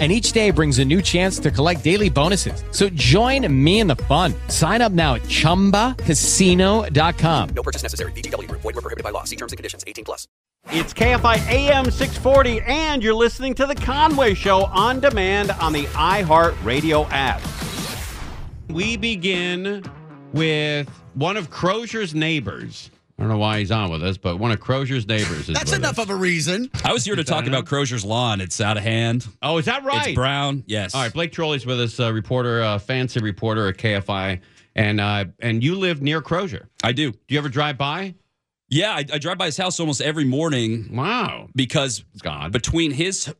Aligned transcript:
and 0.00 0.10
each 0.10 0.32
day 0.32 0.50
brings 0.50 0.80
a 0.80 0.84
new 0.84 1.00
chance 1.00 1.38
to 1.38 1.52
collect 1.52 1.84
daily 1.84 2.10
bonuses. 2.10 2.64
So 2.72 2.88
join 2.88 3.46
me 3.64 3.78
in 3.78 3.86
the 3.86 3.94
fun. 3.96 4.34
Sign 4.48 4.82
up 4.82 4.90
now 4.90 5.14
at 5.14 5.22
ChumbaCasino.com. 5.22 7.48
No 7.54 7.62
purchase 7.62 7.84
necessary. 7.84 8.10
VGW. 8.12 8.50
Void 8.50 8.64
were 8.64 8.72
prohibited 8.72 9.04
by 9.04 9.10
law. 9.10 9.22
See 9.22 9.36
terms 9.36 9.52
and 9.52 9.56
conditions. 9.56 9.84
18 9.86 10.04
plus. 10.04 10.26
It's 10.70 10.94
KFI 10.94 11.46
AM 11.48 11.84
640, 11.84 12.62
and 12.62 13.02
you're 13.02 13.14
listening 13.14 13.54
to 13.54 13.66
The 13.66 13.74
Conway 13.74 14.34
Show 14.34 14.64
on 14.64 14.98
demand 14.98 15.50
on 15.52 15.74
the 15.74 15.84
iHeartRadio 15.84 17.06
app. 17.10 17.42
We 18.70 18.96
begin 18.96 19.84
with 20.32 20.88
one 21.14 21.36
of 21.36 21.50
Crozier's 21.50 22.14
neighbors. 22.14 22.90
I 23.18 23.22
don't 23.22 23.30
know 23.30 23.38
why 23.38 23.60
he's 23.60 23.70
on 23.70 23.90
with 23.92 24.02
us, 24.02 24.16
but 24.16 24.38
one 24.38 24.50
of 24.50 24.58
Crozier's 24.58 25.06
neighbors 25.06 25.48
is 25.48 25.54
That's 25.54 25.70
with 25.70 25.78
enough 25.78 25.98
us. 26.00 26.04
of 26.06 26.10
a 26.10 26.16
reason. 26.16 26.68
I 26.84 26.92
was 26.92 27.04
here 27.04 27.14
to 27.14 27.22
talk 27.22 27.46
about 27.46 27.64
Crozier's 27.64 28.04
lawn. 28.04 28.40
It's 28.40 28.60
out 28.60 28.76
of 28.76 28.82
hand. 28.82 29.26
Oh, 29.40 29.58
is 29.58 29.66
that 29.66 29.84
right? 29.84 30.08
It's 30.08 30.14
brown. 30.16 30.64
Yes. 30.66 30.94
All 30.96 31.02
right, 31.02 31.12
Blake 31.12 31.30
Troli's 31.32 31.64
with 31.64 31.80
us, 31.80 32.00
uh, 32.00 32.12
reporter, 32.12 32.60
uh, 32.62 32.78
fancy 32.80 33.20
reporter 33.20 33.68
at 33.68 33.76
KFI, 33.76 34.40
and 34.74 35.00
uh, 35.00 35.26
and 35.38 35.62
you 35.62 35.76
live 35.76 36.02
near 36.02 36.20
Crozier. 36.22 36.68
I 36.82 36.90
do. 36.90 37.12
Do 37.12 37.18
you 37.28 37.38
ever 37.38 37.48
drive 37.48 37.78
by? 37.78 38.14
Yeah, 38.68 38.90
I, 38.92 39.04
I 39.12 39.18
drive 39.18 39.38
by 39.38 39.46
his 39.46 39.56
house 39.56 39.78
almost 39.78 40.00
every 40.00 40.24
morning 40.24 40.88
Wow, 40.96 41.48
because 41.54 42.04
God. 42.20 42.50
between 42.50 42.90
his 42.90 43.32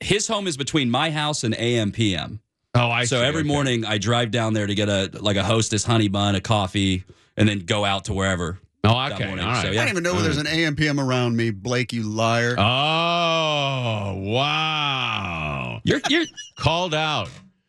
his 0.00 0.26
home 0.28 0.46
is 0.46 0.56
between 0.56 0.90
my 0.90 1.10
house 1.10 1.44
and 1.44 1.54
AM 1.58 1.92
PM. 1.92 2.40
oh, 2.74 2.88
I 2.88 3.04
so 3.04 3.18
see. 3.20 3.26
every 3.26 3.40
Okay. 3.40 3.48
morning 3.48 3.84
I 3.84 3.98
drive 3.98 4.30
down 4.30 4.54
there 4.54 4.66
to 4.66 4.74
get 4.74 4.88
a 4.88 5.10
like 5.20 5.36
a 5.36 5.44
hostess 5.44 5.84
honey 5.84 6.08
bun, 6.08 6.36
a 6.36 6.40
coffee, 6.40 7.04
and 7.36 7.46
then 7.46 7.58
go 7.60 7.84
out 7.84 8.06
to 8.06 8.14
wherever. 8.14 8.58
Oh, 8.82 8.94
that 8.94 9.12
okay, 9.12 9.24
all 9.24 9.28
morning. 9.30 9.46
right. 9.46 9.62
So, 9.62 9.68
I 9.68 9.74
don't 9.74 9.88
even 9.88 10.02
know 10.02 10.14
where 10.14 10.22
there's 10.22 10.38
an 10.38 10.46
AM 10.46 10.74
PM 10.74 10.98
around 10.98 11.36
me, 11.36 11.50
Blake, 11.50 11.92
you 11.92 12.02
liar. 12.02 12.54
Oh, 12.58 14.14
wow. 14.16 15.80
You're 15.84 16.00
you're 16.08 16.24
Called 16.58 16.94
out. 16.94 17.28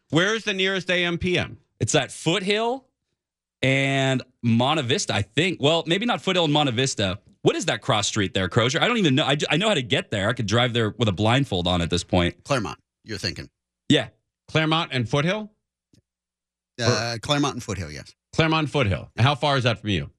Where's 0.10 0.44
the 0.44 0.54
nearest 0.54 0.90
AM 0.90 1.18
PM? 1.18 1.58
it's 1.80 1.96
at 1.96 2.12
Foothill 2.12 2.86
and 3.62 4.22
Monte 4.44 4.84
Vista, 4.84 5.16
I 5.16 5.24
think. 5.24 5.60
Well, 5.62 5.84
maybe 5.88 6.06
not 6.06 6.22
Foothill 6.22 6.44
and 6.46 6.54
Monte 6.54 6.72
Vista. 6.74 7.20
What 7.42 7.56
is 7.56 7.66
that 7.66 7.82
cross 7.82 8.08
street 8.08 8.34
there, 8.36 8.48
Crozier? 8.48 8.82
I 8.82 8.88
don't 8.88 8.98
even 8.98 9.16
know. 9.16 9.24
I, 9.26 9.36
I 9.50 9.58
know 9.58 9.68
how 9.68 9.74
to 9.74 9.82
get 9.82 10.12
there. 10.12 10.30
I 10.30 10.34
could 10.34 10.46
drive 10.46 10.74
there 10.74 10.92
with 10.92 11.08
a 11.08 11.12
blindfold 11.12 11.68
on 11.68 11.82
at 11.82 11.90
this 11.90 12.04
point. 12.04 12.44
Claremont, 12.44 12.78
you're 13.04 13.18
thinking. 13.18 13.50
Yeah. 13.90 14.10
Claremont 14.48 14.92
and 14.94 15.10
Foothill? 15.10 15.52
Uh, 16.80 17.18
Claremont 17.22 17.56
and 17.56 17.64
Foothill, 17.64 17.92
yes. 17.92 18.14
Claremont 18.34 18.70
Foothill. 18.70 19.10
How 19.18 19.34
far 19.36 19.58
is 19.58 19.64
that 19.64 19.80
from 19.82 19.90
you? 19.90 20.10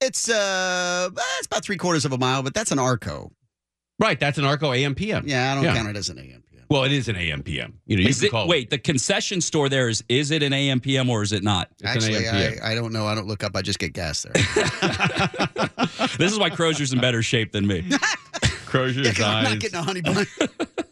It's 0.00 0.28
uh, 0.28 1.08
it's 1.38 1.46
about 1.46 1.64
three 1.64 1.76
quarters 1.76 2.04
of 2.04 2.12
a 2.12 2.18
mile, 2.18 2.42
but 2.42 2.52
that's 2.54 2.72
an 2.72 2.78
Arco. 2.78 3.32
Right, 3.98 4.18
that's 4.18 4.38
an 4.38 4.44
Arco 4.44 4.72
AM 4.72 4.94
PM. 4.94 5.26
Yeah, 5.26 5.52
I 5.52 5.54
don't 5.54 5.64
Yeah. 5.64 5.74
count 5.76 5.88
it 5.88 5.96
as 5.96 6.08
an 6.08 6.18
AM 6.18 6.42
PM. 6.50 6.64
Well, 6.68 6.84
it 6.84 6.92
is 6.92 7.08
an 7.08 7.16
AM 7.16 7.42
PM. 7.42 7.78
You 7.86 7.96
know, 7.96 8.02
you 8.02 8.08
Is 8.08 8.18
can 8.18 8.26
it, 8.26 8.30
call 8.30 8.48
wait, 8.48 8.70
the 8.70 8.78
concession 8.78 9.40
store 9.40 9.68
there 9.68 9.88
is 9.88 10.02
is 10.08 10.30
it 10.30 10.42
an 10.42 10.52
AM 10.52 10.80
PM 10.80 11.08
or 11.08 11.22
is 11.22 11.32
it 11.32 11.42
not? 11.42 11.68
It's 11.80 11.84
Actually, 11.84 12.26
AM 12.26 12.58
I, 12.62 12.72
I 12.72 12.74
don't 12.74 12.92
know. 12.92 13.06
I 13.06 13.14
don't 13.14 13.28
look 13.28 13.44
up. 13.44 13.54
I 13.54 13.62
just 13.62 13.78
get 13.78 13.92
gas 13.92 14.22
there. 14.22 14.32
this 16.18 16.32
is 16.32 16.38
why 16.38 16.50
Crozier's 16.50 16.92
in 16.92 17.00
better 17.00 17.22
shape 17.22 17.52
than 17.52 17.66
me. 17.66 17.82
Crozier's 18.66 18.96
Yeah, 19.06 19.12
'cause 19.12 19.20
I'm 19.24 19.44
not 19.44 19.60
getting 19.60 19.78
a 19.78 19.82
honey 19.82 20.00
bun. 20.00 20.26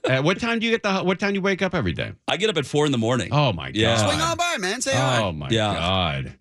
Uh, 0.05 0.21
what 0.21 0.39
time 0.41 0.59
do 0.59 0.67
you 0.67 0.73
get 0.73 0.83
the? 0.83 1.01
What 1.05 1.21
time 1.21 1.31
do 1.31 1.35
you 1.37 1.41
wake 1.43 1.63
up 1.63 1.77
every 1.77 1.93
day? 1.93 2.11
I 2.27 2.37
get 2.37 2.51
up 2.51 2.57
at 2.57 2.67
four 2.67 2.85
in 2.87 2.93
the 2.93 2.99
morning. 2.99 3.29
Oh 3.31 3.53
my 3.53 3.67
god! 3.69 3.77
Yeah. 3.77 3.97
Swing 3.97 4.21
on 4.21 4.37
by, 4.37 4.57
man. 4.59 4.81
Say 4.81 4.93
hi. 4.97 5.23
Oh 5.23 5.31
my 5.31 5.49
Yeah. 5.49 5.73
god! 5.75 6.39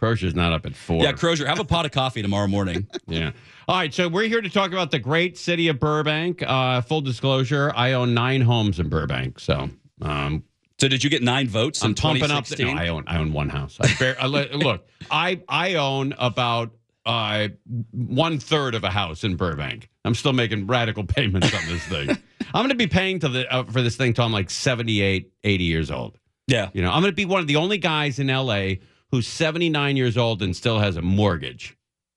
Crozier's 0.00 0.34
not 0.34 0.52
up 0.52 0.66
at 0.66 0.74
four. 0.74 1.02
Yeah, 1.02 1.12
Crozier, 1.12 1.46
have 1.46 1.60
a 1.60 1.64
pot 1.64 1.86
of 1.86 1.92
coffee 1.92 2.22
tomorrow 2.22 2.46
morning. 2.46 2.86
Yeah. 3.06 3.32
All 3.68 3.76
right. 3.76 3.92
So 3.94 4.08
we're 4.08 4.28
here 4.28 4.40
to 4.40 4.48
talk 4.50 4.72
about 4.72 4.90
the 4.90 4.98
great 4.98 5.38
city 5.38 5.68
of 5.68 5.78
Burbank. 5.78 6.42
Uh, 6.42 6.80
full 6.80 7.00
disclosure: 7.00 7.72
I 7.76 7.92
own 7.92 8.12
nine 8.14 8.40
homes 8.40 8.80
in 8.80 8.88
Burbank. 8.88 9.38
So 9.38 9.70
um, 10.02 10.42
So 10.80 10.88
did 10.88 11.04
you 11.04 11.10
get 11.10 11.22
nine 11.22 11.48
votes 11.48 11.82
I'm 11.84 11.94
pumping 11.94 12.30
up. 12.30 12.46
The, 12.46 12.64
no, 12.64 12.70
I 12.72 12.88
own. 12.88 13.04
I 13.06 13.18
own 13.18 13.32
one 13.32 13.48
house. 13.50 13.78
I 13.80 13.94
bear, 13.98 14.16
I 14.20 14.26
look, 14.26 14.86
I 15.10 15.40
I 15.48 15.74
own 15.74 16.14
about 16.18 16.72
uh, 17.06 17.48
one 17.92 18.38
third 18.38 18.74
of 18.74 18.84
a 18.84 18.90
house 18.90 19.22
in 19.24 19.36
Burbank. 19.36 19.88
I'm 20.04 20.14
still 20.14 20.32
making 20.32 20.66
radical 20.66 21.04
payments 21.16 21.54
on 21.54 21.66
this 21.66 21.82
thing. 21.84 22.08
I'm 22.08 22.60
going 22.62 22.68
to 22.70 22.74
be 22.74 22.86
paying 22.86 23.18
to 23.20 23.28
the 23.28 23.52
uh, 23.52 23.64
for 23.64 23.82
this 23.82 23.96
thing 23.96 24.14
till 24.14 24.24
I'm 24.24 24.32
like 24.32 24.50
78, 24.50 25.30
80 25.44 25.64
years 25.64 25.90
old. 25.90 26.18
yeah. 26.46 26.70
You 26.72 26.82
know, 26.82 26.90
I'm 26.90 27.00
going 27.02 27.12
to 27.12 27.16
be 27.16 27.24
one 27.26 27.40
of 27.40 27.46
the 27.46 27.56
only 27.56 27.78
guys 27.78 28.18
in 28.18 28.26
LA 28.28 28.74
who's 29.14 29.28
79 29.28 29.96
years 29.96 30.16
old 30.16 30.42
and 30.42 30.56
still 30.56 30.78
has 30.80 30.96
a 30.96 31.02
mortgage. 31.02 31.76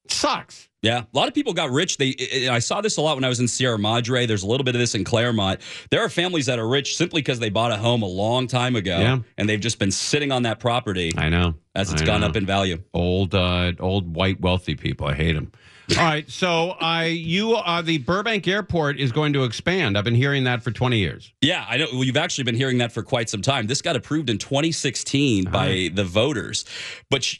sucks. 0.09 0.67
Yeah, 0.83 0.99
a 1.11 1.17
lot 1.17 1.27
of 1.27 1.33
people 1.33 1.53
got 1.53 1.71
rich. 1.71 1.97
They, 1.97 2.47
I 2.49 2.59
saw 2.59 2.81
this 2.81 2.97
a 2.97 3.01
lot 3.01 3.17
when 3.17 3.23
I 3.23 3.29
was 3.29 3.39
in 3.39 3.47
Sierra 3.47 3.77
Madre. 3.79 4.25
There's 4.27 4.43
a 4.43 4.47
little 4.47 4.63
bit 4.63 4.75
of 4.75 4.79
this 4.79 4.93
in 4.95 5.03
Claremont. 5.03 5.59
There 5.89 6.01
are 6.01 6.07
families 6.07 6.45
that 6.45 6.59
are 6.59 6.67
rich 6.67 6.95
simply 6.95 7.21
because 7.21 7.39
they 7.39 7.49
bought 7.49 7.71
a 7.71 7.77
home 7.77 8.03
a 8.03 8.07
long 8.07 8.47
time 8.47 8.75
ago, 8.75 8.97
Yeah. 8.99 9.17
and 9.37 9.49
they've 9.49 9.59
just 9.59 9.79
been 9.79 9.91
sitting 9.91 10.31
on 10.31 10.43
that 10.43 10.59
property 10.59 11.11
I 11.17 11.29
know. 11.29 11.55
as 11.75 11.91
it's 11.91 12.03
I 12.03 12.05
gone 12.05 12.21
know. 12.21 12.27
up 12.27 12.35
in 12.35 12.45
value. 12.45 12.77
old 12.93 13.33
uh, 13.35 13.73
old 13.79 14.15
white 14.15 14.39
wealthy 14.39 14.75
people. 14.75 15.07
I 15.07 15.13
hate 15.15 15.33
them. 15.33 15.51
All 15.91 16.03
right, 16.03 16.29
so 16.29 16.71
I 16.81 17.05
you 17.05 17.55
uh, 17.55 17.81
the 17.81 17.99
Burbank 17.99 18.47
Airport 18.47 18.99
is 18.99 19.11
going 19.11 19.31
to 19.33 19.45
expand. 19.45 19.97
I've 19.97 20.03
been 20.03 20.15
hearing 20.15 20.43
that 20.43 20.61
for 20.61 20.71
20 20.71 20.97
years. 20.97 21.31
Yeah, 21.41 21.65
I 21.67 21.77
know. 21.77 21.87
Well, 21.93 22.03
you've 22.03 22.17
actually 22.17 22.43
been 22.43 22.55
hearing 22.55 22.79
that 22.79 22.91
for 22.91 23.03
quite 23.03 23.29
some 23.29 23.41
time. 23.41 23.67
This 23.67 23.81
got 23.81 23.95
approved 23.95 24.29
in 24.29 24.37
2016 24.37 25.45
by 25.45 25.89
the 25.93 26.03
voters, 26.03 26.65
but. 27.09 27.35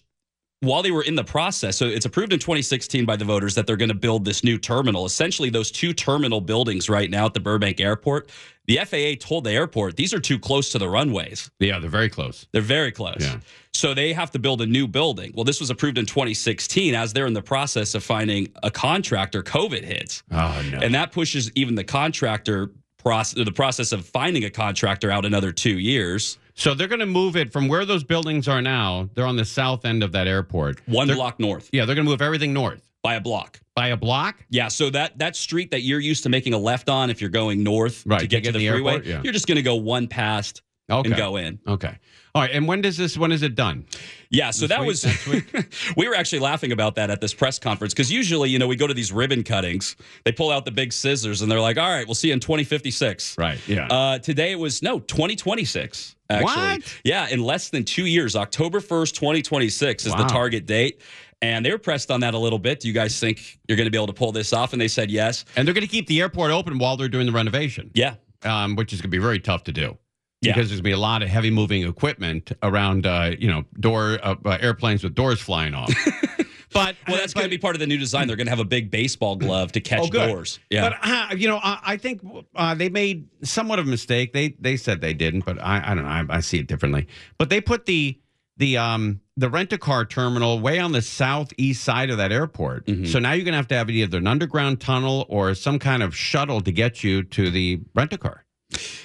While 0.62 0.81
they 0.81 0.90
were 0.90 1.03
in 1.03 1.13
the 1.13 1.23
process, 1.23 1.78
so 1.78 1.85
it's 1.85 2.07
approved 2.07 2.34
in 2.34 2.40
2016 2.40 3.06
by 3.06 3.16
the 3.16 3.25
voters 3.25 3.53
that 3.53 3.68
they're 3.68 3.78
going 3.78 3.90
to 3.90 3.95
build 3.95 4.25
this 4.25 4.44
new 4.44 4.57
terminal. 4.57 5.06
Essentially, 5.06 5.51
those 5.51 5.69
two 5.69 5.94
terminal 5.94 6.41
buildings 6.41 6.90
right 6.90 7.12
now 7.12 7.28
at 7.28 7.35
the 7.35 7.40
Burbank 7.40 7.79
Airport, 7.79 8.31
the 8.66 8.78
FAA 8.78 9.23
told 9.23 9.44
the 9.44 9.51
airport 9.51 9.97
these 9.97 10.16
are 10.16 10.19
too 10.19 10.40
close 10.40 10.72
to 10.72 10.79
the 10.79 10.90
runways. 10.90 11.51
Yeah, 11.59 11.78
they're 11.78 11.91
very 11.91 12.09
close. 12.09 12.47
They're 12.53 12.62
very 12.63 12.91
close. 12.91 13.17
Yeah. 13.19 13.40
So 13.73 13.94
they 13.94 14.13
have 14.13 14.31
to 14.31 14.40
build 14.40 14.62
a 14.62 14.66
new 14.66 14.88
building. 14.88 15.31
Well, 15.35 15.46
this 15.46 15.59
was 15.59 15.69
approved 15.69 16.00
in 16.00 16.07
2016. 16.07 16.96
As 16.96 17.13
they're 17.13 17.28
in 17.28 17.34
the 17.34 17.41
process 17.44 17.94
of 17.94 18.03
finding 18.03 18.47
a 18.63 18.72
contractor, 18.72 19.44
COVID 19.44 19.84
hits. 19.84 20.23
Oh 20.31 20.63
no. 20.72 20.79
And 20.79 20.94
that 20.96 21.12
pushes 21.12 21.51
even 21.53 21.75
the 21.75 21.84
contractor 21.84 22.72
process, 22.97 23.46
the 23.46 23.51
process 23.51 23.91
of 23.91 24.07
finding 24.07 24.44
a 24.44 24.50
contractor 24.50 25.12
out 25.12 25.23
another 25.23 25.51
two 25.51 25.78
years. 25.78 26.40
So 26.57 26.73
they're 26.73 26.88
going 26.90 27.00
to 27.00 27.06
move 27.06 27.35
it 27.38 27.51
from 27.53 27.68
where 27.69 27.85
those 27.85 28.03
buildings 28.03 28.47
are 28.47 28.62
now. 28.62 29.09
They're 29.13 29.25
on 29.28 29.35
the 29.38 29.45
south 29.45 29.85
end 29.85 30.03
of 30.03 30.12
that 30.12 30.28
airport. 30.28 30.81
One 30.88 31.07
They're- 31.07 31.16
block 31.16 31.40
north 31.40 31.69
Yeah, 31.72 31.85
they're 31.85 31.95
going 31.95 32.06
to 32.06 32.12
move 32.12 32.22
everything 32.22 32.51
north 32.53 32.81
by 33.03 33.16
a 33.16 33.22
block. 33.22 33.62
by 33.75 33.90
a 33.90 33.97
block. 33.97 34.44
Yeah, 34.50 34.67
so 34.67 34.90
that 34.90 35.17
that 35.19 35.35
street 35.35 35.72
that 35.72 35.81
you're 35.84 36.00
used 36.01 36.23
to 36.23 36.29
making 36.29 36.53
a 36.53 36.57
left 36.57 36.90
on 36.90 37.09
if 37.09 37.22
you're 37.22 37.29
going 37.29 37.63
north 37.63 38.03
Right, 38.06 38.17
to 38.19 38.23
to 38.25 38.28
get 38.28 38.44
get 38.44 38.51
to 38.53 38.57
the, 38.59 38.66
the 38.66 38.72
freeway, 38.73 38.94
airport, 38.94 39.06
yeah. 39.07 39.22
you're 39.23 39.34
just 39.34 39.47
going 39.47 39.56
to 39.57 39.62
go 39.62 39.75
one 39.75 40.07
past 40.07 40.62
Okay. 40.90 41.09
and 41.09 41.17
go 41.17 41.35
in. 41.35 41.59
Okay. 41.67 41.94
All 42.34 42.41
right. 42.41 42.51
And 42.51 42.66
when 42.67 42.81
does 42.81 42.96
this? 42.97 43.17
When 43.17 43.31
is 43.34 43.44
it 43.44 43.56
done? 43.56 43.85
Yeah, 44.29 44.51
so 44.51 44.67
This 44.67 45.01
that 45.03 45.28
week? 45.31 45.51
was 45.53 45.66
we 45.97 46.07
were 46.07 46.16
actually 46.16 46.40
laughing 46.40 46.72
about 46.72 46.96
that 46.96 47.09
at 47.09 47.19
this 47.19 47.34
press 47.34 47.59
conference 47.59 47.94
because 47.94 48.09
usually, 48.12 48.50
you 48.50 48.57
know, 48.57 48.67
we 48.67 48.75
go 48.78 48.88
to 48.88 48.94
these 48.94 49.12
ribbon 49.12 49.44
cuttings, 49.44 49.96
they 50.23 50.31
pull 50.31 50.50
out 50.50 50.63
the 50.66 50.72
big 50.72 50.94
scissors 50.94 51.41
and 51.41 51.51
they're 51.51 51.59
like, 51.59 51.78
"All 51.78 51.90
right, 51.90 52.07
we'll 52.07 52.16
see 52.16 52.29
you 52.29 52.34
in 52.34 52.40
2056." 52.40 53.38
Right. 53.38 53.59
Yeah. 53.67 53.88
Uh, 53.88 54.19
today 54.19 54.51
it 54.53 54.59
was 54.59 54.81
no 54.81 55.00
2026. 55.00 56.16
Actually, 56.29 56.47
What? 56.47 56.99
yeah, 57.03 57.27
in 57.29 57.41
less 57.41 57.69
than 57.69 57.83
two 57.83 58.05
years, 58.05 58.35
October 58.35 58.79
1st, 58.79 59.13
2026 59.13 60.05
is 60.05 60.13
the 60.13 60.25
target 60.25 60.65
date. 60.65 61.01
And 61.41 61.63
they 61.63 61.71
were 61.71 61.77
pressed 61.77 62.09
on 62.09 62.19
that 62.21 62.33
a 62.33 62.38
little 62.38 62.57
bit. 62.57 62.79
Do 62.79 62.88
you 62.88 62.93
guys 62.95 63.19
think 63.19 63.59
you're 63.67 63.77
going 63.77 63.85
to 63.85 63.91
be 63.91 63.97
able 63.97 64.07
to 64.07 64.13
pull 64.13 64.31
this 64.31 64.53
off? 64.53 64.73
And 64.73 64.81
they 64.81 64.87
said 64.87 65.11
yes. 65.11 65.45
and 65.55 65.67
they're 65.67 65.75
going 65.75 65.85
to 65.85 65.91
keep 65.91 66.07
the 66.07 66.19
airport 66.19 66.52
open 66.52 66.79
while 66.79 66.97
they're 66.97 67.07
doing 67.07 67.28
the 67.28 67.31
renovation. 67.31 67.91
Yeah, 67.93 68.16
um, 68.43 68.75
which 68.75 68.91
is 68.91 69.02
going 69.02 69.11
to 69.11 69.16
be 69.17 69.22
very 69.22 69.40
tough 69.40 69.63
to 69.66 69.72
do. 69.72 69.97
Yeah. 70.41 70.53
Because 70.53 70.69
there's 70.69 70.81
going 70.81 70.84
to 70.85 70.90
be 70.90 70.91
a 70.93 70.99
lot 70.99 71.22
of 71.23 71.29
heavy 71.29 71.49
moving 71.52 71.87
equipment 71.87 72.52
around, 72.63 73.05
uh, 73.07 73.35
you 73.40 73.47
know, 73.47 73.63
door 73.79 74.19
uh, 74.23 74.35
uh, 74.46 74.57
airplanes 74.61 75.03
with 75.03 75.16
doors 75.16 75.40
flying 75.40 75.73
off. 75.73 75.91
but 76.73 76.96
well, 77.08 77.17
that's 77.17 77.34
going 77.34 77.46
to 77.46 77.49
be 77.49 77.58
part 77.58 77.75
of 77.75 77.79
the 77.79 77.87
new 77.87 77.97
design. 77.97 78.28
They're 78.28 78.35
going 78.35 78.47
to 78.47 78.52
have 78.52 78.59
a 78.59 78.66
big 78.66 78.91
baseball 78.91 79.35
glove 79.35 79.72
to 79.73 79.79
catch 79.79 80.02
Oh, 80.03 80.09
doors. 80.09 80.59
Yeah, 80.69 80.90
But 80.90 80.97
uh, 81.02 81.35
you 81.35 81.47
know, 81.47 81.59
I, 81.61 81.79
I 81.84 81.97
think 81.97 82.22
uh, 82.55 82.75
they 82.75 82.90
made 82.90 83.28
somewhat 83.43 83.79
of 83.79 83.87
a 83.87 83.90
mistake. 83.90 84.34
They 84.34 84.49
they 84.59 84.78
said 84.78 85.02
they 85.02 85.14
didn't, 85.14 85.46
but 85.46 85.59
I, 85.61 85.91
I 85.91 85.96
don't 85.96 86.03
know. 86.03 86.09
I, 86.09 86.37
I 86.37 86.40
see 86.41 86.59
it 86.59 86.67
differently. 86.67 87.08
But 87.37 87.49
they 87.49 87.61
put 87.61 87.85
the 87.85 88.19
the 88.58 88.78
um 88.78 89.22
the 89.37 89.49
rent 89.49 89.72
a 89.72 89.78
car 89.78 90.03
terminal 90.03 90.59
way 90.59 90.79
on 90.79 90.91
the 90.91 91.02
southeast 91.02 91.84
side 91.84 92.09
of 92.09 92.17
that 92.17 92.31
airport. 92.31 92.87
Mm-hmm. 92.87 93.05
So 93.05 93.19
now 93.19 93.34
you're 93.34 93.46
going 93.46 93.53
to 93.53 93.58
have 93.58 93.67
to 93.67 93.75
have 93.75 93.90
either 93.90 94.17
an 94.17 94.28
underground 94.28 94.81
tunnel 94.81 95.25
or 95.29 95.53
some 95.53 95.78
kind 95.78 96.02
of 96.02 96.16
shuttle 96.16 96.61
to 96.61 96.72
get 96.72 97.03
you 97.03 97.22
to 97.23 97.52
the 97.52 97.81
rent 97.93 98.14
a 98.14 98.17
car. 98.17 98.46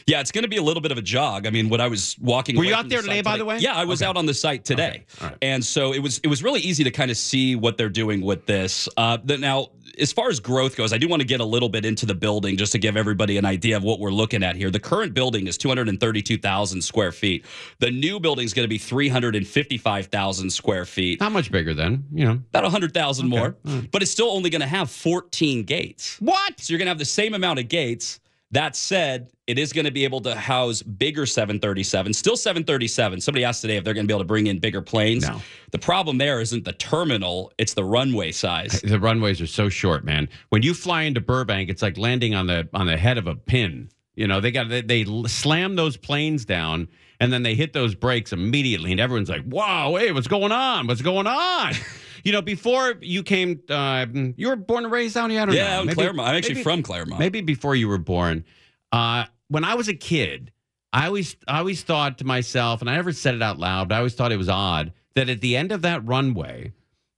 Yeah, 0.07 0.21
it's 0.21 0.33
going 0.33 0.43
to 0.43 0.49
be 0.49 0.57
a 0.57 0.63
little 0.63 0.81
bit 0.81 0.91
of 0.91 0.99
a 0.99 1.03
jog. 1.03 1.47
I 1.47 1.51
mean, 1.51 1.69
when 1.69 1.81
I 1.81 1.87
was 1.87 2.17
walking, 2.21 2.57
Were 2.57 2.65
you 2.65 2.75
out 2.75 2.89
there 2.89 3.01
the 3.01 3.09
today, 3.09 3.23
by 3.23 3.37
the 3.39 3.45
way? 3.45 3.59
Yeah, 3.59 3.75
I 3.75 3.85
was 3.85 4.03
Okay. 4.03 4.09
out 4.09 4.17
on 4.17 4.27
the 4.27 4.35
site 4.35 4.65
today, 4.65 5.05
all 5.21 5.29
right. 5.29 5.37
and 5.41 5.65
so 5.65 5.93
it 5.95 6.01
was 6.01 6.19
it 6.19 6.27
was 6.27 6.43
really 6.43 6.61
easy 6.61 6.83
to 6.85 6.91
kind 6.91 7.11
of 7.13 7.17
see 7.17 7.55
what 7.55 7.79
they're 7.79 7.89
doing 7.89 8.21
with 8.23 8.45
this. 8.47 8.89
Uh, 8.97 9.19
now, 9.25 9.69
as 10.01 10.13
far 10.13 10.29
as 10.31 10.41
growth 10.41 10.77
goes, 10.77 10.93
I 10.93 10.99
do 10.99 11.07
want 11.07 11.21
to 11.23 11.27
get 11.27 11.41
a 11.41 11.45
little 11.45 11.69
bit 11.69 11.85
into 11.85 12.05
the 12.07 12.15
building 12.15 12.57
just 12.57 12.73
to 12.73 12.79
give 12.79 12.97
everybody 12.97 13.37
an 13.39 13.45
idea 13.45 13.77
of 13.77 13.85
what 13.85 14.01
we're 14.01 14.11
looking 14.11 14.43
at 14.43 14.57
here. 14.57 14.71
The 14.71 14.81
current 14.81 15.15
building 15.15 15.47
is 15.47 15.57
two 15.57 15.69
hundred 15.69 15.89
and 15.89 16.01
thirty 16.01 16.23
two 16.23 16.39
thousand 16.39 16.83
square 16.83 17.13
feet. 17.13 17.45
The 17.79 17.91
new 17.93 18.19
building 18.19 18.45
is 18.45 18.53
going 18.55 18.65
to 18.65 18.69
be 18.69 18.79
three 18.79 19.09
hundred 19.09 19.37
and 19.37 19.47
fifty 19.47 19.79
five 19.79 20.07
thousand 20.07 20.51
square 20.51 20.85
feet. 20.85 21.21
Not 21.21 21.31
much 21.31 21.53
bigger 21.53 21.73
then, 21.75 22.05
you 22.13 22.25
know. 22.25 22.33
About 22.51 22.65
100,000 22.65 23.29
more, 23.29 23.57
but 23.93 24.03
it's 24.03 24.11
still 24.11 24.31
only 24.31 24.51
going 24.51 24.61
to 24.61 24.67
have 24.67 24.91
14 24.91 25.63
gates. 25.63 26.17
What? 26.21 26.59
So 26.61 26.73
you're 26.73 26.79
going 26.79 26.87
to 26.87 26.91
have 26.91 26.99
the 26.99 27.05
same 27.05 27.35
amount 27.35 27.61
of 27.61 27.69
gates. 27.69 28.19
That 28.53 28.77
said, 28.77 29.33
it 29.47 29.59
is 29.59 29.73
going 29.73 29.87
to 29.87 29.91
be 29.91 30.05
able 30.05 30.21
to 30.21 30.35
house 30.35 30.83
bigger 30.83 31.25
737, 31.25 32.13
still 32.13 32.37
737. 32.37 33.21
Somebody 33.21 33.45
asked 33.45 33.63
today 33.63 33.77
if 33.77 33.85
they're 33.85 33.95
going 33.95 34.05
to 34.05 34.09
be 34.09 34.13
able 34.13 34.21
to 34.21 34.27
bring 34.27 34.47
in 34.47 34.59
bigger 34.59 34.83
planes. 34.83 35.27
No. 35.27 35.41
The 35.71 35.79
problem 35.79 36.19
there 36.19 36.39
isn't 36.41 36.65
the 36.65 36.75
terminal, 36.75 37.51
it's 37.57 37.73
the 37.73 37.85
runway 37.85 38.31
size. 38.31 38.83
The 38.83 39.01
runways 39.01 39.41
are 39.41 39.47
so 39.47 39.71
short, 39.71 40.05
man. 40.05 40.29
When 40.51 40.63
you 40.63 40.75
fly 40.75 41.03
into 41.03 41.21
Burbank, 41.21 41.71
it's 41.71 41.83
like 41.83 41.97
landing 41.97 42.35
on 42.35 42.47
the 42.47 42.69
on 42.75 42.87
the 42.87 42.97
head 42.99 43.17
of 43.17 43.27
a 43.27 43.35
pin. 43.35 43.89
You 44.17 44.27
know, 44.27 44.41
they 44.41 44.51
got 44.51 44.69
they, 44.69 44.83
they 44.83 45.05
slam 45.27 45.77
those 45.77 45.97
planes 45.97 46.45
down 46.45 46.89
and 47.23 47.33
then 47.33 47.45
they 47.45 47.55
hit 47.55 47.73
those 47.73 47.95
brakes 47.95 48.33
immediately, 48.33 48.91
and 48.91 49.01
everyone's 49.01 49.29
like, 49.29 49.45
"Wow, 49.47 49.95
hey, 49.95 50.11
what's 50.11 50.27
going 50.27 50.51
on? 50.51 50.89
What's 50.89 51.03
going 51.03 51.29
on?" 51.29 51.73
you 52.25 52.33
know, 52.33 52.43
before 52.43 52.95
you 53.01 53.23
came, 53.23 53.61
uh, 53.69 54.07
you 54.37 54.49
were 54.49 54.57
born 54.57 54.85
and 54.85 54.93
raised 54.93 55.15
down 55.15 55.31
here. 55.31 55.41
I 55.43 55.45
don't 55.47 55.55
know. 55.55 55.61
Yeah, 55.61 55.81
I'm 55.81 55.87
Maybe- 55.87 55.95
Claremont. 55.95 56.29
I'm 56.29 56.35
actually 56.37 56.55
maybe- 56.55 56.65
from 56.65 56.83
Claremont. 56.83 57.19
Maybe 57.21 57.41
before 57.41 57.75
you 57.75 57.89
were 57.89 57.99
born. 57.99 58.45
Uh, 58.91 59.25
when 59.49 59.65
I 59.65 59.75
was 59.75 59.89
a 59.89 59.95
kid, 59.95 60.53
I 60.93 61.07
always 61.07 61.37
I 61.49 61.59
always 61.59 61.83
thought 61.83 62.19
to 62.19 62.25
myself, 62.27 62.81
and 62.81 62.91
I 62.91 62.97
never 62.97 63.13
said 63.13 63.35
it 63.35 63.43
out 63.43 63.59
loud, 63.59 63.89
but 63.89 63.95
I 63.95 63.99
always 63.99 64.15
thought 64.15 64.33
it 64.33 64.37
was 64.37 64.49
odd 64.49 64.93
that 65.15 65.29
at 65.29 65.41
the 65.41 65.57
end 65.57 65.73
of 65.73 65.83
that 65.83 66.05
runway, 66.07 66.73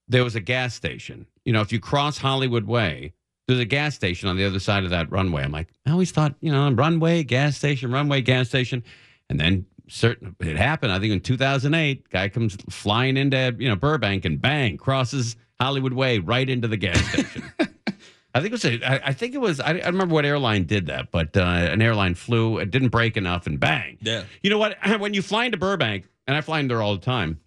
there 0.07 0.23
was 0.23 0.35
a 0.35 0.39
gas 0.39 0.73
station. 0.73 1.25
You 1.43 1.53
know, 1.53 1.61
if 1.61 1.71
you 1.71 1.79
cross 1.79 2.17
Hollywood 2.17 2.65
Way, 2.65 3.13
there's 3.47 3.59
a 3.59 3.65
gas 3.65 3.95
station 3.95 4.27
on 4.29 4.37
the 4.37 4.45
other 4.45 4.59
side 4.59 4.83
of 4.83 4.89
that 4.89 5.11
runway. 5.11 5.43
I'm 5.43 5.51
like, 5.51 5.69
I 5.85 5.91
always 5.91 6.11
thought, 6.11 6.35
you 6.41 6.51
know, 6.51 6.69
runway, 6.71 7.23
gas 7.23 7.57
station, 7.57 7.91
runway, 7.91 8.21
gas 8.21 8.49
station. 8.49 8.83
And 9.29 9.39
then 9.39 9.65
certain 9.87 10.35
it 10.39 10.57
happened, 10.57 10.91
I 10.91 10.99
think 10.99 11.13
in 11.13 11.21
2008, 11.21 12.09
guy 12.09 12.29
comes 12.29 12.57
flying 12.69 13.17
into, 13.17 13.55
you 13.57 13.69
know, 13.69 13.75
Burbank 13.75 14.25
and 14.25 14.41
bang, 14.41 14.77
crosses 14.77 15.35
Hollywood 15.59 15.93
Way 15.93 16.19
right 16.19 16.49
into 16.49 16.67
the 16.67 16.77
gas 16.77 16.99
station. 17.09 17.43
I 18.35 18.41
think 18.41 18.47
it 18.47 18.51
was 18.51 18.65
a, 18.65 18.83
I, 18.83 19.09
I 19.09 19.13
think 19.13 19.33
it 19.33 19.39
was 19.39 19.61
I, 19.61 19.77
I 19.77 19.87
remember 19.87 20.13
what 20.13 20.25
airline 20.25 20.65
did 20.65 20.87
that, 20.87 21.09
but 21.09 21.37
uh, 21.37 21.41
an 21.41 21.81
airline 21.81 22.15
flew, 22.15 22.57
it 22.57 22.69
didn't 22.69 22.89
brake 22.89 23.15
enough 23.15 23.47
and 23.47 23.57
bang. 23.59 23.97
Yeah. 24.01 24.25
You 24.43 24.49
know 24.49 24.57
what? 24.57 24.77
When 24.99 25.13
you 25.13 25.21
fly 25.21 25.45
into 25.45 25.57
Burbank, 25.57 26.05
and 26.27 26.35
I 26.35 26.41
fly 26.41 26.59
in 26.59 26.67
there 26.67 26.81
all 26.81 26.95
the 26.95 27.01
time, 27.01 27.39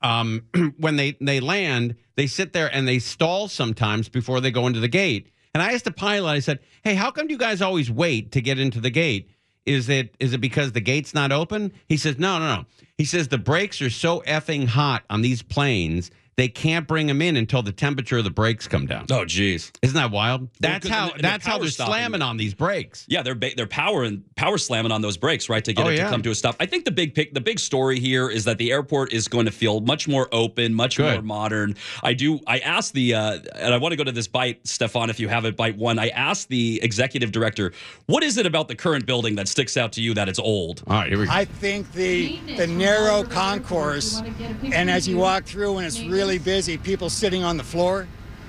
um, 0.00 0.44
when 0.78 0.94
they 0.94 1.16
they 1.20 1.40
land, 1.40 1.96
they 2.14 2.28
sit 2.28 2.52
there 2.52 2.72
and 2.72 2.86
they 2.86 3.00
stall 3.00 3.48
sometimes 3.48 4.08
before 4.08 4.40
they 4.40 4.52
go 4.52 4.68
into 4.68 4.78
the 4.80 4.88
gate. 4.88 5.32
And 5.52 5.62
I 5.62 5.72
asked 5.72 5.84
the 5.84 5.90
pilot, 5.90 6.30
I 6.30 6.38
said, 6.40 6.60
"Hey, 6.84 6.94
how 6.94 7.10
come 7.10 7.28
you 7.28 7.38
guys 7.38 7.60
always 7.60 7.90
wait 7.90 8.30
to 8.32 8.40
get 8.40 8.60
into 8.60 8.80
the 8.80 8.90
gate? 8.90 9.28
Is 9.68 9.88
it 9.88 10.14
is 10.18 10.32
it 10.32 10.40
because 10.40 10.72
the 10.72 10.80
gate's 10.80 11.12
not 11.14 11.30
open?" 11.30 11.72
He 11.86 11.96
says, 11.96 12.18
"No, 12.18 12.38
no, 12.38 12.46
no." 12.56 12.64
He 12.96 13.04
says 13.04 13.28
the 13.28 13.38
brakes 13.38 13.82
are 13.82 13.90
so 13.90 14.22
effing 14.26 14.66
hot 14.66 15.04
on 15.10 15.20
these 15.22 15.42
planes, 15.42 16.10
they 16.38 16.48
can't 16.48 16.86
bring 16.86 17.08
them 17.08 17.20
in 17.20 17.36
until 17.36 17.62
the 17.62 17.72
temperature 17.72 18.16
of 18.18 18.24
the 18.24 18.30
brakes 18.30 18.68
come 18.68 18.86
down. 18.86 19.04
Oh, 19.10 19.24
geez. 19.24 19.72
Isn't 19.82 19.96
that 19.96 20.12
wild? 20.12 20.48
That's 20.60 20.86
'cause- 20.86 20.94
how 20.96 21.10
the 21.10 21.20
that's 21.20 21.44
how 21.44 21.58
they're 21.58 21.68
stopping. 21.68 21.92
slamming 21.94 22.22
on 22.22 22.36
these 22.36 22.54
brakes. 22.54 23.04
Yeah, 23.08 23.22
they're 23.22 23.34
ba- 23.34 23.50
they're 23.56 23.66
power 23.66 24.04
and 24.04 24.22
power 24.36 24.56
slamming 24.56 24.92
on 24.92 25.02
those 25.02 25.16
brakes, 25.16 25.48
right, 25.48 25.64
to 25.64 25.72
get 25.72 25.84
Oh, 25.84 25.88
it 25.90 25.96
yeah. 25.96 26.04
to 26.04 26.10
come 26.10 26.22
to 26.22 26.30
a 26.30 26.34
stop. 26.36 26.54
I 26.60 26.66
think 26.66 26.84
the 26.84 26.92
big 26.92 27.14
pic, 27.14 27.34
the 27.34 27.40
big 27.40 27.58
story 27.58 27.98
here 27.98 28.30
is 28.30 28.44
that 28.44 28.56
the 28.58 28.70
airport 28.70 29.12
is 29.12 29.26
going 29.26 29.46
to 29.46 29.50
feel 29.52 29.80
much 29.80 30.06
more 30.06 30.28
open, 30.32 30.72
much 30.74 30.96
Good. 30.96 31.12
more 31.12 31.22
modern. 31.22 31.74
I 32.04 32.14
do. 32.14 32.38
I 32.46 32.58
asked 32.60 32.94
the, 32.94 33.14
uh, 33.14 33.38
and 33.56 33.74
I 33.74 33.76
want 33.78 33.92
to 33.92 33.96
go 33.96 34.04
to 34.04 34.12
this 34.12 34.28
bite, 34.28 34.64
Stefan, 34.64 35.10
if 35.10 35.18
you 35.18 35.26
have 35.28 35.44
it, 35.44 35.56
bite 35.56 35.76
one. 35.76 35.98
I 35.98 36.08
asked 36.10 36.48
the 36.50 36.78
executive 36.84 37.32
director, 37.32 37.72
what 38.06 38.22
is 38.22 38.38
it 38.38 38.46
about 38.46 38.68
the 38.68 38.76
current 38.76 39.06
building 39.06 39.34
that 39.34 39.48
sticks 39.48 39.76
out 39.76 39.90
to 39.94 40.00
you 40.00 40.14
that 40.14 40.28
it's 40.28 40.38
old? 40.38 40.84
All 40.86 40.98
right, 41.00 41.08
here 41.08 41.18
we 41.18 41.26
go. 41.26 41.32
I 41.32 41.44
think 41.46 41.90
the 41.94 42.38
the 42.56 42.68
narrow 42.68 43.24
concourse, 43.24 44.22
and 44.62 44.88
as 44.88 45.08
you 45.08 45.16
walk 45.16 45.44
through 45.44 45.78
and 45.78 45.86
it's 45.86 46.00
really 46.00 46.27
busy, 46.36 46.76
people 46.76 47.08
sitting 47.08 47.42
on 47.44 47.56
the 47.56 47.64
floor, 47.64 48.06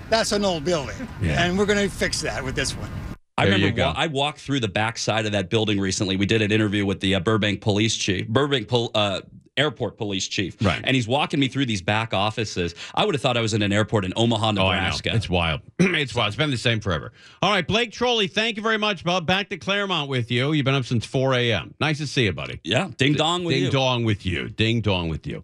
that's 0.09 0.33
an 0.33 0.43
old 0.43 0.65
building, 0.65 0.95
Yeah. 1.21 1.41
and 1.45 1.57
we're 1.57 1.65
going 1.65 1.79
to 1.79 1.95
fix 1.95 2.19
that 2.21 2.43
with 2.43 2.55
this 2.55 2.75
one. 2.75 2.89
I 3.37 3.45
There 3.45 3.53
you 3.57 3.65
remember 3.67 3.77
go. 3.77 3.87
wa- 3.87 3.93
I 3.95 4.07
walked 4.07 4.39
through 4.41 4.59
the 4.59 4.67
back 4.67 4.97
side 4.97 5.25
of 5.25 5.31
that 5.31 5.49
building 5.49 5.79
recently. 5.79 6.17
We 6.17 6.25
did 6.25 6.41
an 6.41 6.51
interview 6.51 6.85
with 6.85 6.99
the 6.99 7.15
uh, 7.15 7.19
Burbank 7.21 7.61
police 7.61 7.95
chief, 7.95 8.27
Burbank 8.27 8.67
pol- 8.67 8.91
uh, 8.93 9.21
airport 9.59 9.97
police 9.97 10.27
chief, 10.27 10.57
Right. 10.61 10.81
And 10.83 10.95
he's 10.95 11.07
walking 11.07 11.39
me 11.39 11.47
through 11.50 11.65
these 11.67 11.81
back 11.81 12.13
offices. 12.13 12.73
I 12.95 13.06
would 13.06 13.13
have 13.13 13.21
thought 13.21 13.38
I 13.38 13.41
was 13.41 13.53
in 13.53 13.61
an 13.61 13.71
airport 13.73 14.06
in 14.06 14.13
Omaha, 14.15 14.47
Oh, 14.47 14.51
Nebraska. 14.51 15.13
It's 15.13 15.29
wild. 15.29 15.61
it's 15.79 16.15
wild. 16.15 16.29
It's 16.29 16.38
been 16.38 16.50
the 16.51 16.57
same 16.57 16.79
forever. 16.79 17.11
All 17.41 17.51
right, 17.51 17.67
Blake 17.67 17.91
Troli, 17.91 18.27
thank 18.27 18.57
you 18.57 18.63
very 18.63 18.77
much, 18.77 19.03
bub. 19.03 19.25
Back 19.27 19.50
to 19.50 19.57
Claremont 19.57 20.09
with 20.09 20.31
you. 20.31 20.53
You've 20.53 20.65
been 20.65 20.75
up 20.75 20.85
since 20.85 21.06
4 21.06 21.33
a.m. 21.35 21.73
Nice 21.79 21.97
to 22.00 22.07
see 22.07 22.23
you, 22.25 22.33
buddy. 22.33 22.59
yeah, 22.63 22.89
ding 22.97 23.13
dong 23.13 23.44
with 23.44 23.53
Ding 23.56 23.63
you. 23.63 23.69
Ding 23.69 23.79
dong 23.79 24.03
with 24.06 24.25
you. 24.25 24.50
Ding 24.50 24.81
dong 24.81 25.09
with 25.09 25.27
you. 25.27 25.44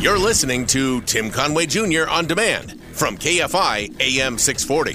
You're 0.00 0.18
listening 0.18 0.66
to 0.68 1.02
Tim 1.02 1.30
Conway 1.30 1.66
Jr. 1.66 2.08
on 2.08 2.26
demand 2.26 2.80
from 2.92 3.18
KFI 3.18 4.00
AM 4.00 4.38
640. 4.38 4.94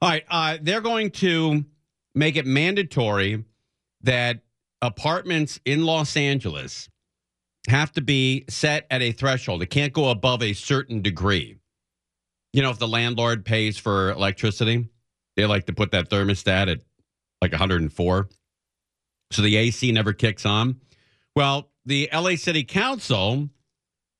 All 0.00 0.08
right, 0.10 0.24
uh, 0.30 0.58
they're 0.62 0.80
going 0.82 1.10
to 1.12 1.64
make 2.14 2.36
it 2.36 2.46
mandatory 2.46 3.44
that 4.02 4.40
apartments 4.84 5.58
in 5.64 5.84
Los 5.84 6.16
Angeles 6.16 6.88
have 7.68 7.92
to 7.92 8.02
be 8.02 8.44
set 8.48 8.86
at 8.90 9.02
a 9.02 9.12
threshold. 9.12 9.62
It 9.62 9.70
can't 9.70 9.92
go 9.92 10.10
above 10.10 10.42
a 10.42 10.52
certain 10.52 11.00
degree. 11.02 11.56
You 12.52 12.62
know, 12.62 12.70
if 12.70 12.78
the 12.78 12.88
landlord 12.88 13.44
pays 13.44 13.78
for 13.78 14.10
electricity, 14.10 14.88
they 15.36 15.46
like 15.46 15.66
to 15.66 15.72
put 15.72 15.90
that 15.92 16.10
thermostat 16.10 16.70
at 16.70 16.80
like 17.40 17.52
104. 17.52 18.28
So 19.32 19.42
the 19.42 19.56
AC 19.56 19.90
never 19.90 20.12
kicks 20.12 20.46
on. 20.46 20.80
Well, 21.34 21.70
the 21.86 22.08
LA 22.12 22.36
City 22.36 22.62
Council 22.62 23.48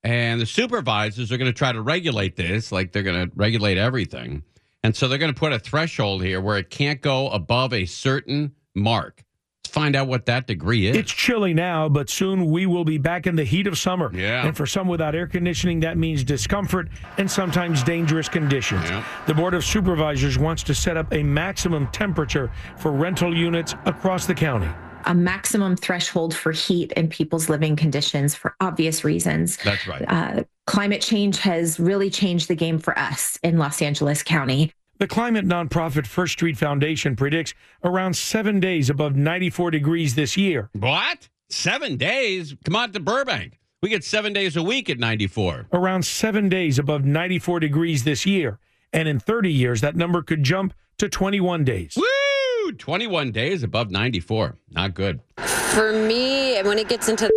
and 0.03 0.41
the 0.41 0.47
supervisors 0.47 1.31
are 1.31 1.37
going 1.37 1.51
to 1.51 1.57
try 1.57 1.73
to 1.73 1.81
regulate 1.81 2.37
this, 2.37 2.73
like 2.73 2.93
they're 2.93 3.03
going 3.03 3.29
to 3.29 3.33
regulate 3.37 3.79
everything. 3.79 4.43
And 4.83 4.97
so 4.97 5.09
they're 5.09 5.19
going 5.19 5.33
to 5.33 5.39
put 5.39 5.53
a 5.53 5.59
threshold 5.59 6.23
here 6.23 6.41
where 6.41 6.59
it 6.59 6.71
can't 6.71 7.01
go 7.01 7.29
above 7.31 7.73
a 7.73 7.85
certain 7.85 8.55
mark. 8.75 9.25
Let's 9.75 9.83
find 9.85 9.97
out 9.97 10.07
what 10.07 10.27
that 10.27 10.47
degree 10.47 10.87
is. 10.87 10.97
It's 10.97 11.11
chilly 11.11 11.53
now, 11.53 11.89
but 11.89 12.09
soon 12.09 12.47
we 12.47 12.65
will 12.67 12.85
be 12.85 12.97
back 12.97 13.27
in 13.27 13.35
the 13.35 13.43
heat 13.43 13.67
of 13.67 13.77
summer. 13.77 14.09
Yeah. 14.15 14.47
And 14.47 14.57
for 14.57 14.67
some 14.67 14.87
without 14.87 15.17
air 15.17 15.27
conditioning, 15.27 15.81
that 15.81 15.99
means 15.99 16.23
discomfort 16.23 16.89
and 17.19 17.29
sometimes 17.29 17.83
dangerous 17.83 18.29
conditions. 18.29 18.85
Yeah. 18.85 19.05
The 19.27 19.35
Board 19.35 19.53
of 19.53 19.65
Supervisors 19.65 20.39
wants 20.39 20.63
to 20.65 20.75
set 20.77 20.97
up 20.97 21.13
a 21.13 21.25
maximum 21.25 21.89
temperature 21.89 22.53
for 22.79 22.93
rental 22.93 23.37
units 23.37 23.75
across 23.85 24.27
the 24.27 24.35
county. 24.35 24.69
a 25.07 25.15
maximum 25.15 25.77
threshold 25.77 26.35
for 26.35 26.53
heat 26.53 26.93
in 26.93 27.09
people's 27.09 27.49
living 27.51 27.75
conditions 27.77 28.35
for 28.37 28.55
obvious 28.61 29.03
reasons. 29.05 29.57
That's 29.59 29.87
right. 29.89 30.05
Uh, 30.09 30.45
climate 30.67 31.03
change 31.03 31.39
has 31.41 31.81
really 31.81 32.09
changed 32.11 32.47
the 32.49 32.55
game 32.55 32.79
for 32.79 32.97
us 32.99 33.39
in 33.43 33.59
Los 33.59 33.83
Angeles 33.83 34.23
County. 34.23 34.73
The 35.05 35.09
climate 35.09 35.45
nonprofit 35.45 36.07
First 36.07 36.33
Street 36.33 36.57
Foundation 36.57 37.15
predicts 37.15 37.53
around 37.85 38.17
seven 38.17 38.59
days 38.59 38.89
above 38.89 39.15
94 39.15 39.71
degrees 39.71 40.15
this 40.15 40.35
year. 40.35 40.71
What? 40.73 41.29
Seven 41.51 41.99
days? 41.99 42.57
Come 42.65 42.75
on 42.75 42.91
to 42.93 43.01
Burbank. 43.01 43.59
We 43.83 43.91
get 43.91 44.03
seven 44.03 44.33
days 44.33 44.57
a 44.57 44.63
week 44.63 44.89
at 44.89 44.99
94. 44.99 45.67
Around 45.75 46.07
seven 46.07 46.49
days 46.49 46.79
above 46.79 47.05
94 47.05 47.61
degrees 47.61 48.05
this 48.05 48.25
year. 48.25 48.59
And 48.95 49.07
in 49.07 49.21
30 49.21 49.53
years, 49.53 49.83
that 49.83 49.95
number 49.95 50.23
could 50.23 50.43
jump 50.43 50.73
to 50.97 51.11
21 51.11 51.65
days. 51.65 51.99
Woo! 51.99 52.73
21 52.73 53.31
days 53.31 53.63
above 53.63 53.91
94. 53.91 54.57
Not 54.71 54.95
good. 54.95 55.21
For 55.37 55.93
me, 55.93 56.63
when 56.63 56.79
it 56.79 56.89
gets 56.89 57.11
into 57.11 57.31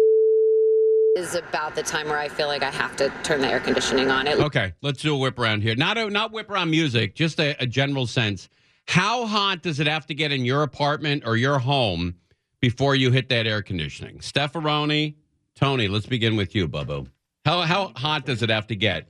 is 1.18 1.34
about 1.34 1.76
the 1.76 1.82
time 1.82 2.08
where 2.08 2.20
I 2.20 2.30
feel 2.30 2.48
like 2.48 2.62
I 2.62 2.70
have 2.70 2.96
to 2.98 3.12
turn 3.24 3.42
the 3.42 3.48
air 3.48 3.60
conditioning 3.60 4.12
on. 4.12 4.28
It 4.28 4.40
Okay, 4.40 4.74
let's 4.82 5.02
do 5.02 5.16
a 5.16 5.18
whip 5.18 5.40
around 5.40 5.64
here. 5.64 5.76
Not 5.76 5.98
a, 5.98 6.10
not 6.10 6.32
whip 6.32 6.50
around 6.50 6.70
music, 6.70 7.16
just 7.16 7.40
a, 7.40 7.56
a 7.60 7.66
general 7.66 8.06
sense. 8.06 8.50
How 8.88 9.26
hot 9.26 9.64
does 9.64 9.80
it 9.80 9.88
have 9.88 10.06
to 10.06 10.14
get 10.14 10.32
in 10.32 10.46
your 10.46 10.64
apartment 10.64 11.24
or 11.26 11.36
your 11.36 11.58
home 11.58 12.16
before 12.62 12.96
you 12.96 13.12
hit 13.12 13.30
that 13.30 13.48
air 13.48 13.62
conditioning? 13.62 14.20
Steffaroni, 14.20 15.16
Tony, 15.56 15.88
let's 15.88 16.06
begin 16.06 16.38
with 16.38 16.56
you, 16.56 16.68
Bubbo. 16.68 17.08
How 17.44 17.62
how 17.62 17.92
hot 17.96 18.26
does 18.26 18.44
it 18.44 18.50
have 18.50 18.68
to 18.68 18.76
get 18.76 19.08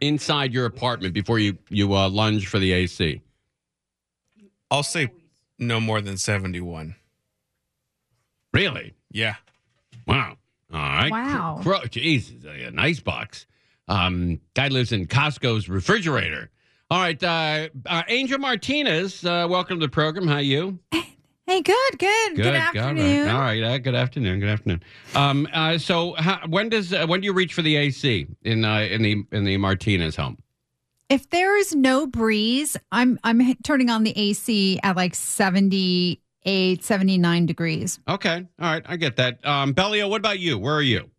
inside 0.00 0.52
your 0.52 0.64
apartment 0.66 1.12
before 1.12 1.38
you 1.38 1.58
you 1.68 1.92
uh, 1.94 2.08
lunge 2.08 2.46
for 2.46 2.58
the 2.58 2.72
AC? 2.72 3.20
I'll 4.70 4.82
say 4.82 5.10
no 5.58 5.80
more 5.80 6.00
than 6.00 6.16
71. 6.16 6.96
Really? 8.52 8.94
Yeah. 9.10 9.36
Wow. 10.06 10.38
All 10.72 10.80
right. 10.80 11.10
Wow. 11.10 11.60
Cro- 11.62 11.84
Jesus, 11.86 12.44
a 12.44 12.70
nice 12.70 13.00
box. 13.00 13.46
Um, 13.88 14.40
guy 14.54 14.68
lives 14.68 14.92
in 14.92 15.06
Costco's 15.06 15.68
refrigerator. 15.68 16.50
All 16.88 17.00
right, 17.00 17.20
uh, 17.22 17.68
uh, 17.86 18.02
Angel 18.08 18.38
Martinez, 18.38 19.24
uh, 19.24 19.46
welcome 19.50 19.80
to 19.80 19.86
the 19.86 19.90
program. 19.90 20.28
How 20.28 20.38
you? 20.38 20.78
Hey, 21.48 21.62
good, 21.62 21.98
good, 21.98 22.36
good, 22.36 22.46
afternoon. 22.54 23.28
All 23.28 23.40
right, 23.40 23.62
all 23.62 23.68
right. 23.68 23.74
Uh, 23.74 23.78
good 23.78 23.94
afternoon. 23.94 24.40
Good 24.40 24.48
afternoon. 24.48 24.82
Um, 25.14 25.48
uh, 25.52 25.78
so 25.78 26.14
how, 26.14 26.40
when 26.48 26.68
does 26.68 26.92
uh, 26.92 27.06
when 27.06 27.20
do 27.20 27.26
you 27.26 27.32
reach 27.32 27.54
for 27.54 27.62
the 27.62 27.76
AC 27.76 28.26
in 28.42 28.64
uh, 28.64 28.80
in 28.80 29.02
the 29.02 29.24
in 29.30 29.44
the 29.44 29.56
Martinez 29.56 30.16
home? 30.16 30.38
If 31.08 31.30
there 31.30 31.56
is 31.56 31.72
no 31.72 32.08
breeze, 32.08 32.76
I'm 32.90 33.20
I'm 33.22 33.54
turning 33.62 33.90
on 33.90 34.02
the 34.02 34.12
AC 34.16 34.80
at 34.82 34.96
like 34.96 35.14
78, 36.46 36.84
79 36.84 37.46
degrees. 37.46 37.98
Okay, 38.08 38.46
all 38.60 38.72
right, 38.72 38.82
I 38.86 38.96
get 38.96 39.16
that. 39.16 39.44
Um, 39.44 39.72
Bellio, 39.72 40.08
what 40.08 40.18
about 40.20 40.38
you? 40.38 40.58
Where 40.58 40.74
are 40.74 40.82
you? 40.82 41.10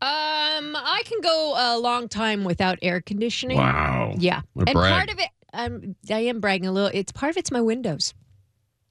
Um, 0.00 0.74
I 0.76 1.02
can 1.04 1.20
go 1.20 1.54
a 1.56 1.78
long 1.78 2.08
time 2.08 2.42
without 2.44 2.78
air 2.82 3.00
conditioning. 3.00 3.56
Wow. 3.58 4.14
Yeah, 4.18 4.42
What 4.54 4.68
and 4.68 4.74
brag. 4.74 4.92
part 4.92 5.10
of 5.10 5.18
it, 5.20 5.28
um, 5.52 5.94
I 6.10 6.20
am 6.20 6.40
bragging 6.40 6.66
a 6.66 6.72
little. 6.72 6.90
It's 6.92 7.12
part 7.12 7.30
of 7.30 7.36
it's 7.36 7.50
my 7.50 7.60
windows. 7.60 8.14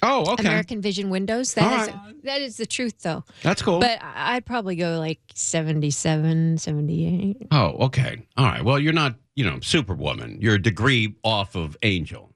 Oh, 0.01 0.33
okay. 0.33 0.45
American 0.45 0.81
Vision 0.81 1.09
windows. 1.09 1.53
That 1.53 1.63
All 1.63 1.81
is 2.09 2.15
that 2.23 2.41
is 2.41 2.57
the 2.57 2.65
truth, 2.65 3.01
though. 3.03 3.23
That's 3.41 3.61
cool. 3.61 3.79
But 3.79 4.01
I- 4.01 4.35
I'd 4.35 4.45
probably 4.45 4.75
go 4.75 4.99
like 4.99 5.19
77, 5.33 6.57
78. 6.57 7.47
Oh, 7.51 7.85
okay. 7.85 8.25
All 8.37 8.45
right. 8.45 8.63
Well, 8.63 8.79
you're 8.79 8.91
not, 8.93 9.15
you 9.35 9.45
know, 9.45 9.59
Superwoman. 9.61 10.39
You're 10.41 10.55
a 10.55 10.61
degree 10.61 11.15
off 11.23 11.55
of 11.55 11.77
Angel. 11.83 12.32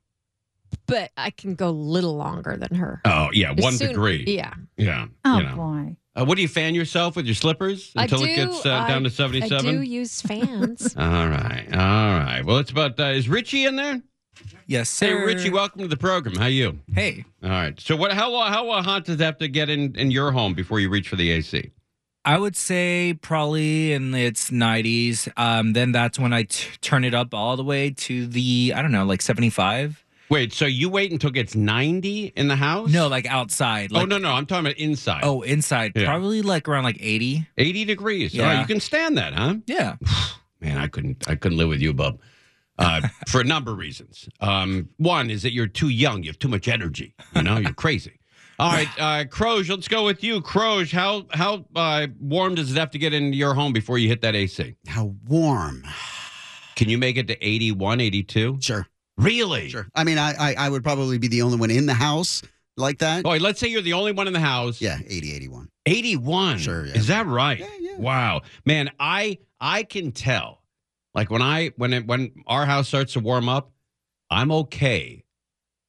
But 0.85 1.11
I 1.17 1.31
can 1.31 1.55
go 1.55 1.67
a 1.67 1.71
little 1.71 2.15
longer 2.15 2.55
than 2.57 2.75
her. 2.77 3.01
Oh, 3.05 3.29
yeah, 3.33 3.53
As 3.57 3.63
one 3.63 3.73
soon- 3.73 3.89
degree. 3.89 4.23
Yeah. 4.27 4.53
Yeah. 4.77 5.07
Oh 5.25 5.37
you 5.39 5.43
know. 5.45 5.55
boy. 5.55 5.95
Uh, 6.15 6.25
what 6.25 6.35
do 6.35 6.41
you 6.41 6.47
fan 6.47 6.73
yourself 6.75 7.15
with 7.15 7.25
your 7.25 7.35
slippers 7.35 7.91
until 7.95 8.19
do, 8.19 8.25
it 8.25 8.35
gets 8.35 8.65
uh, 8.65 8.87
down 8.87 9.01
I- 9.05 9.09
to 9.09 9.09
77? 9.09 9.67
I 9.67 9.71
do 9.71 9.81
use 9.81 10.21
fans. 10.21 10.95
All 10.97 11.27
right. 11.27 11.67
All 11.73 11.77
right. 12.17 12.41
Well, 12.45 12.57
it's 12.57 12.71
about, 12.71 12.99
uh, 12.99 13.03
is 13.07 13.27
Richie 13.29 13.65
in 13.65 13.75
there? 13.75 14.01
Yes, 14.65 14.97
Hey, 14.99 15.07
sir. 15.09 15.25
Richie, 15.25 15.49
welcome 15.49 15.81
to 15.81 15.87
the 15.87 15.97
program. 15.97 16.35
How 16.35 16.45
you? 16.47 16.79
Hey. 16.93 17.25
All 17.43 17.49
right. 17.49 17.79
So, 17.79 17.95
what? 17.95 18.11
How 18.13 18.31
how 18.43 18.69
uh, 18.69 18.83
hot 18.83 19.05
does 19.05 19.15
it 19.15 19.23
have 19.23 19.37
to 19.39 19.47
get 19.47 19.69
in 19.69 19.95
in 19.95 20.11
your 20.11 20.31
home 20.31 20.53
before 20.53 20.79
you 20.79 20.89
reach 20.89 21.09
for 21.09 21.15
the 21.15 21.31
AC? 21.31 21.71
I 22.23 22.37
would 22.37 22.55
say 22.55 23.17
probably 23.19 23.93
in 23.93 24.13
its 24.13 24.51
90s. 24.51 25.27
Um, 25.37 25.73
then 25.73 25.91
that's 25.91 26.19
when 26.19 26.33
I 26.33 26.43
t- 26.43 26.67
turn 26.81 27.03
it 27.03 27.13
up 27.15 27.33
all 27.33 27.55
the 27.57 27.63
way 27.63 27.89
to 27.91 28.27
the, 28.27 28.73
I 28.75 28.81
don't 28.81 28.91
know, 28.91 29.05
like 29.05 29.21
75. 29.21 30.03
Wait, 30.29 30.51
so 30.51 30.65
you 30.65 30.89
wait 30.89 31.11
until 31.11 31.29
it 31.29 31.33
gets 31.33 31.55
90 31.55 32.33
in 32.35 32.47
the 32.47 32.55
house? 32.55 32.91
No, 32.91 33.07
like 33.07 33.25
outside. 33.25 33.91
oh 33.93 34.05
no, 34.05 34.17
no, 34.17 34.33
I'm 34.33 34.45
talking 34.45 34.65
about 34.65 34.77
inside. 34.77 35.21
Oh, 35.23 35.41
inside. 35.41 35.93
Yeah. 35.95 36.05
Probably 36.05 36.41
like 36.41 36.67
around 36.67 36.83
like 36.83 36.97
80. 36.99 37.47
80 37.57 37.85
degrees. 37.85 38.33
Yeah. 38.33 38.43
All 38.43 38.53
right, 38.53 38.59
you 38.61 38.67
can 38.67 38.79
stand 38.79 39.17
that, 39.17 39.33
huh? 39.33 39.55
Yeah. 39.65 39.95
Man, 40.61 40.77
I 40.77 40.87
couldn't. 40.87 41.29
I 41.29 41.35
couldn't 41.35 41.57
live 41.57 41.69
with 41.69 41.81
you, 41.81 41.93
bub. 41.93 42.19
Uh, 42.79 43.07
for 43.27 43.41
a 43.41 43.43
number 43.43 43.71
of 43.71 43.77
reasons. 43.77 44.27
Um, 44.41 44.89
one 44.97 45.29
is 45.29 45.43
that 45.43 45.53
you're 45.53 45.67
too 45.67 45.89
young. 45.89 46.23
You 46.23 46.29
have 46.29 46.39
too 46.39 46.47
much 46.47 46.67
energy. 46.67 47.13
You 47.35 47.43
know, 47.43 47.57
you're 47.57 47.73
crazy. 47.73 48.19
All 48.59 48.71
right, 48.71 48.87
uh, 48.97 49.23
Croge, 49.25 49.69
let's 49.69 49.87
go 49.87 50.03
with 50.03 50.23
you. 50.23 50.41
Croge, 50.41 50.91
how 50.91 51.27
how 51.31 51.65
uh, 51.75 52.07
warm 52.19 52.55
does 52.55 52.71
it 52.71 52.77
have 52.77 52.89
to 52.91 52.97
get 52.97 53.13
into 53.13 53.37
your 53.37 53.53
home 53.53 53.71
before 53.71 53.99
you 53.99 54.09
hit 54.09 54.21
that 54.21 54.35
AC? 54.35 54.75
How 54.87 55.13
warm? 55.27 55.83
Can 56.75 56.89
you 56.89 56.97
make 56.97 57.17
it 57.17 57.27
to 57.27 57.47
81, 57.47 58.01
82? 58.01 58.57
Sure. 58.61 58.87
Really? 59.17 59.69
Sure. 59.69 59.87
I 59.95 60.03
mean, 60.03 60.17
I, 60.17 60.33
I 60.33 60.55
I 60.55 60.69
would 60.69 60.83
probably 60.83 61.17
be 61.17 61.27
the 61.27 61.41
only 61.41 61.57
one 61.57 61.71
in 61.71 61.85
the 61.85 61.93
house 61.93 62.43
like 62.77 62.99
that. 62.99 63.25
Oh, 63.25 63.31
let's 63.31 63.59
say 63.59 63.67
you're 63.67 63.81
the 63.81 63.93
only 63.93 64.11
one 64.11 64.27
in 64.27 64.33
the 64.33 64.39
house. 64.39 64.79
Yeah, 64.79 64.99
80, 65.05 65.33
81. 65.33 65.69
81. 65.85 66.57
Sure, 66.59 66.85
yeah. 66.85 66.93
Is 66.93 67.07
that 67.07 67.25
right? 67.25 67.59
Yeah, 67.59 67.67
yeah. 67.79 67.97
Wow. 67.97 68.41
Man, 68.65 68.91
I 68.99 69.39
I 69.59 69.83
can 69.83 70.11
tell. 70.11 70.61
Like 71.13 71.31
when 71.31 71.41
I 71.41 71.71
when 71.77 71.93
it, 71.93 72.07
when 72.07 72.31
our 72.45 72.65
house 72.65 72.87
starts 72.87 73.13
to 73.13 73.19
warm 73.19 73.49
up, 73.49 73.71
I'm 74.29 74.51
okay 74.51 75.23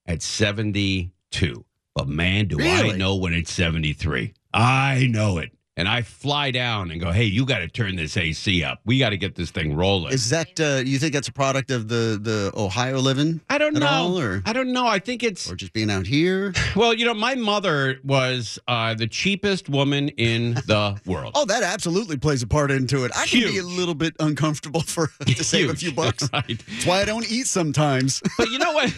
at 0.07 0.23
72. 0.23 1.65
But 1.95 2.09
man, 2.09 2.47
do 2.47 2.59
I 2.61 2.97
know 2.97 3.17
when 3.17 3.35
it's 3.35 3.53
73. 3.53 4.33
I 4.55 5.09
know 5.11 5.39
it. 5.39 5.53
And 5.79 5.87
I 5.87 6.03
fly 6.03 6.51
down 6.51 6.91
and 6.91 7.01
go, 7.01 7.13
"Hey, 7.13 7.27
you 7.27 7.47
got 7.47 7.61
to 7.61 7.69
turn 7.69 7.95
this 7.95 8.17
AC 8.17 8.65
up. 8.65 8.81
We 8.85 8.99
got 8.99 9.11
to 9.11 9.17
get 9.17 9.37
this 9.37 9.53
thing 9.53 9.77
rolling." 9.77 10.13
Is 10.13 10.29
that 10.31 10.59
uh, 10.59 10.83
you 10.85 10.99
think 10.99 11.13
that's 11.13 11.29
a 11.29 11.33
product 11.33 11.71
of 11.71 11.87
the 11.87 12.19
the 12.21 12.51
Ohio 12.57 12.99
living? 12.99 13.41
I 13.49 13.59
don't 13.59 13.75
know. 13.75 13.87
all, 13.87 14.19
or 14.19 14.43
I 14.45 14.53
don't 14.53 14.73
know. 14.73 14.89
I 14.89 14.99
think 14.99 15.23
it's 15.23 15.49
or 15.49 15.55
just 15.55 15.73
being 15.73 15.89
out 15.89 16.05
here. 16.05 16.53
well, 16.77 16.93
you 16.93 17.05
know, 17.05 17.15
my 17.15 17.37
mother 17.37 18.01
was 18.03 18.59
uh, 18.67 18.95
the 18.95 19.07
cheapest 19.07 19.69
woman 19.69 20.09
in 20.09 20.55
the 20.55 21.01
world. 21.07 21.35
Oh, 21.37 21.45
that 21.45 21.63
absolutely 21.63 22.17
plays 22.17 22.43
a 22.43 22.49
part 22.49 22.73
into 22.73 23.05
it. 23.05 23.13
I 23.17 23.27
can 23.27 23.43
be 23.43 23.59
a 23.59 23.63
little 23.63 23.95
bit 23.95 24.17
uncomfortable 24.19 24.81
for 24.81 25.13
to 25.25 25.45
save 25.45 25.71
a 25.71 25.77
few 25.77 25.93
bucks. 25.93 26.29
Right. 26.39 26.63
That's 26.69 26.87
why 26.87 27.01
I 27.01 27.05
don't 27.05 27.31
eat 27.31 27.47
sometimes. 27.47 28.21
But 28.37 28.51
you 28.51 28.59
know 28.59 28.73
what? 28.73 28.93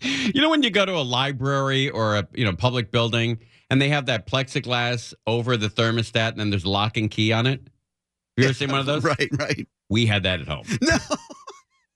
you 0.00 0.40
know 0.40 0.48
when 0.50 0.62
you 0.62 0.70
go 0.70 0.84
to 0.84 0.92
a 0.92 1.04
library 1.04 1.90
or 1.90 2.16
a 2.16 2.28
you 2.32 2.44
know 2.44 2.54
public 2.54 2.90
building 2.90 3.38
and 3.70 3.80
they 3.80 3.88
have 3.88 4.06
that 4.06 4.26
plexiglass 4.26 5.14
over 5.26 5.56
the 5.56 5.68
thermostat 5.68 6.30
and 6.30 6.40
then 6.40 6.50
there's 6.50 6.66
lock 6.66 6.96
and 6.96 7.10
key 7.10 7.32
on 7.32 7.46
it. 7.46 7.60
You 8.36 8.44
ever 8.44 8.54
seen 8.54 8.70
one 8.70 8.80
of 8.80 8.86
those? 8.86 9.04
right, 9.04 9.28
right. 9.32 9.66
We 9.88 10.06
had 10.06 10.24
that 10.24 10.40
at 10.40 10.48
home. 10.48 10.64
No. 10.82 10.96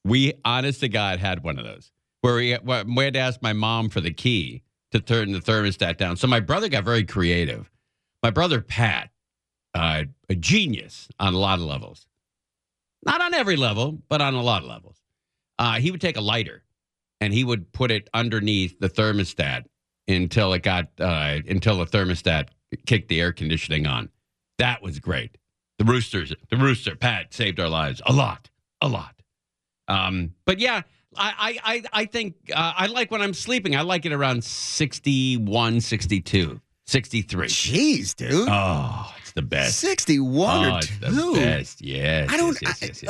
We, 0.04 0.32
honest 0.44 0.80
to 0.80 0.88
God, 0.88 1.18
had 1.18 1.42
one 1.42 1.58
of 1.58 1.64
those 1.64 1.92
where 2.22 2.34
we, 2.36 2.56
we 2.86 3.04
had 3.04 3.14
to 3.14 3.20
ask 3.20 3.42
my 3.42 3.52
mom 3.52 3.90
for 3.90 4.00
the 4.00 4.12
key 4.12 4.62
to 4.92 5.00
turn 5.00 5.32
the 5.32 5.40
thermostat 5.40 5.96
down. 5.98 6.16
So 6.16 6.26
my 6.26 6.40
brother 6.40 6.68
got 6.68 6.84
very 6.84 7.04
creative. 7.04 7.70
My 8.22 8.30
brother 8.30 8.60
Pat, 8.60 9.10
uh, 9.74 10.04
a 10.28 10.34
genius 10.34 11.08
on 11.18 11.34
a 11.34 11.38
lot 11.38 11.58
of 11.58 11.64
levels, 11.64 12.06
not 13.04 13.20
on 13.20 13.34
every 13.34 13.56
level, 13.56 13.98
but 14.08 14.20
on 14.20 14.34
a 14.34 14.42
lot 14.42 14.62
of 14.62 14.68
levels. 14.68 14.96
Uh, 15.58 15.74
he 15.74 15.90
would 15.90 16.00
take 16.00 16.16
a 16.16 16.20
lighter 16.22 16.62
and 17.20 17.32
he 17.32 17.44
would 17.44 17.70
put 17.72 17.90
it 17.90 18.08
underneath 18.14 18.78
the 18.80 18.88
thermostat 18.88 19.64
until 20.10 20.52
it 20.52 20.62
got 20.62 20.88
uh, 20.98 21.38
until 21.48 21.78
the 21.78 21.86
thermostat 21.86 22.48
kicked 22.86 23.08
the 23.08 23.20
air 23.20 23.32
conditioning 23.32 23.86
on. 23.86 24.10
That 24.58 24.82
was 24.82 24.98
great. 24.98 25.38
The 25.78 25.84
roosters, 25.84 26.34
the 26.50 26.56
rooster, 26.56 26.94
Pat 26.94 27.32
saved 27.32 27.58
our 27.58 27.68
lives 27.68 28.02
a 28.04 28.12
lot, 28.12 28.50
a 28.80 28.88
lot. 28.88 29.14
Um, 29.88 30.34
but 30.44 30.58
yeah, 30.58 30.82
I 31.16 31.58
I 31.64 31.82
I, 31.92 32.04
think 32.06 32.34
uh, 32.54 32.72
I 32.76 32.86
like 32.86 33.10
when 33.10 33.22
I'm 33.22 33.34
sleeping. 33.34 33.74
I 33.74 33.82
like 33.82 34.06
it 34.06 34.12
around 34.12 34.44
61, 34.44 35.80
62, 35.80 36.60
63. 36.86 37.46
Jeez, 37.46 38.14
dude. 38.14 38.48
Oh, 38.48 39.14
it's 39.30 39.34
the 39.34 39.42
best. 39.42 39.78
61 39.78 40.64
oh, 40.66 40.76
or 40.76 40.80
two. 40.80 40.94
the 41.00 41.32
best. 41.40 41.80
Yes. 41.80 42.28
I 42.30 42.36
don't- 42.36 42.60
Yes, 42.60 42.82
yes, 42.82 42.82
I- 42.82 42.86
yes, 42.86 43.02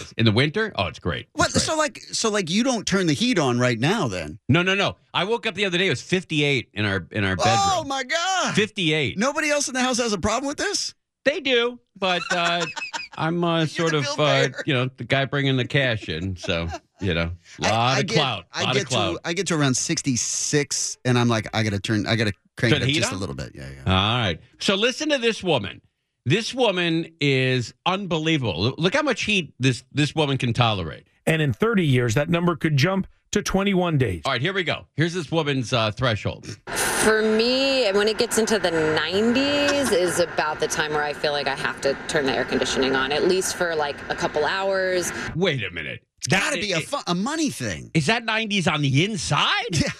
yes. 0.00 0.14
In 0.18 0.24
the 0.24 0.32
winter, 0.32 0.72
oh, 0.74 0.86
it's 0.86 0.98
great. 0.98 1.26
It's 1.26 1.30
What? 1.34 1.52
great. 1.52 1.62
So 1.62 1.76
like, 1.76 2.00
so 2.12 2.30
like, 2.30 2.50
you 2.50 2.64
don't 2.64 2.86
turn 2.86 3.06
the 3.06 3.12
heat 3.12 3.38
on 3.38 3.58
right 3.60 3.78
now, 3.78 4.08
then? 4.08 4.38
No, 4.48 4.62
no, 4.62 4.74
no. 4.74 4.96
I 5.14 5.24
woke 5.24 5.46
up 5.46 5.54
the 5.54 5.64
other 5.64 5.78
day. 5.78 5.86
It 5.86 5.90
was 5.90 6.02
58 6.02 6.70
in 6.74 6.84
our 6.84 7.06
in 7.12 7.24
our 7.24 7.36
bedroom. 7.36 7.56
Oh 7.58 7.84
my 7.84 8.02
god! 8.02 8.54
58. 8.54 9.16
Nobody 9.18 9.50
else 9.50 9.68
in 9.68 9.74
the 9.74 9.80
house 9.80 9.98
has 9.98 10.12
a 10.12 10.18
problem 10.18 10.48
with 10.48 10.58
this. 10.58 10.94
They 11.24 11.40
do, 11.40 11.78
but 11.96 12.22
uh, 12.30 12.64
I'm 13.16 13.42
uh, 13.44 13.66
sort 13.66 13.94
of 13.94 14.06
uh, 14.18 14.48
you 14.66 14.74
know 14.74 14.88
the 14.96 15.04
guy 15.04 15.24
bringing 15.26 15.56
the 15.56 15.66
cash 15.66 16.08
in, 16.08 16.36
so 16.36 16.68
you 17.00 17.14
know, 17.14 17.30
a 17.60 17.62
lot 17.62 17.72
I 17.72 18.00
of 18.00 18.06
get, 18.06 18.14
clout, 18.16 18.44
I 18.52 18.62
lot 18.64 18.74
get 18.74 18.82
of 18.82 18.88
clout. 18.88 19.14
to 19.22 19.28
I 19.28 19.32
get 19.32 19.46
to 19.48 19.54
around 19.54 19.76
sixty 19.76 20.16
six, 20.16 20.96
and 21.04 21.18
I'm 21.18 21.28
like, 21.28 21.48
I 21.54 21.62
gotta 21.62 21.80
turn, 21.80 22.06
I 22.06 22.16
gotta 22.16 22.32
crank 22.58 22.74
it 22.74 22.78
the 22.80 22.84
up 22.84 22.88
heat 22.88 22.98
just 22.98 23.12
a 23.12 23.16
little 23.16 23.34
bit. 23.34 23.52
Yeah, 23.54 23.68
yeah. 23.74 23.92
All 23.92 24.18
right. 24.18 24.40
So 24.58 24.74
listen 24.74 25.08
to 25.10 25.18
this 25.18 25.42
woman. 25.42 25.80
This 26.26 26.52
woman 26.52 27.06
is 27.20 27.72
unbelievable. 27.86 28.74
Look 28.76 28.94
how 28.94 29.02
much 29.02 29.22
heat 29.22 29.54
this 29.58 29.84
this 29.92 30.14
woman 30.14 30.36
can 30.36 30.52
tolerate. 30.52 31.06
And 31.26 31.40
in 31.40 31.52
30 31.52 31.84
years, 31.86 32.14
that 32.14 32.28
number 32.28 32.56
could 32.56 32.76
jump 32.76 33.06
to 33.32 33.42
21 33.42 33.98
days. 33.98 34.22
All 34.24 34.32
right, 34.32 34.40
here 34.40 34.52
we 34.52 34.64
go. 34.64 34.86
Here's 34.96 35.14
this 35.14 35.30
woman's 35.30 35.72
uh, 35.72 35.90
threshold. 35.90 36.46
For 36.66 37.22
me, 37.22 37.90
when 37.92 38.08
it 38.08 38.18
gets 38.18 38.38
into 38.38 38.58
the 38.58 38.70
90s, 38.70 39.92
is 39.92 40.18
about 40.18 40.60
the 40.60 40.68
time 40.68 40.92
where 40.92 41.02
I 41.02 41.12
feel 41.12 41.32
like 41.32 41.46
I 41.46 41.54
have 41.54 41.80
to 41.82 41.96
turn 42.08 42.26
the 42.26 42.32
air 42.32 42.44
conditioning 42.44 42.96
on, 42.96 43.12
at 43.12 43.24
least 43.24 43.56
for 43.56 43.74
like 43.74 43.96
a 44.08 44.14
couple 44.14 44.44
hours. 44.44 45.12
Wait 45.34 45.62
a 45.62 45.70
minute. 45.70 46.02
It's 46.36 46.44
got 46.44 46.54
to 46.54 46.60
be 46.60 46.72
a, 46.72 46.80
fu- 46.80 46.98
a 47.06 47.14
money 47.14 47.50
thing. 47.50 47.90
Is 47.94 48.06
that 48.06 48.24
90s 48.24 48.70
on 48.72 48.82
the 48.82 49.04
inside? 49.04 49.46
Yeah. 49.72 49.90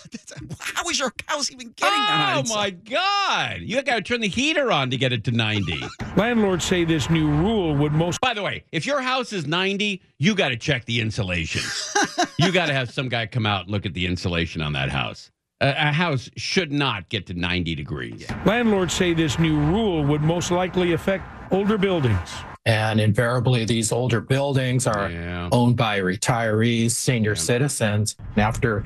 How 0.60 0.88
is 0.88 0.98
your 0.98 1.12
house 1.26 1.50
even 1.50 1.72
getting 1.76 1.98
that? 1.98 2.34
Oh 2.36 2.40
inside? 2.40 2.54
my 2.54 2.70
God! 2.70 3.60
You 3.60 3.82
got 3.82 3.96
to 3.96 4.02
turn 4.02 4.20
the 4.20 4.28
heater 4.28 4.70
on 4.70 4.90
to 4.90 4.96
get 4.96 5.12
it 5.12 5.24
to 5.24 5.30
90. 5.30 5.82
Landlords 6.16 6.64
say 6.64 6.84
this 6.84 7.10
new 7.10 7.28
rule 7.28 7.74
would 7.76 7.92
most 7.92 8.20
By 8.20 8.34
the 8.34 8.42
way, 8.42 8.64
if 8.72 8.86
your 8.86 9.00
house 9.00 9.32
is 9.32 9.46
90, 9.46 10.00
you 10.18 10.34
got 10.34 10.48
to 10.48 10.56
check 10.56 10.84
the 10.84 11.00
insulation. 11.00 11.62
you 12.38 12.52
got 12.52 12.66
to 12.66 12.72
have 12.72 12.90
some 12.90 13.08
guy 13.08 13.26
come 13.26 13.46
out 13.46 13.62
and 13.62 13.70
look 13.70 13.86
at 13.86 13.94
the 13.94 14.06
insulation 14.06 14.60
on 14.62 14.72
that 14.74 14.90
house. 14.90 15.30
A, 15.60 15.70
a 15.70 15.92
house 15.92 16.30
should 16.36 16.72
not 16.72 17.08
get 17.08 17.26
to 17.26 17.34
90 17.34 17.74
degrees. 17.74 18.26
landlords 18.46 18.94
say 18.94 19.14
this 19.14 19.38
new 19.38 19.58
rule 19.58 20.04
would 20.04 20.22
most 20.22 20.50
likely 20.50 20.92
affect 20.92 21.24
older 21.52 21.78
buildings. 21.78 22.30
And 22.68 23.00
invariably, 23.00 23.64
these 23.64 23.92
older 23.92 24.20
buildings 24.20 24.86
are 24.86 25.10
Yeah. 25.10 25.48
owned 25.52 25.76
by 25.76 26.00
retirees, 26.00 26.90
senior 26.90 27.34
citizens. 27.34 28.14
And 28.34 28.42
after 28.42 28.84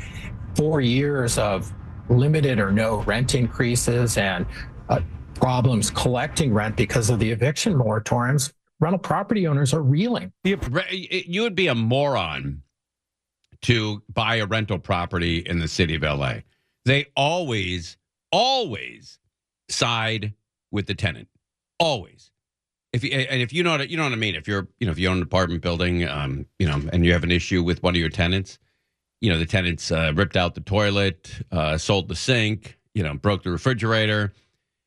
four 0.54 0.80
years 0.80 1.36
of 1.36 1.72
limited 2.08 2.60
or 2.60 2.70
no 2.70 3.02
rent 3.02 3.34
increases 3.34 4.16
and 4.18 4.46
uh, 4.88 5.00
problems 5.34 5.90
collecting 5.90 6.54
rent 6.54 6.76
because 6.76 7.10
of 7.10 7.18
the 7.18 7.28
eviction 7.32 7.74
moratoriums, 7.74 8.52
rental 8.78 9.00
property 9.00 9.48
owners 9.48 9.74
are 9.74 9.82
reeling. 9.82 10.32
You 10.44 11.42
would 11.42 11.56
be 11.56 11.66
a 11.66 11.74
moron 11.74 12.62
to 13.62 14.00
buy 14.14 14.36
a 14.36 14.46
rental 14.46 14.78
property 14.78 15.38
in 15.38 15.58
the 15.58 15.66
city 15.68 15.96
of 15.96 16.02
LA. 16.02 16.34
They 16.84 17.06
always, 17.16 17.96
always 18.30 19.18
side 19.68 20.34
with 20.70 20.86
the 20.86 20.94
tenant. 20.94 21.26
Always. 21.80 22.31
If 22.92 23.04
you, 23.04 23.10
and 23.10 23.40
if 23.40 23.52
you 23.52 23.62
know 23.62 23.70
what 23.78 23.88
you 23.88 23.96
know 23.96 24.04
what 24.04 24.12
I 24.12 24.16
mean, 24.16 24.34
if 24.34 24.46
you're 24.46 24.68
you 24.78 24.86
know 24.86 24.92
if 24.92 24.98
you 24.98 25.08
own 25.08 25.18
an 25.18 25.22
apartment 25.22 25.62
building, 25.62 26.06
um, 26.06 26.46
you 26.58 26.66
know, 26.66 26.80
and 26.92 27.04
you 27.04 27.12
have 27.12 27.24
an 27.24 27.32
issue 27.32 27.62
with 27.62 27.82
one 27.82 27.94
of 27.94 28.00
your 28.00 28.10
tenants, 28.10 28.58
you 29.22 29.30
know, 29.30 29.38
the 29.38 29.46
tenants 29.46 29.90
uh, 29.90 30.12
ripped 30.14 30.36
out 30.36 30.54
the 30.54 30.60
toilet, 30.60 31.30
uh, 31.52 31.78
sold 31.78 32.08
the 32.08 32.16
sink, 32.16 32.76
you 32.94 33.02
know, 33.02 33.14
broke 33.14 33.44
the 33.44 33.50
refrigerator, 33.50 34.32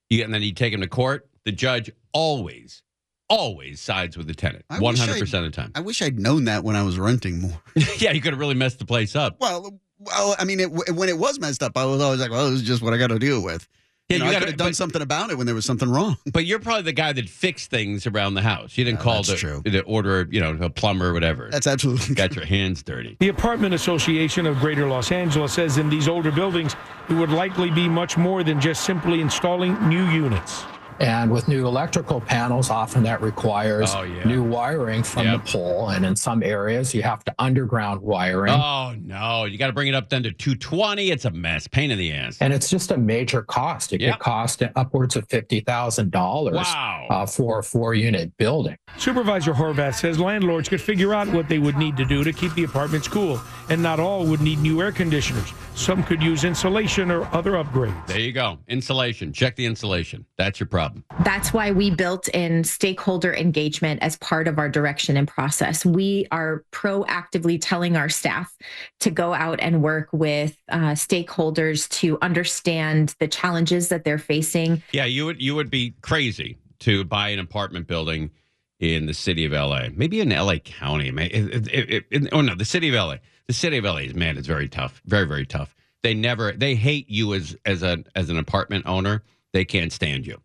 you, 0.09 0.23
and 0.23 0.33
then 0.33 0.41
you 0.43 0.53
take 0.53 0.73
him 0.73 0.81
to 0.81 0.87
court. 0.87 1.27
The 1.45 1.51
judge 1.51 1.89
always, 2.13 2.83
always 3.29 3.81
sides 3.81 4.17
with 4.17 4.27
the 4.27 4.35
tenant, 4.35 4.65
one 4.79 4.95
hundred 4.95 5.19
percent 5.19 5.45
of 5.45 5.51
the 5.51 5.55
time. 5.55 5.71
I 5.73 5.79
wish 5.79 6.01
I'd 6.01 6.19
known 6.19 6.45
that 6.45 6.63
when 6.63 6.75
I 6.75 6.83
was 6.83 6.99
renting 6.99 7.41
more. 7.41 7.61
yeah, 7.97 8.11
you 8.11 8.21
could 8.21 8.33
have 8.33 8.39
really 8.39 8.55
messed 8.55 8.77
the 8.77 8.85
place 8.85 9.15
up. 9.15 9.37
Well, 9.39 9.79
well, 9.97 10.35
I 10.37 10.43
mean, 10.43 10.59
it, 10.59 10.71
when 10.71 11.09
it 11.09 11.17
was 11.17 11.39
messed 11.39 11.63
up, 11.63 11.77
I 11.77 11.85
was 11.85 12.01
always 12.01 12.19
like, 12.19 12.29
"Well, 12.29 12.51
this 12.51 12.61
is 12.61 12.67
just 12.67 12.81
what 12.81 12.93
I 12.93 12.97
got 12.97 13.07
to 13.07 13.19
deal 13.19 13.41
with." 13.41 13.67
Yeah, 14.09 14.17
you 14.17 14.19
know, 14.19 14.25
you 14.25 14.31
gotta- 14.33 14.39
could 14.45 14.49
have 14.51 14.57
done 14.57 14.67
but- 14.69 14.75
something 14.75 15.01
about 15.01 15.31
it 15.31 15.37
when 15.37 15.47
there 15.47 15.55
was 15.55 15.65
something 15.65 15.89
wrong. 15.89 16.17
But 16.31 16.45
you're 16.45 16.59
probably 16.59 16.83
the 16.83 16.93
guy 16.93 17.11
that 17.13 17.27
fixed 17.27 17.71
things 17.71 18.05
around 18.05 18.35
the 18.35 18.41
house. 18.43 18.77
You 18.77 18.83
didn't 18.83 18.99
Yeah, 18.99 19.03
call 19.03 19.15
that's 19.23 19.29
the, 19.29 19.35
true. 19.37 19.61
the 19.65 19.81
order, 19.81 20.27
you 20.29 20.39
know, 20.41 20.55
a 20.61 20.69
plumber 20.69 21.09
or 21.09 21.13
whatever. 21.13 21.49
That's 21.51 21.65
absolutely 21.65 22.13
got 22.13 22.35
your 22.35 22.45
hands 22.45 22.83
dirty. 22.83 23.17
The 23.19 23.29
Apartment 23.29 23.73
Association 23.73 24.45
of 24.45 24.59
Greater 24.59 24.85
Los 24.87 25.11
Angeles 25.11 25.53
says 25.53 25.77
in 25.79 25.89
these 25.89 26.07
older 26.07 26.31
buildings, 26.31 26.75
it 27.09 27.13
would 27.13 27.31
likely 27.31 27.71
be 27.71 27.87
much 27.89 28.15
more 28.17 28.43
than 28.43 28.61
just 28.61 28.83
simply 28.83 29.21
installing 29.21 29.73
new 29.89 30.05
units. 30.11 30.65
And 30.99 31.29
with 31.29 31.47
new 31.49 31.67
electrical 31.67 32.21
panels, 32.21 32.69
often 32.69 33.03
that 33.03 33.21
requires 33.21 33.93
Oh, 33.93 34.03
yeah. 34.03 34.23
new 34.23 34.41
wiring 34.43 35.03
from 35.03 35.25
Yep. 35.25 35.45
the 35.45 35.51
pole. 35.51 35.89
And 35.89 36.05
in 36.05 36.15
some 36.15 36.41
areas, 36.41 36.93
you 36.93 37.03
have 37.03 37.23
to 37.25 37.35
underground 37.37 38.01
wiring. 38.01 38.53
Oh 38.53 38.93
no, 39.01 39.43
you 39.43 39.57
got 39.57 39.67
to 39.67 39.73
bring 39.73 39.89
it 39.89 39.95
up 39.95 40.09
then 40.09 40.23
to 40.23 40.31
220. 40.31 41.11
It's 41.11 41.25
a 41.25 41.31
mess, 41.31 41.67
pain 41.67 41.91
in 41.91 41.97
the 41.97 42.13
ass. 42.13 42.37
And 42.39 42.53
it's 42.53 42.69
just 42.69 42.91
a 42.91 42.97
major 42.97 43.41
cost. 43.41 43.91
It 43.91 43.99
Yep. 44.01 44.13
could 44.13 44.19
cost 44.21 44.63
upwards 44.75 45.15
of 45.17 45.27
$50,000 45.27 46.53
Wow. 46.55 47.07
uh, 47.09 47.25
for 47.25 47.59
a 47.59 47.63
four 47.63 47.93
unit 47.93 48.35
building. 48.37 48.77
Supervisor 48.97 49.53
Horvath 49.53 49.95
says 49.95 50.17
landlords 50.19 50.69
could 50.69 50.79
figure 50.81 51.13
out 51.13 51.27
what 51.27 51.49
they 51.49 51.59
would 51.59 51.77
need 51.77 51.97
to 51.97 52.05
do 52.05 52.23
to 52.23 52.31
keep 52.31 52.53
the 52.55 52.63
apartments 52.63 53.07
cool, 53.09 53.41
and 53.69 53.83
not 53.83 53.99
all 53.99 54.25
would 54.25 54.39
need 54.41 54.59
new 54.59 54.81
air 54.81 54.93
conditioners. 54.93 55.51
Some 55.75 56.03
could 56.03 56.23
use 56.23 56.45
insulation 56.45 57.11
or 57.11 57.25
other 57.35 57.51
upgrades. 57.51 58.07
There 58.07 58.17
you 58.19 58.31
go. 58.31 58.57
Insulation. 58.69 59.33
Check 59.33 59.57
the 59.57 59.65
insulation. 59.65 60.25
That's 60.37 60.57
your 60.57 60.67
problem. 60.67 61.03
That's 61.25 61.51
why 61.53 61.71
we 61.71 61.91
built 61.91 62.29
in 62.29 62.63
stakeholder 62.63 63.33
engagement 63.35 64.01
as 64.01 64.15
part 64.17 64.47
of 64.47 64.57
our 64.57 64.69
direction 64.69 65.17
and 65.17 65.27
process. 65.27 65.85
We 65.85 66.27
are 66.31 66.63
proactively 66.71 67.59
telling 67.61 67.97
our 67.97 68.07
staff 68.07 68.55
to 69.01 69.11
go 69.11 69.33
out 69.33 69.59
and 69.59 69.83
work 69.83 70.07
with 70.13 70.55
uh, 70.69 70.93
stakeholders 70.93 71.89
to 71.99 72.17
understand 72.21 73.13
the 73.19 73.27
challenges 73.27 73.89
that 73.89 74.05
they're 74.05 74.17
facing. 74.17 74.81
Yeah, 74.93 75.05
you 75.05 75.25
would 75.25 75.41
you 75.41 75.55
would 75.55 75.69
be 75.69 75.93
crazy 76.01 76.57
to 76.79 77.03
buy 77.03 77.29
an 77.29 77.39
apartment 77.39 77.85
building 77.87 78.31
in 78.79 79.07
the 79.07 79.13
city 79.13 79.43
of 79.45 79.51
LA. 79.51 79.87
Maybe 79.93 80.21
in 80.21 80.29
LA 80.29 80.55
County. 80.57 81.11
May- 81.11 81.27
it- 81.27 81.67
it- 81.67 81.89
it- 81.89 82.05
it- 82.11 82.29
oh 82.31 82.41
no, 82.41 82.55
the 82.55 82.65
city 82.65 82.87
of 82.89 82.95
LA. 82.95 83.17
The 83.47 83.53
city 83.53 83.77
of 83.77 83.83
LA 83.85 83.97
is 83.97 84.15
man, 84.15 84.37
it's 84.37 84.47
very 84.47 84.67
tough. 84.67 85.01
Very 85.05 85.25
very 85.27 85.45
tough. 85.45 85.75
They 86.03 86.13
never 86.13 86.51
they 86.51 86.75
hate 86.75 87.09
you 87.09 87.33
as 87.33 87.55
as 87.65 87.83
a 87.83 88.03
as 88.15 88.29
an 88.29 88.37
apartment 88.37 88.85
owner. 88.85 89.23
They 89.53 89.65
can't 89.65 89.91
stand 89.91 90.25
you. 90.27 90.41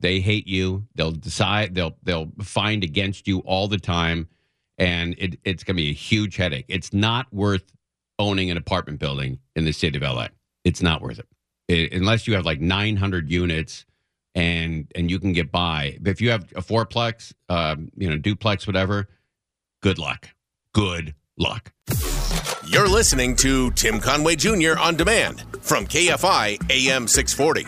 They 0.00 0.20
hate 0.20 0.46
you. 0.46 0.86
They'll 0.94 1.12
decide 1.12 1.74
they'll 1.74 1.96
they'll 2.02 2.30
find 2.42 2.84
against 2.84 3.26
you 3.28 3.40
all 3.40 3.68
the 3.68 3.78
time 3.78 4.28
and 4.78 5.14
it, 5.18 5.40
it's 5.44 5.64
going 5.64 5.76
to 5.76 5.82
be 5.82 5.90
a 5.90 5.94
huge 5.94 6.36
headache. 6.36 6.66
It's 6.68 6.92
not 6.92 7.32
worth 7.32 7.64
owning 8.18 8.50
an 8.50 8.56
apartment 8.56 9.00
building 9.00 9.40
in 9.56 9.64
the 9.64 9.72
city 9.72 9.96
of 9.96 10.02
LA. 10.02 10.28
It's 10.64 10.80
not 10.82 11.02
worth 11.02 11.18
it. 11.18 11.26
It- 11.66 11.92
unless 11.92 12.26
you 12.28 12.34
have 12.34 12.46
like 12.46 12.60
900 12.60 13.30
units 13.30 13.84
and 14.34 14.90
and 14.94 15.10
you 15.10 15.18
can 15.18 15.32
get 15.32 15.50
by. 15.50 15.98
But 16.00 16.10
if 16.10 16.20
you 16.20 16.30
have 16.30 16.52
a 16.54 16.62
fourplex, 16.62 17.32
um, 17.48 17.90
you 17.96 18.08
know, 18.08 18.16
duplex, 18.18 18.66
whatever, 18.66 19.08
good 19.82 19.98
luck. 19.98 20.28
Good 20.72 21.14
luck. 21.36 21.72
You're 22.70 22.86
listening 22.86 23.34
to 23.36 23.70
Tim 23.70 23.98
Conway 23.98 24.36
Jr. 24.36 24.78
on 24.78 24.94
demand 24.94 25.42
from 25.62 25.86
KFI 25.86 26.70
AM 26.70 27.08
640. 27.08 27.64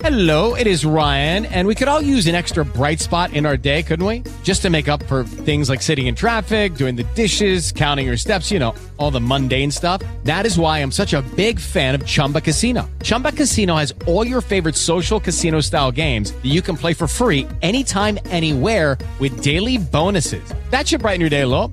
Hello, 0.00 0.56
it 0.56 0.66
is 0.66 0.84
Ryan, 0.84 1.46
and 1.46 1.68
we 1.68 1.76
could 1.76 1.86
all 1.86 2.00
use 2.02 2.26
an 2.26 2.34
extra 2.34 2.64
bright 2.64 2.98
spot 2.98 3.32
in 3.34 3.46
our 3.46 3.56
day, 3.56 3.84
couldn't 3.84 4.04
we? 4.04 4.24
Just 4.42 4.60
to 4.62 4.68
make 4.68 4.88
up 4.88 5.00
for 5.04 5.22
things 5.22 5.68
like 5.68 5.80
sitting 5.80 6.08
in 6.08 6.16
traffic, 6.16 6.74
doing 6.74 6.96
the 6.96 7.04
dishes, 7.14 7.70
counting 7.70 8.04
your 8.04 8.16
steps, 8.16 8.50
you 8.50 8.58
know, 8.58 8.74
all 8.96 9.12
the 9.12 9.20
mundane 9.20 9.70
stuff. 9.70 10.02
That 10.24 10.44
is 10.44 10.58
why 10.58 10.80
I'm 10.80 10.90
such 10.90 11.14
a 11.14 11.22
big 11.36 11.60
fan 11.60 11.94
of 11.94 12.04
Chumba 12.04 12.40
Casino. 12.40 12.90
Chumba 13.04 13.30
Casino 13.30 13.76
has 13.76 13.94
all 14.08 14.26
your 14.26 14.40
favorite 14.40 14.74
social 14.74 15.20
casino 15.20 15.60
style 15.60 15.92
games 15.92 16.32
that 16.32 16.50
you 16.50 16.62
can 16.62 16.76
play 16.76 16.94
for 16.94 17.06
free 17.06 17.46
anytime, 17.62 18.18
anywhere 18.26 18.98
with 19.20 19.40
daily 19.40 19.78
bonuses. 19.78 20.52
That 20.70 20.88
should 20.88 21.02
brighten 21.02 21.20
your 21.20 21.30
day 21.30 21.42
a 21.42 21.46
little. 21.48 21.72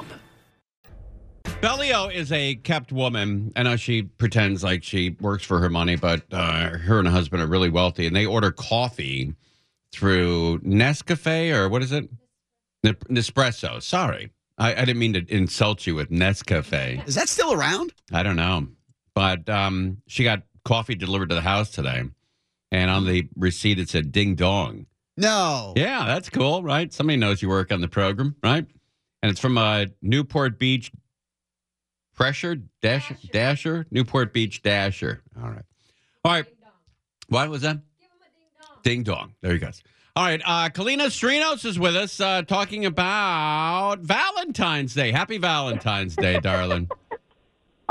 Bellio 1.61 2.07
is 2.07 2.31
a 2.31 2.55
kept 2.55 2.91
woman. 2.91 3.53
I 3.55 3.61
know 3.61 3.75
she 3.75 4.01
pretends 4.01 4.63
like 4.63 4.83
she 4.83 5.11
works 5.21 5.45
for 5.45 5.59
her 5.59 5.69
money, 5.69 5.95
but 5.95 6.23
uh, 6.31 6.77
her 6.77 6.97
and 6.97 7.07
her 7.07 7.13
husband 7.13 7.43
are 7.43 7.47
really 7.47 7.69
wealthy, 7.69 8.07
and 8.07 8.15
they 8.15 8.25
order 8.25 8.51
coffee 8.51 9.35
through 9.91 10.59
Nescafe 10.61 11.53
or 11.53 11.69
what 11.69 11.83
is 11.83 11.91
it? 11.91 12.09
Nespresso. 12.83 13.79
Sorry, 13.81 14.31
I, 14.57 14.73
I 14.73 14.85
didn't 14.85 14.97
mean 14.97 15.13
to 15.13 15.25
insult 15.27 15.85
you 15.85 15.93
with 15.93 16.09
Nescafe. 16.09 17.07
Is 17.07 17.13
that 17.13 17.29
still 17.29 17.53
around? 17.53 17.93
I 18.11 18.23
don't 18.23 18.37
know, 18.37 18.67
but 19.13 19.47
um, 19.47 19.97
she 20.07 20.23
got 20.23 20.41
coffee 20.65 20.95
delivered 20.95 21.29
to 21.29 21.35
the 21.35 21.41
house 21.41 21.69
today, 21.69 22.05
and 22.71 22.89
on 22.89 23.05
the 23.05 23.29
receipt 23.35 23.77
it 23.77 23.87
said 23.87 24.11
"Ding 24.11 24.33
Dong." 24.33 24.87
No. 25.15 25.73
Yeah, 25.75 26.05
that's 26.05 26.29
cool, 26.29 26.63
right? 26.63 26.91
Somebody 26.91 27.17
knows 27.17 27.43
you 27.43 27.49
work 27.49 27.71
on 27.71 27.81
the 27.81 27.87
program, 27.87 28.35
right? 28.41 28.65
And 29.21 29.29
it's 29.29 29.39
from 29.39 29.59
uh, 29.59 29.85
Newport 30.01 30.57
Beach 30.57 30.91
Pressure 32.21 32.57
Dasher, 32.81 33.17
Dasher, 33.31 33.85
Newport 33.89 34.31
Beach 34.31 34.61
Dasher. 34.61 35.21
All 35.41 35.49
right, 35.49 35.63
all 36.23 36.31
right. 36.33 36.45
What 37.29 37.49
was 37.49 37.63
that? 37.63 37.79
Ding 38.83 39.03
dong. 39.03 39.33
There 39.41 39.53
he 39.53 39.59
goes. 39.59 39.81
All 40.15 40.25
right, 40.25 40.41
uh, 40.45 40.69
Kalyna 40.69 41.05
Astrinos 41.07 41.65
is 41.65 41.79
with 41.79 41.95
us 41.95 42.19
uh, 42.19 42.41
talking 42.43 42.85
about 42.85 43.99
Valentine's 43.99 44.93
Day. 44.93 45.11
Happy 45.11 45.37
Valentine's 45.37 46.15
Day, 46.15 46.39
darling. 46.39 46.89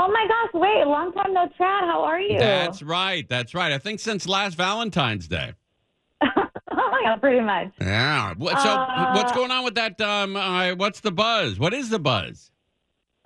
Oh 0.03 0.07
my 0.07 0.25
gosh, 0.27 0.59
wait, 0.59 0.87
long 0.87 1.13
time 1.13 1.31
no 1.31 1.45
chat. 1.49 1.83
How 1.83 2.01
are 2.03 2.19
you? 2.19 2.39
That's 2.39 2.81
right. 2.81 3.29
That's 3.29 3.53
right. 3.53 3.71
I 3.71 3.77
think 3.77 3.99
since 3.99 4.27
last 4.27 4.55
Valentine's 4.55 5.27
Day. 5.27 5.53
oh 6.21 6.27
my 6.71 7.01
god, 7.05 7.21
pretty 7.21 7.39
much. 7.41 7.71
Yeah. 7.79 8.33
So 8.39 8.47
Uh, 8.47 9.13
what's 9.13 9.31
going 9.31 9.51
on 9.51 9.63
with 9.63 9.75
that? 9.75 10.01
Um, 10.01 10.35
uh, 10.35 10.73
what's 10.73 11.01
the 11.01 11.11
buzz? 11.11 11.59
What 11.59 11.75
is 11.75 11.89
the 11.89 11.99
buzz? 11.99 12.50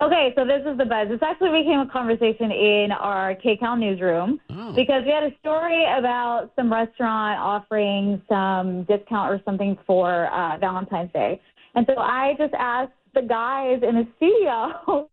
Okay, 0.02 0.32
so 0.36 0.44
this 0.44 0.60
is 0.70 0.76
the 0.76 0.84
buzz. 0.84 1.08
This 1.08 1.22
actually 1.22 1.62
became 1.62 1.80
a 1.80 1.88
conversation 1.90 2.50
in 2.50 2.88
our 2.92 3.34
KCAL 3.34 3.78
newsroom 3.78 4.38
Oh. 4.50 4.72
because 4.74 5.04
we 5.06 5.10
had 5.10 5.22
a 5.24 5.34
story 5.38 5.84
about 5.98 6.50
some 6.54 6.70
restaurant 6.70 7.40
offering 7.40 8.20
some 8.28 8.84
discount 8.84 9.32
or 9.32 9.40
something 9.44 9.78
for 9.86 10.26
uh, 10.32 10.58
Valentine's 10.58 11.10
Day. 11.12 11.40
And 11.74 11.86
so 11.86 11.98
I 11.98 12.34
just 12.38 12.52
asked 12.58 12.92
the 13.14 13.22
guys 13.22 13.80
in 13.82 13.94
the 13.94 14.06
studio 14.16 15.08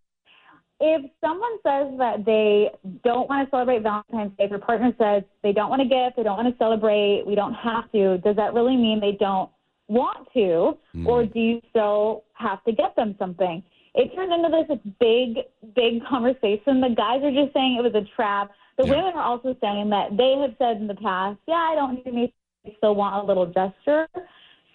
if 0.82 1.10
someone 1.22 1.58
says 1.64 1.98
that 1.98 2.26
they 2.26 2.70
don't 3.06 3.30
want 3.30 3.48
to 3.48 3.52
celebrate 3.56 3.84
Valentine's 3.84 4.32
Day, 4.38 4.44
if 4.44 4.50
your 4.50 4.60
partner 4.60 4.94
says 5.00 5.24
they 5.44 5.54
don't 5.54 5.70
want 5.70 5.82
to 5.82 5.88
gift, 5.88 6.18
they 6.18 6.24
don't 6.24 6.36
want 6.36 6.54
to 6.54 6.58
celebrate, 6.58 7.24
we 7.26 7.36
don't 7.36 7.54
have 7.54 7.90
to, 7.94 8.18
does 8.18 8.36
that 8.36 8.54
really 8.54 8.76
mean 8.76 9.00
they 9.00 9.16
don't 9.18 9.50
want 9.88 10.28
to? 10.34 10.78
Or 11.06 11.26
do 11.26 11.40
you 11.40 11.62
still 11.70 12.26
have 12.34 12.62
to 12.66 12.74
get 12.74 12.98
them 12.98 13.16
something? 13.18 13.64
It 13.96 14.14
turned 14.16 14.34
into 14.34 14.50
this 14.50 14.80
big, 15.00 15.46
big 15.76 16.04
conversation. 16.06 16.82
The 16.82 16.94
guys 16.96 17.22
are 17.24 17.32
just 17.32 17.54
saying 17.54 17.78
it 17.78 17.84
was 17.84 17.94
a 17.96 18.08
trap. 18.16 18.52
The 18.78 18.86
Yeah. 18.86 18.90
women 18.92 19.14
are 19.16 19.24
also 19.24 19.56
saying 19.62 19.90
that 19.90 20.18
they 20.18 20.36
have 20.42 20.56
said 20.58 20.78
in 20.78 20.88
the 20.88 20.96
past, 20.96 21.38
yeah, 21.48 21.56
I 21.56 21.76
don't 21.76 21.94
need 21.94 22.08
anything, 22.08 22.34
I 22.66 22.74
still 22.78 22.96
want 22.96 23.24
a 23.24 23.28
little 23.28 23.46
gesture. 23.46 24.08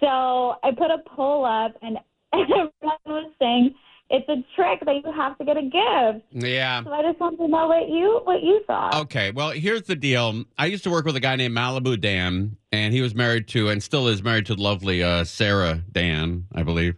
So 0.01 0.57
I 0.63 0.71
put 0.71 0.91
a 0.93 0.99
poll 0.99 1.45
up, 1.45 1.77
and 1.83 1.99
everyone 2.33 2.99
was 3.07 3.33
saying 3.41 3.75
it's 4.11 4.29
a 4.29 4.37
trick 4.55 4.81
that 4.87 4.95
you 5.05 5.13
have 5.13 5.37
to 5.39 5.45
get 5.45 5.57
a 5.57 5.63
gift. 5.63 6.25
Yeah. 6.31 6.85
So 6.85 6.93
I 6.93 7.03
just 7.03 7.19
want 7.19 7.39
to 7.39 7.49
know 7.49 7.67
what 7.67 7.89
you 7.89 8.21
what 8.23 8.43
you 8.43 8.63
thought. 8.67 8.95
Okay, 8.95 9.33
well, 9.33 9.51
here's 9.51 9.83
the 9.83 9.97
deal. 9.97 10.45
I 10.57 10.67
used 10.67 10.85
to 10.85 10.91
work 10.91 11.05
with 11.05 11.17
a 11.17 11.21
guy 11.21 11.35
named 11.37 11.57
Malibu 11.57 12.01
Dan, 12.01 12.57
and 12.71 12.95
he 12.95 13.01
was 13.01 13.15
married 13.15 13.49
to, 13.49 13.69
and 13.69 13.83
still 13.83 14.07
is 14.07 14.23
married 14.23 14.47
to 14.47 14.55
the 14.55 14.63
lovely 14.63 15.03
uh, 15.03 15.25
Sarah 15.25 15.83
Dan, 15.91 16.47
I 16.55 16.63
believe. 16.63 16.95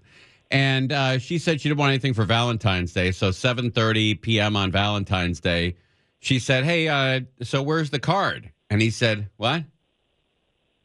And 0.50 0.92
uh, 0.92 1.18
she 1.18 1.38
said 1.38 1.60
she 1.60 1.68
didn't 1.68 1.78
want 1.78 1.90
anything 1.90 2.14
for 2.14 2.24
Valentine's 2.24 2.92
Day. 2.92 3.12
So 3.12 3.30
7:30 3.30 4.20
p.m. 4.20 4.56
on 4.56 4.70
Valentine's 4.72 5.40
Day, 5.40 5.76
she 6.18 6.38
said, 6.38 6.64
"Hey, 6.64 6.88
uh, 6.88 7.20
so 7.42 7.62
where's 7.62 7.90
the 7.90 8.00
card?" 8.00 8.50
And 8.68 8.82
he 8.82 8.90
said, 8.90 9.28
"What?" 9.36 9.64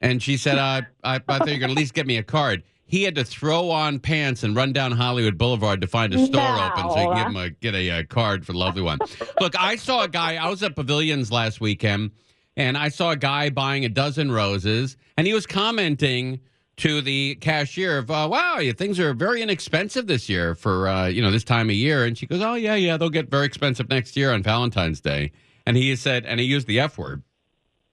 And 0.02 0.22
she 0.22 0.38
said, 0.38 0.58
uh, 0.58 0.82
I, 1.04 1.16
I 1.16 1.20
thought 1.20 1.48
you 1.48 1.58
to 1.58 1.64
at 1.64 1.72
least 1.72 1.94
get 1.94 2.06
me 2.06 2.18
a 2.18 2.24
card. 2.24 2.64
He 2.86 3.04
had 3.04 3.16
to 3.16 3.24
throw 3.24 3.72
on 3.72 4.00
pants 4.00 4.44
and 4.44 4.56
run 4.56 4.72
down 4.72 4.92
Hollywood 4.92 5.38
Boulevard 5.38 5.82
to 5.82 5.88
find 5.88 6.14
a 6.14 6.24
store 6.24 6.60
open 6.60 6.92
so 6.92 6.96
he 6.96 7.08
could 7.08 7.16
give 7.16 7.28
him 7.28 7.38
a, 7.38 7.50
get 7.50 7.74
a, 7.74 7.90
uh 7.90 8.04
card 8.04 8.46
for 8.46 8.52
the 8.52 8.60
lovely 8.60 8.84
one. 8.84 9.00
Look, 9.42 9.56
I 9.60 9.76
saw 9.76 10.04
a 10.04 10.08
guy, 10.08 10.36
I 10.36 10.48
was 10.48 10.62
at 10.62 10.76
Pavilions 10.76 11.32
last 11.32 11.60
weekend, 11.60 12.12
and 12.56 12.78
I 12.78 12.90
saw 12.90 13.12
a 13.12 13.16
guy 13.16 13.50
buying 13.50 13.84
a 13.86 13.90
dozen 13.90 14.32
roses, 14.32 14.98
and 15.18 15.26
he 15.26 15.34
was 15.34 15.48
commenting 15.48 16.40
to 16.78 17.02
the 17.02 17.36
cashier 17.36 17.98
of, 17.98 18.12
uh, 18.12 18.28
wow, 18.30 18.60
things 18.76 19.00
are 19.00 19.14
very 19.14 19.42
inexpensive 19.42 20.08
this 20.08 20.28
year 20.28 20.56
for, 20.56 20.88
uh, 20.88 21.08
you 21.08 21.22
know, 21.22 21.32
this 21.32 21.44
time 21.44 21.70
of 21.70 21.76
year. 21.76 22.04
And 22.04 22.18
she 22.18 22.26
goes, 22.26 22.42
oh, 22.42 22.56
yeah, 22.56 22.76
yeah, 22.76 22.98
they'll 22.98 23.10
get 23.10 23.30
very 23.30 23.46
expensive 23.46 23.90
next 23.90 24.18
year 24.18 24.32
on 24.32 24.44
Valentine's 24.44 25.00
Day. 25.00 25.32
And 25.66 25.78
he 25.78 25.96
said, 25.96 26.26
and 26.26 26.40
he 26.40 26.46
used 26.46 26.68
the 26.68 26.80
F 26.80 26.98
word. 26.98 27.24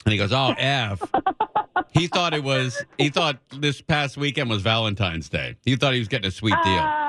And 0.04 0.12
he 0.12 0.18
goes, 0.18 0.32
oh, 0.32 0.54
F. 0.58 1.00
he 1.92 2.08
thought 2.08 2.34
it 2.34 2.42
was, 2.42 2.84
he 2.98 3.08
thought 3.08 3.38
this 3.56 3.80
past 3.80 4.16
weekend 4.16 4.50
was 4.50 4.62
Valentine's 4.62 5.28
Day. 5.28 5.56
He 5.64 5.76
thought 5.76 5.92
he 5.92 6.00
was 6.00 6.08
getting 6.08 6.26
a 6.26 6.32
sweet 6.32 6.56
deal. 6.64 7.01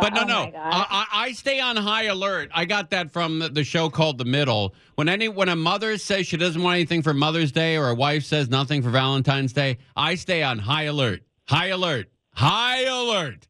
But 0.00 0.14
no, 0.14 0.22
oh 0.22 0.26
no. 0.26 0.52
I, 0.56 1.06
I, 1.12 1.32
stay 1.32 1.60
on 1.60 1.76
high 1.76 2.04
alert. 2.04 2.50
I 2.54 2.64
got 2.64 2.90
that 2.90 3.10
from 3.10 3.38
the, 3.38 3.48
the 3.48 3.64
show 3.64 3.88
called 3.90 4.18
The 4.18 4.24
Middle. 4.24 4.74
When 4.94 5.08
any 5.08 5.28
when 5.28 5.48
a 5.48 5.56
mother 5.56 5.96
says 5.98 6.26
she 6.26 6.36
doesn't 6.36 6.62
want 6.62 6.76
anything 6.76 7.02
for 7.02 7.14
Mother's 7.14 7.52
Day 7.52 7.76
or 7.76 7.88
a 7.88 7.94
wife 7.94 8.24
says 8.24 8.48
nothing 8.48 8.82
for 8.82 8.90
Valentine's 8.90 9.52
Day, 9.52 9.78
I 9.96 10.14
stay 10.14 10.42
on 10.42 10.58
high 10.58 10.84
alert, 10.84 11.22
high 11.44 11.68
alert, 11.68 12.10
high 12.34 12.84
alert, 12.84 13.46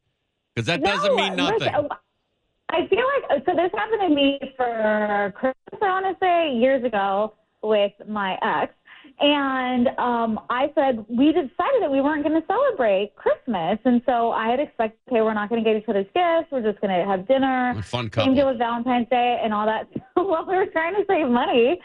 because 0.53 0.67
that 0.67 0.83
doesn't 0.83 1.15
mean 1.15 1.35
nothing. 1.35 1.59
listen, 1.59 1.89
I 2.69 2.87
feel 2.87 3.05
like 3.29 3.43
so. 3.45 3.55
This 3.55 3.71
happened 3.73 4.01
to 4.01 4.09
me 4.09 4.39
for 4.55 5.33
Christmas. 5.35 5.81
I 5.81 6.01
want 6.01 6.05
to 6.05 6.17
say 6.19 6.55
years 6.55 6.83
ago 6.83 7.33
with 7.61 7.93
my 8.07 8.37
ex, 8.41 8.73
and 9.19 9.87
um, 9.97 10.39
I 10.49 10.71
said 10.75 11.05
we 11.09 11.27
decided 11.31 11.81
that 11.81 11.91
we 11.91 12.01
weren't 12.01 12.23
going 12.23 12.39
to 12.39 12.47
celebrate 12.47 13.13
Christmas, 13.15 13.77
and 13.85 14.01
so 14.05 14.31
I 14.31 14.49
had 14.49 14.59
expected, 14.59 14.97
okay, 15.09 15.21
we're 15.21 15.33
not 15.33 15.49
going 15.49 15.63
to 15.63 15.69
get 15.69 15.77
each 15.81 15.87
other's 15.89 16.05
gifts. 16.13 16.51
We're 16.51 16.61
just 16.61 16.79
going 16.81 16.97
to 16.97 17.05
have 17.05 17.27
dinner. 17.27 17.71
A 17.71 17.83
fun 17.83 18.05
Same 18.05 18.09
couple. 18.09 18.35
deal 18.35 18.47
with 18.47 18.57
Valentine's 18.57 19.09
Day 19.09 19.39
and 19.43 19.53
all 19.53 19.65
that. 19.65 19.87
well, 20.15 20.45
we 20.47 20.55
were 20.55 20.67
trying 20.67 20.95
to 20.95 21.03
save 21.07 21.27
money. 21.27 21.79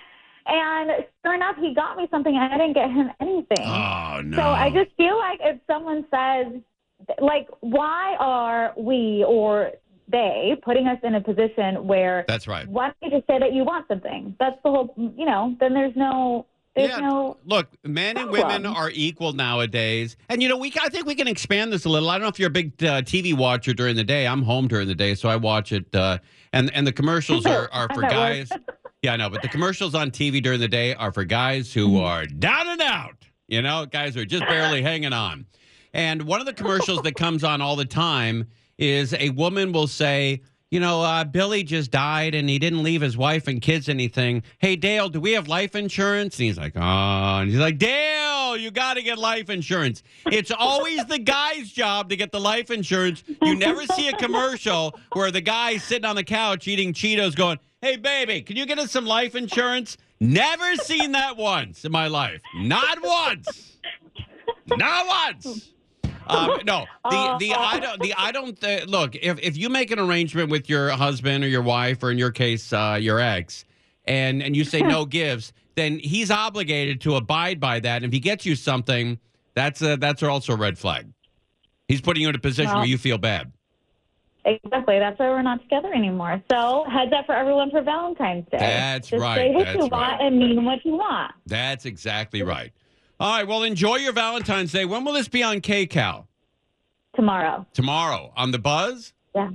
And 0.47 0.90
sure 1.25 1.35
enough, 1.35 1.57
he 1.59 1.75
got 1.75 1.97
me 1.97 2.07
something, 2.11 2.35
and 2.37 2.53
I 2.53 2.59
didn't 2.59 2.75
get 2.75 2.90
him 2.90 3.11
anything. 3.20 3.64
Oh 3.66 4.20
no! 4.23 4.37
So 4.37 4.42
I 4.42 4.70
just 4.70 4.94
feel 4.97 5.16
like 5.16 5.40
if 5.42 5.59
someone 5.66 6.05
says, 6.11 6.61
like, 7.18 7.49
why 7.61 8.16
are 8.20 8.75
we 8.77 9.25
or 9.27 9.73
they 10.09 10.55
putting 10.62 10.87
us 10.87 10.99
in 11.03 11.14
a 11.14 11.20
position 11.20 11.87
where 11.87 12.25
That's 12.29 12.47
right. 12.47 12.68
why 12.68 12.92
don't 13.01 13.12
you 13.12 13.18
just 13.18 13.27
say 13.27 13.38
that 13.38 13.53
you 13.55 13.64
want 13.64 13.88
something? 13.88 14.37
That's 14.38 14.57
the 14.62 14.70
whole, 14.70 14.94
you 15.16 15.25
know, 15.25 15.57
then 15.61 15.73
there's 15.73 15.97
no, 15.97 16.47
there's 16.75 16.91
Yeah, 16.91 16.99
no. 17.01 17.37
Look, 17.45 17.69
men 17.85 18.17
and 18.17 18.31
women 18.31 18.67
are 18.67 18.91
equal 18.93 19.33
nowadays, 19.33 20.17
and 20.29 20.43
you 20.43 20.49
know 20.49 20.57
we. 20.57 20.73
I 20.83 20.89
think 20.89 21.07
we 21.07 21.15
can 21.15 21.29
expand 21.29 21.73
this 21.73 21.85
a 21.85 21.89
little. 21.89 22.11
I 22.11 22.15
don't 22.15 22.23
know 22.23 22.29
if 22.29 22.39
you're 22.39 22.49
a 22.49 22.51
big 22.51 22.73
uh, 22.83 23.03
TV 23.03 23.33
watcher 23.37 23.75
during 23.75 23.97
the 23.97 24.05
day. 24.05 24.27
I'm 24.27 24.43
home 24.43 24.67
during 24.69 24.89
the 24.89 24.95
day, 24.95 25.15
so 25.15 25.29
I 25.29 25.37
watch 25.37 25.73
it. 25.73 25.95
Uh, 25.95 26.19
and 26.53 26.73
and 26.75 26.87
the 26.87 26.93
commercials 26.93 27.47
are, 27.47 27.69
are 27.73 27.89
for 27.95 28.03
guys. 28.03 28.51
Yeah, 29.03 29.13
I 29.13 29.17
know, 29.17 29.29
but 29.31 29.43
the 29.43 29.49
commercials 29.49 29.95
on 29.95 30.11
TV 30.11 30.43
during 30.43 30.61
the 30.61 30.69
day 30.69 30.95
are 30.95 31.13
for 31.13 31.25
guys 31.25 31.73
who 31.73 31.87
Mm-hmm. 31.89 32.05
are 32.05 32.27
down 32.27 32.69
and 32.69 32.81
out. 32.81 33.17
You 33.49 33.61
know, 33.63 33.85
guys 33.87 34.17
are 34.17 34.25
just 34.25 34.45
barely 34.47 34.81
hanging 34.83 35.13
on. 35.13 35.45
And 35.93 36.23
one 36.23 36.41
of 36.41 36.47
the 36.47 36.55
commercials 36.55 37.03
that 37.03 37.15
comes 37.15 37.45
on 37.45 37.61
all 37.61 37.77
the 37.77 37.85
time 37.85 38.49
is 38.79 39.13
a 39.15 39.29
woman 39.31 39.71
will 39.71 39.87
say, 39.87 40.41
you 40.75 40.81
know, 40.81 41.03
uh, 41.03 41.23
Billy 41.23 41.63
just 41.63 41.93
died 41.93 42.35
and 42.35 42.49
he 42.49 42.59
didn't 42.59 42.83
leave 42.83 43.01
his 43.01 43.17
wife 43.17 43.47
and 43.47 43.63
kids 43.63 43.89
anything. 43.89 44.43
Hey, 44.59 44.75
Dale, 44.75 45.09
do 45.09 45.21
we 45.21 45.35
have 45.35 45.47
life 45.47 45.77
insurance? 45.77 46.37
And 46.37 46.47
he's 46.47 46.59
like, 46.59 46.73
oh, 46.75 46.81
and 47.39 47.49
he's 47.49 47.61
like, 47.61 47.79
Dale, 47.79 48.57
you 48.57 48.73
got 48.73 48.95
to 48.95 49.03
get 49.05 49.17
life 49.17 49.51
insurance. 49.51 50.03
It's 50.27 50.51
always 50.51 51.05
the 51.05 51.21
guy's 51.21 51.71
job 51.71 52.09
to 52.09 52.17
get 52.17 52.33
the 52.33 52.41
life 52.41 52.73
insurance. 52.73 53.23
You 53.41 53.55
never 53.55 53.87
see 53.87 54.09
a 54.09 54.17
commercial 54.17 54.99
where 55.13 55.31
the 55.31 55.41
guy's 55.41 55.85
sitting 55.85 56.07
on 56.07 56.17
the 56.17 56.25
couch 56.25 56.67
eating 56.67 56.93
Cheetos 56.93 57.37
going, 57.37 57.61
hey, 57.81 57.95
baby, 57.95 58.43
can 58.43 58.57
you 58.57 58.67
get 58.67 58.81
us 58.81 58.91
some 58.91 59.07
life 59.07 59.37
insurance? 59.37 59.97
Never 60.19 60.75
seen 60.75 61.13
that 61.13 61.37
once 61.37 61.85
in 61.85 61.93
my 61.93 62.09
life. 62.09 62.43
Not 62.57 62.99
once. 63.01 63.77
Not 64.67 65.07
once. 65.07 65.71
Um, 66.27 66.61
no, 66.67 66.87
the 67.05 67.37
the 67.39 67.55
I 67.55 67.79
don't 67.81 68.03
the 68.03 68.15
I 68.17 68.33
don't 68.33 68.63
uh, 68.65 68.81
look 68.87 69.15
if 69.17 69.39
if 69.41 69.57
you 69.57 69.69
make 69.69 69.91
an 69.91 69.99
arrangement 69.99 70.51
with 70.51 70.69
your 70.69 70.91
husband 70.91 71.45
or 71.45 71.49
your 71.49 71.63
wife 71.63 72.03
or 72.03 72.11
in 72.11 72.19
your 72.19 72.31
case 72.31 72.73
uh, 72.73 72.99
your 73.01 73.21
ex, 73.21 73.65
and 74.05 74.43
and 74.43 74.57
you 74.57 74.65
say 74.65 74.81
no 74.81 75.05
gifts, 75.07 75.53
then 75.75 75.99
he's 75.99 76.31
obligated 76.31 77.01
to 77.03 77.17
abide 77.17 77.61
by 77.61 77.81
that. 77.81 77.97
And 77.97 78.07
if 78.07 78.13
he 78.13 78.21
gets 78.21 78.47
you 78.47 78.57
something, 78.57 79.19
that's 79.55 79.83
a, 79.83 79.97
that's 79.97 80.23
also 80.23 80.53
a 80.53 80.57
red 80.57 80.79
flag. 80.79 81.09
He's 81.89 82.01
putting 82.01 82.23
you 82.23 82.29
in 82.29 82.35
a 82.35 82.39
position 82.39 82.71
Well- 82.71 82.79
where 82.79 82.89
you 82.89 82.99
feel 82.99 83.19
bad. 83.19 83.53
Exactly. 84.47 84.99
That's 84.99 85.19
why 85.19 85.31
we're 85.31 85.41
not 85.43 85.63
together 85.63 85.93
anymore. 85.95 86.43
So 86.51 86.85
heads 86.91 87.13
up 87.19 87.25
for 87.25 87.35
everyone 87.35 87.71
for 87.71 87.81
Valentine's 87.81 88.45
Day. 88.51 88.59
That's 88.59 89.09
Just 89.09 89.23
right, 89.23 89.37
Say 89.39 89.51
what 89.55 89.65
that's 89.65 89.79
you 89.79 89.87
want 89.87 90.21
and 90.21 90.39
mean 90.39 90.65
what 90.65 90.85
you 90.85 90.93
want. 90.97 91.33
That's 91.47 91.87
exactly 91.87 92.43
right. 92.43 92.71
All 93.20 93.37
right. 93.38 93.46
Well, 93.46 93.62
enjoy 93.62 93.96
your 93.96 94.12
Valentine's 94.12 94.72
Day. 94.72 94.85
When 94.85 95.05
will 95.05 95.12
this 95.12 95.29
be 95.29 95.42
on 95.42 95.61
KCAL? 95.61 96.27
Tomorrow. 97.14 97.64
Tomorrow 97.74 98.33
on 98.37 98.50
the 98.50 98.59
Buzz, 98.59 99.12
Yeah. 99.35 99.50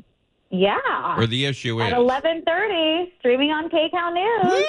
Yeah. 0.50 0.78
or 1.18 1.28
the 1.28 1.46
issue 1.46 1.80
is? 1.82 1.92
At 1.92 1.98
11:30, 1.98 3.12
streaming 3.20 3.52
on 3.52 3.70
KCAL 3.70 4.14
News. 4.14 4.66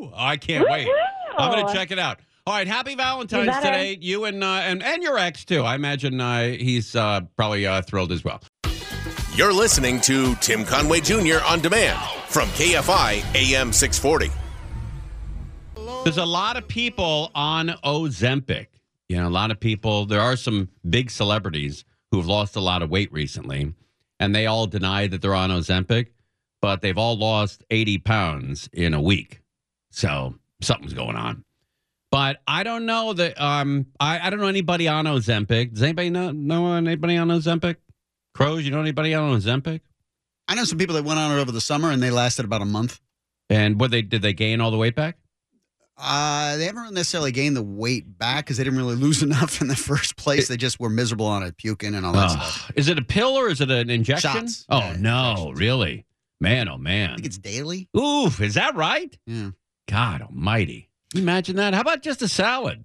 Woo! 0.00 0.12
I 0.16 0.36
can't 0.36 0.68
wait. 0.68 0.88
I'm 1.38 1.50
going 1.52 1.66
to 1.66 1.72
check 1.72 1.90
it 1.92 1.98
out. 1.98 2.18
All 2.46 2.52
right, 2.54 2.66
happy 2.66 2.94
Valentine's 2.94 3.46
better. 3.46 3.66
today, 3.68 3.98
you 4.00 4.24
and 4.26 4.42
uh, 4.44 4.46
and 4.64 4.82
and 4.82 5.02
your 5.02 5.16
ex 5.16 5.44
too. 5.46 5.62
I 5.62 5.76
imagine 5.76 6.20
uh, 6.20 6.48
he's 6.48 6.94
uh, 6.94 7.20
probably 7.36 7.66
uh, 7.66 7.80
thrilled 7.82 8.12
as 8.12 8.22
well. 8.24 8.40
You're 9.34 9.52
listening 9.52 10.00
to 10.02 10.34
Tim 10.36 10.64
Conway 10.64 11.00
Jr. 11.00 11.38
on 11.46 11.60
demand 11.60 11.98
from 12.28 12.48
KFI 12.50 13.24
AM 13.34 13.72
640. 13.72 14.30
There's 16.04 16.18
a 16.18 16.26
lot 16.26 16.58
of 16.58 16.68
people 16.68 17.30
on 17.34 17.68
Ozempic. 17.82 18.66
You 19.08 19.16
know, 19.16 19.26
a 19.26 19.30
lot 19.30 19.50
of 19.50 19.58
people. 19.58 20.04
There 20.04 20.20
are 20.20 20.36
some 20.36 20.68
big 20.88 21.10
celebrities 21.10 21.86
who've 22.10 22.26
lost 22.26 22.56
a 22.56 22.60
lot 22.60 22.82
of 22.82 22.90
weight 22.90 23.10
recently, 23.10 23.72
and 24.20 24.34
they 24.34 24.44
all 24.44 24.66
deny 24.66 25.06
that 25.06 25.22
they're 25.22 25.34
on 25.34 25.48
Ozempic, 25.48 26.08
but 26.60 26.82
they've 26.82 26.98
all 26.98 27.16
lost 27.16 27.64
80 27.70 27.98
pounds 27.98 28.68
in 28.74 28.92
a 28.92 29.00
week. 29.00 29.40
So 29.92 30.34
something's 30.60 30.92
going 30.92 31.16
on. 31.16 31.42
But 32.10 32.42
I 32.46 32.64
don't 32.64 32.84
know 32.84 33.14
that. 33.14 33.40
Um, 33.40 33.86
I, 33.98 34.26
I 34.26 34.28
don't 34.28 34.40
know 34.40 34.46
anybody 34.46 34.86
on 34.86 35.06
Ozempic. 35.06 35.72
Does 35.72 35.82
anybody 35.82 36.10
know 36.10 36.32
know 36.32 36.74
anybody 36.74 37.16
on 37.16 37.28
Ozempic? 37.28 37.76
Crows, 38.34 38.66
you 38.66 38.70
know 38.72 38.80
anybody 38.82 39.14
on 39.14 39.40
Ozempic? 39.40 39.80
I 40.48 40.54
know 40.54 40.64
some 40.64 40.76
people 40.76 40.96
that 40.96 41.04
went 41.04 41.18
on 41.18 41.36
it 41.36 41.40
over 41.40 41.50
the 41.50 41.62
summer 41.62 41.90
and 41.90 42.02
they 42.02 42.10
lasted 42.10 42.44
about 42.44 42.60
a 42.60 42.66
month. 42.66 43.00
And 43.48 43.80
what 43.80 43.90
they 43.90 44.02
did 44.02 44.20
they 44.20 44.34
gain 44.34 44.60
all 44.60 44.70
the 44.70 44.76
weight 44.76 44.94
back? 44.94 45.16
Uh, 45.96 46.56
they 46.56 46.64
haven't 46.64 46.92
necessarily 46.92 47.30
gained 47.30 47.56
the 47.56 47.62
weight 47.62 48.18
back 48.18 48.44
because 48.44 48.56
they 48.56 48.64
didn't 48.64 48.78
really 48.78 48.96
lose 48.96 49.22
enough 49.28 49.60
in 49.60 49.68
the 49.68 49.76
first 49.76 50.16
place. 50.16 50.48
they 50.48 50.56
just 50.56 50.80
were 50.80 50.90
miserable 50.90 51.26
on 51.26 51.42
it, 51.42 51.56
puking 51.56 51.94
and 51.94 52.04
all 52.04 52.12
that 52.12 52.30
Ugh. 52.30 52.30
stuff. 52.30 52.72
Is 52.74 52.88
it 52.88 52.98
a 52.98 53.02
pill 53.02 53.36
or 53.36 53.48
is 53.48 53.60
it 53.60 53.70
an 53.70 53.90
injection? 53.90 54.30
Shots. 54.32 54.66
Oh 54.68 54.78
Yeah, 54.80 54.96
no, 54.98 55.52
really? 55.54 56.04
Man, 56.40 56.68
oh 56.68 56.78
man. 56.78 57.10
I 57.10 57.14
think 57.14 57.26
it's 57.26 57.38
daily. 57.38 57.88
Oof, 57.96 58.40
is 58.40 58.54
that 58.54 58.74
right? 58.74 59.16
Yeah. 59.26 59.50
God 59.88 60.22
almighty. 60.22 60.88
Can 61.12 61.18
you 61.20 61.22
imagine 61.24 61.56
that? 61.56 61.74
How 61.74 61.80
about 61.80 62.02
just 62.02 62.22
a 62.22 62.28
salad? 62.28 62.84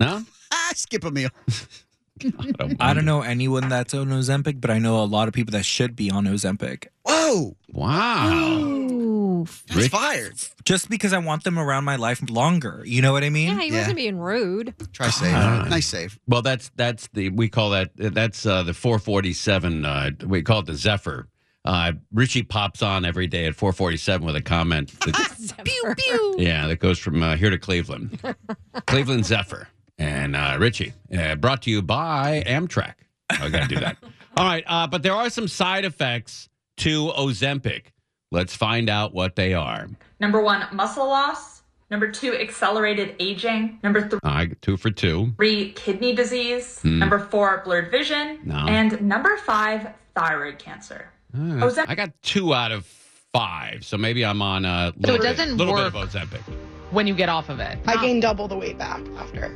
No? 0.00 0.24
Ah, 0.52 0.70
skip 0.74 1.04
a 1.04 1.10
meal. 1.10 1.30
I 2.80 2.94
don't 2.94 3.04
know 3.04 3.22
anyone 3.22 3.68
that's 3.68 3.94
on 3.94 4.08
Ozempic, 4.08 4.60
but 4.60 4.70
I 4.72 4.80
know 4.80 5.00
a 5.00 5.04
lot 5.06 5.28
of 5.28 5.34
people 5.34 5.52
that 5.52 5.64
should 5.64 5.94
be 5.94 6.10
on 6.10 6.24
Ozempic. 6.24 6.88
Whoa. 7.04 7.56
Wow. 7.72 8.58
Ooh. 8.58 9.17
That's 9.44 9.88
fired. 9.88 10.34
Just 10.64 10.88
because 10.90 11.12
I 11.12 11.18
want 11.18 11.44
them 11.44 11.58
around 11.58 11.84
my 11.84 11.96
life 11.96 12.20
longer. 12.30 12.82
You 12.84 13.02
know 13.02 13.12
what 13.12 13.24
I 13.24 13.30
mean? 13.30 13.56
Yeah, 13.56 13.60
he 13.62 13.72
wasn't 13.72 13.96
being 13.96 14.18
rude. 14.18 14.74
Try 14.92 15.10
save. 15.10 15.32
God. 15.32 15.70
Nice 15.70 15.86
save. 15.86 16.18
Well, 16.26 16.42
that's 16.42 16.70
that's 16.76 17.08
the 17.14 17.28
we 17.30 17.48
call 17.48 17.70
that 17.70 17.90
that's 17.96 18.44
uh, 18.46 18.62
the 18.62 18.74
447. 18.74 19.84
Uh, 19.84 20.10
we 20.26 20.42
call 20.42 20.60
it 20.60 20.66
the 20.66 20.74
Zephyr 20.74 21.28
Uh, 21.64 21.92
Richie 22.12 22.42
pops 22.42 22.82
on 22.82 23.04
every 23.04 23.26
day 23.26 23.46
at 23.46 23.54
447 23.54 24.26
with 24.26 24.36
a 24.36 24.42
comment. 24.42 24.92
that- 25.00 25.64
pew 25.64 25.94
pew. 25.96 26.34
yeah, 26.38 26.66
that 26.66 26.78
goes 26.80 26.98
from 26.98 27.22
uh, 27.22 27.36
here 27.36 27.50
to 27.50 27.58
Cleveland. 27.58 28.20
Cleveland 28.86 29.24
Zephyr. 29.26 29.68
And 30.00 30.36
uh, 30.36 30.56
Richie, 30.60 30.92
uh, 31.16 31.34
brought 31.34 31.62
to 31.62 31.70
you 31.70 31.82
by 31.82 32.44
Amtrak. 32.46 32.94
I 33.30 33.48
got 33.48 33.68
to 33.68 33.74
do 33.74 33.80
that. 33.80 33.96
All 34.36 34.44
right. 34.44 34.62
Uh, 34.66 34.86
but 34.86 35.02
there 35.02 35.12
are 35.12 35.28
some 35.28 35.48
side 35.48 35.84
effects 35.84 36.48
to 36.78 37.08
Ozempic. 37.08 37.86
Let's 38.30 38.54
find 38.54 38.88
out 38.90 39.14
what 39.14 39.36
they 39.36 39.54
are. 39.54 39.88
Number 40.20 40.40
one, 40.42 40.66
muscle 40.72 41.06
loss. 41.06 41.62
Number 41.90 42.10
two, 42.10 42.34
accelerated 42.36 43.16
aging. 43.18 43.78
Number 43.82 44.06
All 44.22 44.30
right, 44.30 44.60
two 44.60 44.76
for 44.76 44.90
two. 44.90 45.32
three, 45.36 45.72
kidney 45.72 46.14
disease. 46.14 46.80
Hmm. 46.82 46.98
Number 46.98 47.18
four, 47.18 47.62
blurred 47.64 47.90
vision. 47.90 48.40
No. 48.44 48.56
And 48.68 49.00
number 49.00 49.38
five, 49.38 49.88
thyroid 50.14 50.58
cancer. 50.58 51.10
Uh, 51.34 51.38
Ozempic- 51.64 51.86
I 51.88 51.94
got 51.94 52.10
two 52.22 52.52
out 52.52 52.72
of 52.72 52.84
five, 53.32 53.84
so 53.86 53.96
maybe 53.96 54.24
I'm 54.24 54.42
on 54.42 54.66
a 54.66 54.92
So 55.04 55.14
it 55.14 55.22
doesn't 55.22 55.56
little 55.56 55.72
work. 55.72 55.94
bit 55.94 56.02
of 56.02 56.10
Ozempic. 56.10 56.42
when 56.90 57.06
you 57.06 57.14
get 57.14 57.30
off 57.30 57.48
of 57.48 57.58
it. 57.60 57.78
I 57.86 57.98
gained 58.02 58.20
double 58.22 58.48
the 58.48 58.56
weight 58.56 58.76
back 58.76 59.00
after. 59.16 59.50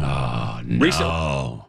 Oh 0.00 0.60
no! 0.64 1.66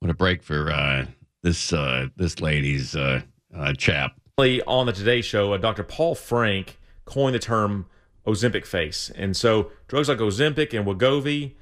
What 0.00 0.10
a 0.10 0.14
break 0.14 0.42
for 0.42 0.70
uh, 0.72 1.06
this 1.44 1.72
uh, 1.72 2.08
this 2.16 2.40
lady's 2.40 2.96
uh, 2.96 3.20
uh, 3.56 3.72
chap. 3.74 4.18
On 4.44 4.84
the 4.84 4.92
Today 4.92 5.20
Show, 5.22 5.52
uh, 5.52 5.58
Dr. 5.58 5.84
Paul 5.84 6.16
Frank 6.16 6.76
coined 7.04 7.36
the 7.36 7.38
term 7.38 7.86
Ozempic 8.26 8.66
face. 8.66 9.12
And 9.14 9.36
so 9.36 9.70
drugs 9.86 10.08
like 10.08 10.18
Ozempic 10.18 10.76
and 10.76 10.84
Wegovy, 10.84 11.52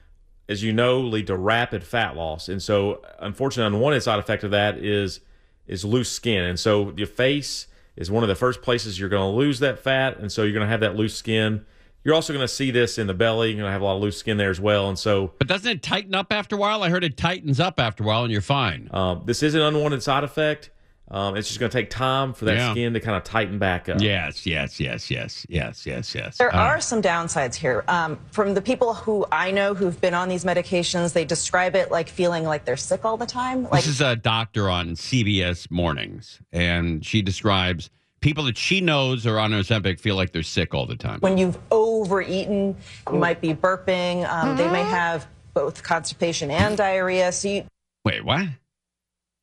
as 0.49 0.63
you 0.63 0.73
know, 0.73 0.99
lead 0.99 1.27
to 1.27 1.37
rapid 1.37 1.85
fat 1.85 2.17
loss. 2.17 2.49
And 2.49 2.63
so 2.63 3.03
unfortunately, 3.19 3.77
unwanted 3.77 4.03
side 4.03 4.19
effect 4.19 4.43
of 4.43 4.53
that 4.53 4.79
is 4.79 5.21
is 5.67 5.85
loose 5.85 6.11
skin. 6.11 6.45
And 6.45 6.59
so 6.59 6.95
your 6.97 7.07
face 7.07 7.67
is 7.95 8.11
one 8.11 8.23
of 8.23 8.31
the 8.31 8.35
first 8.35 8.63
places 8.63 8.99
you're 8.99 9.11
going 9.11 9.31
to 9.31 9.37
lose 9.37 9.59
that 9.59 9.79
fat. 9.79 10.17
And 10.17 10.33
so 10.33 10.43
you're 10.43 10.55
going 10.55 10.65
to 10.65 10.71
have 10.71 10.81
that 10.81 10.97
loose 10.97 11.15
skin. 11.15 11.67
You're 12.05 12.15
also 12.15 12.33
going 12.33 12.43
to 12.43 12.49
see 12.49 12.71
this 12.71 12.97
in 12.97 13.07
the 13.07 13.13
belly. 13.13 13.49
You're 13.51 13.59
going 13.59 13.69
to 13.69 13.73
have 13.73 13.83
a 13.83 13.85
lot 13.85 13.97
of 13.97 14.03
loose 14.03 14.17
skin 14.17 14.39
there 14.39 14.51
as 14.51 14.61
well. 14.63 14.89
And 14.89 14.99
so, 14.99 15.35
But 15.39 15.47
doesn't 15.47 15.71
it 15.71 15.83
tighten 15.83 16.15
up 16.15 16.33
after 16.33 16.57
a 16.57 16.59
while? 16.59 16.83
I 16.83 16.89
heard 16.89 17.05
it 17.05 17.19
tightens 17.19 17.61
up 17.61 17.79
after 17.79 18.03
a 18.03 18.07
while, 18.07 18.23
and 18.23 18.33
you're 18.33 18.41
fine. 18.41 18.89
um, 18.93 19.25
this 19.27 19.43
is 19.43 19.55
an 19.55 19.61
unwanted 19.61 20.03
side 20.03 20.25
effect. 20.25 20.71
Um, 21.13 21.37
it's 21.37 21.47
just 21.47 21.61
going 21.61 21.69
to 21.71 21.77
take 21.77 21.91
time 21.91 22.33
for 22.33 22.47
that 22.47 22.57
Yeah. 22.57 22.71
skin 22.73 22.95
to 22.95 23.01
kind 23.01 23.19
of 23.19 23.23
tighten 23.25 23.59
back 23.59 23.89
up. 23.91 24.01
Yes, 24.01 24.47
yes, 24.47 24.81
yes, 24.81 25.11
yes, 25.11 25.45
yes, 25.51 25.87
yes, 25.87 26.15
yes. 26.15 26.39
There 26.39 26.53
All 26.55 26.59
are 26.61 26.81
some 26.81 27.03
downsides 27.03 27.55
here. 27.55 27.85
Um, 27.87 28.19
from 28.31 28.55
the 28.55 28.63
people 28.63 28.95
who 28.95 29.27
I 29.31 29.51
know 29.51 29.75
who've 29.75 30.01
been 30.01 30.15
on 30.15 30.31
these 30.31 30.45
medications, 30.45 31.13
they 31.13 31.27
describe 31.27 31.77
it 31.77 31.91
like 31.91 32.09
feeling 32.09 32.45
like 32.45 32.65
they're 32.65 32.79
sick 32.79 33.05
all 33.05 33.19
the 33.19 33.27
time. 33.27 33.65
Like 33.65 33.73
This 33.85 33.89
is 33.89 34.01
a 34.01 34.17
doctor 34.17 34.71
on 34.71 34.97
CBS 34.97 35.71
Mornings, 35.71 36.41
and 36.51 37.05
she 37.05 37.21
describes 37.21 37.91
people 38.21 38.45
that 38.45 38.57
she 38.57 38.81
knows 38.81 39.27
are 39.27 39.39
on 39.39 39.51
Ozempic 39.51 40.01
feel 40.01 40.17
like 40.17 40.33
they're 40.33 40.43
sick 40.43 40.73
all 40.75 40.87
the 40.87 40.97
time. 40.97 41.19
when 41.21 41.37
you've 41.37 41.59
overeaten, 41.71 42.75
you 43.13 43.19
might 43.19 43.41
be 43.43 43.53
burping. 43.53 44.27
Um, 44.31 44.57
They 44.57 44.71
may 44.71 44.83
have 44.85 45.27
both 45.53 45.83
constipation 45.83 46.51
and 46.51 46.75
diarrhea. 46.79 47.31
So 47.33 47.49
you, 47.49 47.65
Wait, 48.05 48.25
what? 48.25 48.47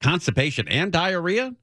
Constipation 0.02 0.68
and 0.70 0.92
diarrhea? 0.92 1.54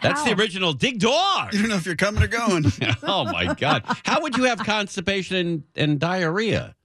That's 0.00 0.22
the 0.24 0.34
original 0.34 0.72
Dig 0.72 1.00
Dog. 1.00 1.52
You 1.52 1.60
don't 1.60 1.70
know 1.70 1.76
if 1.76 1.86
you're 1.86 1.96
coming 1.96 2.22
or 2.22 2.28
going. 2.28 2.64
oh 3.02 3.24
my 3.24 3.54
God! 3.54 3.82
How 4.04 4.20
would 4.22 4.36
you 4.36 4.44
have 4.44 4.58
constipation 4.60 5.36
and, 5.36 5.62
and 5.74 5.98
diarrhea? 5.98 6.76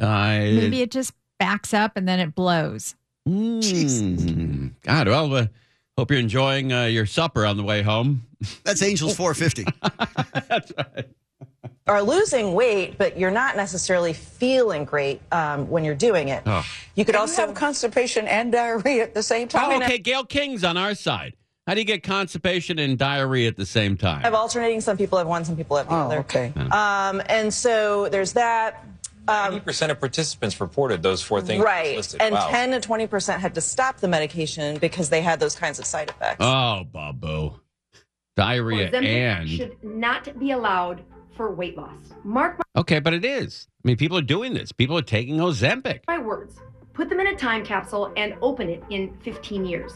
Uh, 0.00 0.38
Maybe 0.38 0.80
it 0.80 0.90
just 0.90 1.14
backs 1.38 1.72
up 1.72 1.96
and 1.96 2.08
then 2.08 2.18
it 2.20 2.34
blows. 2.34 2.96
mm, 3.28 4.72
God, 4.82 5.08
well, 5.08 5.34
uh, 5.34 5.46
hope 5.96 6.10
you're 6.10 6.20
enjoying 6.20 6.72
uh, 6.72 6.84
your 6.84 7.06
supper 7.06 7.46
on 7.46 7.56
the 7.56 7.62
way 7.62 7.82
home. 7.82 8.26
That's 8.64 8.82
Angels 8.82 9.16
450. 9.16 9.66
That's 10.48 10.72
right. 10.76 11.06
are 11.86 12.02
losing 12.02 12.54
weight, 12.54 12.98
but 12.98 13.18
you're 13.18 13.30
not 13.30 13.56
necessarily 13.56 14.12
feeling 14.12 14.84
great 14.84 15.20
um, 15.30 15.70
when 15.70 15.84
you're 15.84 15.94
doing 15.94 16.28
it. 16.28 16.42
Oh. 16.46 16.66
You 16.96 17.04
could 17.04 17.16
also 17.16 17.46
have 17.46 17.54
constipation 17.54 18.26
and 18.26 18.50
diarrhea 18.50 19.04
at 19.04 19.14
the 19.14 19.22
same 19.22 19.46
time. 19.48 19.70
Oh, 19.70 19.84
okay, 19.84 19.98
Gayle 19.98 20.24
King's 20.24 20.64
on 20.64 20.76
our 20.76 20.94
side. 20.94 21.34
How 21.66 21.72
do 21.72 21.80
you 21.80 21.86
get 21.86 22.02
constipation 22.02 22.78
and 22.78 22.98
diarrhea 22.98 23.48
at 23.48 23.56
the 23.56 23.64
same 23.64 23.96
time? 23.96 24.18
I 24.18 24.24
have 24.24 24.34
alternating. 24.34 24.82
Some 24.82 24.98
people 24.98 25.16
have 25.16 25.26
one, 25.26 25.44
some 25.46 25.56
people 25.56 25.78
have 25.78 25.88
the 25.88 25.94
other. 25.94 26.18
okay. 26.18 26.52
Um, 26.56 27.22
and 27.26 27.52
so 27.52 28.08
there's 28.10 28.34
that. 28.34 28.84
Um, 29.26 29.58
80% 29.60 29.90
of 29.90 30.00
participants 30.00 30.60
reported 30.60 31.02
those 31.02 31.22
four 31.22 31.40
things 31.40 31.64
right. 31.64 31.96
listed. 31.96 32.20
And 32.20 32.34
wow. 32.34 32.48
10 32.50 32.72
to 32.72 32.80
20 32.80 33.06
percent 33.06 33.40
had 33.40 33.54
to 33.54 33.62
stop 33.62 33.96
the 33.96 34.08
medication 34.08 34.76
because 34.76 35.08
they 35.08 35.22
had 35.22 35.40
those 35.40 35.54
kinds 35.54 35.78
of 35.78 35.86
side 35.86 36.10
effects. 36.10 36.36
Oh, 36.40 36.84
Babu. 36.92 37.58
Diarrhea 38.36 38.90
Ozempic 38.90 39.06
and. 39.06 39.48
should 39.48 39.82
not 39.82 40.38
be 40.38 40.50
allowed 40.50 41.02
for 41.34 41.50
weight 41.54 41.78
loss. 41.78 41.94
Mark 42.24 42.58
My- 42.58 42.80
Okay, 42.80 42.98
but 42.98 43.14
it 43.14 43.24
is. 43.24 43.68
I 43.82 43.88
mean, 43.88 43.96
people 43.96 44.18
are 44.18 44.22
doing 44.22 44.52
this. 44.52 44.72
People 44.72 44.98
are 44.98 45.02
taking 45.02 45.36
Ozempic. 45.38 46.00
my 46.06 46.18
words. 46.18 46.56
Put 46.92 47.08
them 47.08 47.20
in 47.20 47.28
a 47.28 47.36
time 47.36 47.64
capsule 47.64 48.12
and 48.16 48.36
open 48.42 48.68
it 48.68 48.82
in 48.90 49.16
15 49.22 49.64
years. 49.64 49.92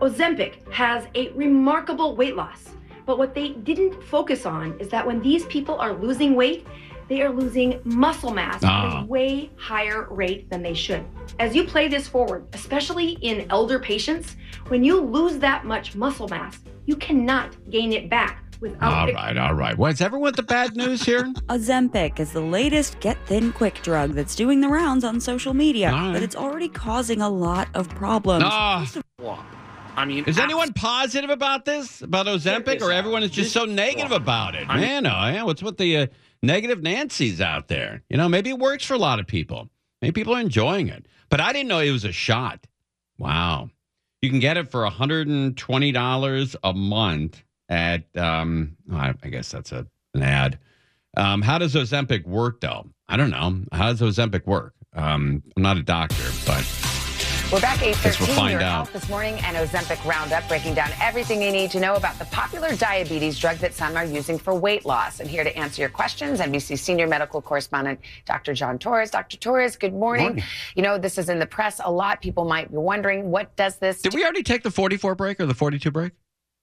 Ozempic 0.00 0.70
has 0.72 1.06
a 1.14 1.30
remarkable 1.30 2.14
weight 2.16 2.36
loss, 2.36 2.68
but 3.06 3.18
what 3.18 3.34
they 3.34 3.50
didn't 3.50 4.02
focus 4.04 4.46
on 4.46 4.78
is 4.78 4.88
that 4.90 5.06
when 5.06 5.20
these 5.22 5.44
people 5.46 5.76
are 5.80 5.92
losing 5.92 6.34
weight, 6.34 6.66
they 7.08 7.22
are 7.22 7.30
losing 7.30 7.80
muscle 7.84 8.30
mass 8.32 8.62
at 8.62 8.70
Ah. 8.70 9.02
a 9.02 9.06
way 9.06 9.50
higher 9.56 10.06
rate 10.10 10.48
than 10.50 10.62
they 10.62 10.74
should. 10.74 11.04
As 11.38 11.54
you 11.56 11.64
play 11.64 11.88
this 11.88 12.06
forward, 12.06 12.44
especially 12.52 13.12
in 13.22 13.46
elder 13.50 13.78
patients, 13.78 14.36
when 14.68 14.84
you 14.84 15.00
lose 15.00 15.38
that 15.38 15.64
much 15.64 15.96
muscle 15.96 16.28
mass, 16.28 16.58
you 16.84 16.96
cannot 16.96 17.56
gain 17.70 17.92
it 17.92 18.10
back 18.10 18.44
without 18.60 19.08
All 19.08 19.14
right, 19.14 19.36
all 19.38 19.54
right. 19.54 19.76
What's 19.78 20.00
everyone 20.00 20.24
with 20.26 20.36
the 20.36 20.42
bad 20.42 20.76
news 20.76 21.02
here? 21.02 21.22
Ozempic 21.48 22.20
is 22.20 22.32
the 22.32 22.40
latest 22.40 23.00
get 23.00 23.16
thin 23.26 23.52
quick 23.52 23.80
drug 23.82 24.12
that's 24.12 24.34
doing 24.34 24.60
the 24.60 24.68
rounds 24.68 25.02
on 25.02 25.18
social 25.20 25.54
media, 25.54 25.90
All 25.90 25.94
right. 25.96 26.12
but 26.12 26.22
it's 26.22 26.36
already 26.36 26.68
causing 26.68 27.22
a 27.22 27.28
lot 27.30 27.68
of 27.74 27.88
problems. 27.88 28.44
Ah. 28.46 28.86
I 29.98 30.04
mean, 30.04 30.24
Is 30.26 30.38
anyone 30.38 30.72
positive 30.72 31.28
about 31.28 31.64
this, 31.64 32.02
about 32.02 32.26
Ozempic, 32.26 32.80
or 32.80 32.92
everyone 32.92 33.24
is 33.24 33.32
just 33.32 33.52
so 33.52 33.64
negative 33.64 34.12
about 34.12 34.54
it? 34.54 34.68
Man, 34.68 35.04
oh, 35.06 35.10
yeah. 35.10 35.42
What's 35.42 35.60
with 35.60 35.76
the 35.76 35.96
uh, 35.96 36.06
negative 36.40 36.84
Nancy's 36.84 37.40
out 37.40 37.66
there? 37.66 38.04
You 38.08 38.16
know, 38.16 38.28
maybe 38.28 38.50
it 38.50 38.58
works 38.60 38.84
for 38.84 38.94
a 38.94 38.98
lot 38.98 39.18
of 39.18 39.26
people. 39.26 39.68
Maybe 40.00 40.12
people 40.12 40.36
are 40.36 40.40
enjoying 40.40 40.86
it. 40.86 41.06
But 41.30 41.40
I 41.40 41.52
didn't 41.52 41.66
know 41.66 41.80
it 41.80 41.90
was 41.90 42.04
a 42.04 42.12
shot. 42.12 42.64
Wow. 43.18 43.70
You 44.22 44.30
can 44.30 44.38
get 44.38 44.56
it 44.56 44.70
for 44.70 44.88
$120 44.88 46.56
a 46.62 46.72
month 46.72 47.42
at, 47.68 48.16
um, 48.16 48.76
I, 48.92 49.14
I 49.22 49.28
guess 49.30 49.50
that's 49.50 49.72
a, 49.72 49.84
an 50.14 50.22
ad. 50.22 50.60
Um, 51.16 51.42
how 51.42 51.58
does 51.58 51.74
Ozempic 51.74 52.24
work, 52.24 52.60
though? 52.60 52.86
I 53.08 53.16
don't 53.16 53.30
know. 53.30 53.64
How 53.72 53.92
does 53.92 54.00
Ozempic 54.00 54.46
work? 54.46 54.74
Um, 54.94 55.42
I'm 55.56 55.62
not 55.64 55.76
a 55.76 55.82
doctor, 55.82 56.30
but 56.46 56.64
We're 57.50 57.60
back 57.60 57.80
Guess 57.80 58.18
8:13 58.18 58.26
we'll 58.26 58.36
find 58.36 58.52
Your 58.52 58.60
out. 58.60 58.72
Health 58.74 58.92
this 58.92 59.08
morning 59.08 59.40
and 59.40 59.56
Ozempic 59.56 60.04
Roundup 60.04 60.46
breaking 60.48 60.74
down 60.74 60.90
everything 61.00 61.40
you 61.40 61.50
need 61.50 61.70
to 61.70 61.80
know 61.80 61.94
about 61.94 62.18
the 62.18 62.26
popular 62.26 62.76
diabetes 62.76 63.38
drug 63.38 63.56
that 63.56 63.72
some 63.72 63.96
are 63.96 64.04
using 64.04 64.36
for 64.36 64.54
weight 64.54 64.84
loss. 64.84 65.20
And 65.20 65.30
here 65.30 65.44
to 65.44 65.56
answer 65.56 65.80
your 65.80 65.88
questions, 65.88 66.40
NBC 66.40 66.78
senior 66.78 67.06
medical 67.06 67.40
correspondent 67.40 68.00
Dr. 68.26 68.52
John 68.52 68.78
Torres. 68.78 69.10
Dr. 69.10 69.38
Torres, 69.38 69.76
good 69.76 69.94
morning. 69.94 70.26
Morning. 70.26 70.44
You 70.74 70.82
know, 70.82 70.98
this 70.98 71.16
is 71.16 71.30
in 71.30 71.38
the 71.38 71.46
press 71.46 71.80
a 71.82 71.90
lot. 71.90 72.20
People 72.20 72.44
might 72.44 72.70
be 72.70 72.76
wondering 72.76 73.30
what 73.30 73.56
does 73.56 73.76
this 73.76 74.02
did 74.02 74.12
we 74.12 74.24
already 74.24 74.42
take 74.42 74.62
the 74.62 74.70
44 74.70 75.14
break 75.14 75.40
or 75.40 75.46
the 75.46 75.54
42 75.54 75.90
break? 75.90 76.12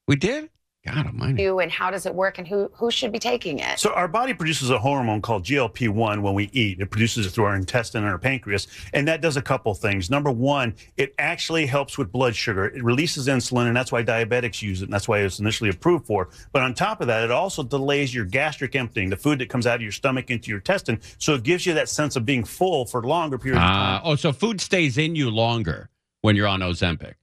We 0.08 0.18
did? 0.18 0.52
God 0.86 1.08
almighty. 1.08 1.34
do 1.34 1.60
and 1.60 1.72
how 1.72 1.90
does 1.90 2.06
it 2.06 2.14
work 2.14 2.38
and 2.38 2.48
who 2.48 2.70
who 2.74 2.92
should 2.92 3.12
be 3.12 3.20
taking 3.20 3.60
it? 3.60 3.80
So 3.80 3.92
our 3.94 4.08
body 4.08 4.34
produces 4.34 4.70
a 4.70 4.78
hormone 4.78 5.22
called 5.22 5.44
GLP-1 5.44 6.22
when 6.22 6.34
we 6.34 6.50
eat. 6.54 6.80
It 6.80 6.92
produces 6.92 7.26
it 7.26 7.32
through 7.32 7.46
our 7.46 7.56
intestine 7.56 8.04
and 8.04 8.12
our 8.12 8.20
pancreas, 8.20 8.68
and 8.94 9.08
that 9.08 9.22
does 9.22 9.38
a 9.38 9.42
couple 9.42 9.74
things. 9.74 10.10
Number 10.10 10.32
one, 10.32 10.76
it 10.98 11.16
actually 11.18 11.66
helps 11.66 11.98
with 11.98 12.12
blood 12.12 12.36
sugar. 12.36 12.66
It 12.66 12.84
releases 12.84 13.28
insulin, 13.28 13.68
and 13.68 13.76
that's 13.76 13.92
why 13.92 14.04
diabetics 14.04 14.62
use 14.62 14.82
it, 14.82 14.86
and 14.86 14.94
that's 14.94 15.08
why 15.08 15.20
it 15.20 15.24
was 15.24 15.40
initially 15.40 15.70
approved 15.70 16.06
for. 16.06 16.30
But 16.52 16.62
on 16.62 16.74
top 16.74 17.02
of 17.02 17.08
that, 17.08 17.24
it 17.24 17.32
also 17.32 17.64
delays 17.64 18.14
your 18.14 18.26
gastric 18.26 18.76
emptying, 18.76 19.10
the 19.10 19.18
food 19.18 19.40
that 19.40 19.50
comes 19.50 19.66
out 19.66 19.76
of 19.76 19.82
your 19.82 19.92
stomach 19.92 20.30
into 20.30 20.50
your 20.50 20.60
intestine. 20.60 21.00
So 21.18 21.34
it 21.34 21.44
gives 21.44 21.66
you 21.66 21.74
that 21.74 21.90
sense 21.90 22.16
of 22.16 22.26
being 22.26 22.44
full 22.44 22.86
for 22.86 23.04
longer 23.04 23.38
periods 23.38 23.64
of 23.64 23.68
time. 23.68 24.02
Uh, 24.02 24.10
oh, 24.10 24.16
so 24.16 24.32
food 24.32 24.62
stays 24.62 24.98
in 24.98 25.16
you 25.16 25.30
longer 25.30 25.90
when 26.22 26.36
you're 26.36 26.48
on 26.48 26.60
Ozempic. 26.62 27.16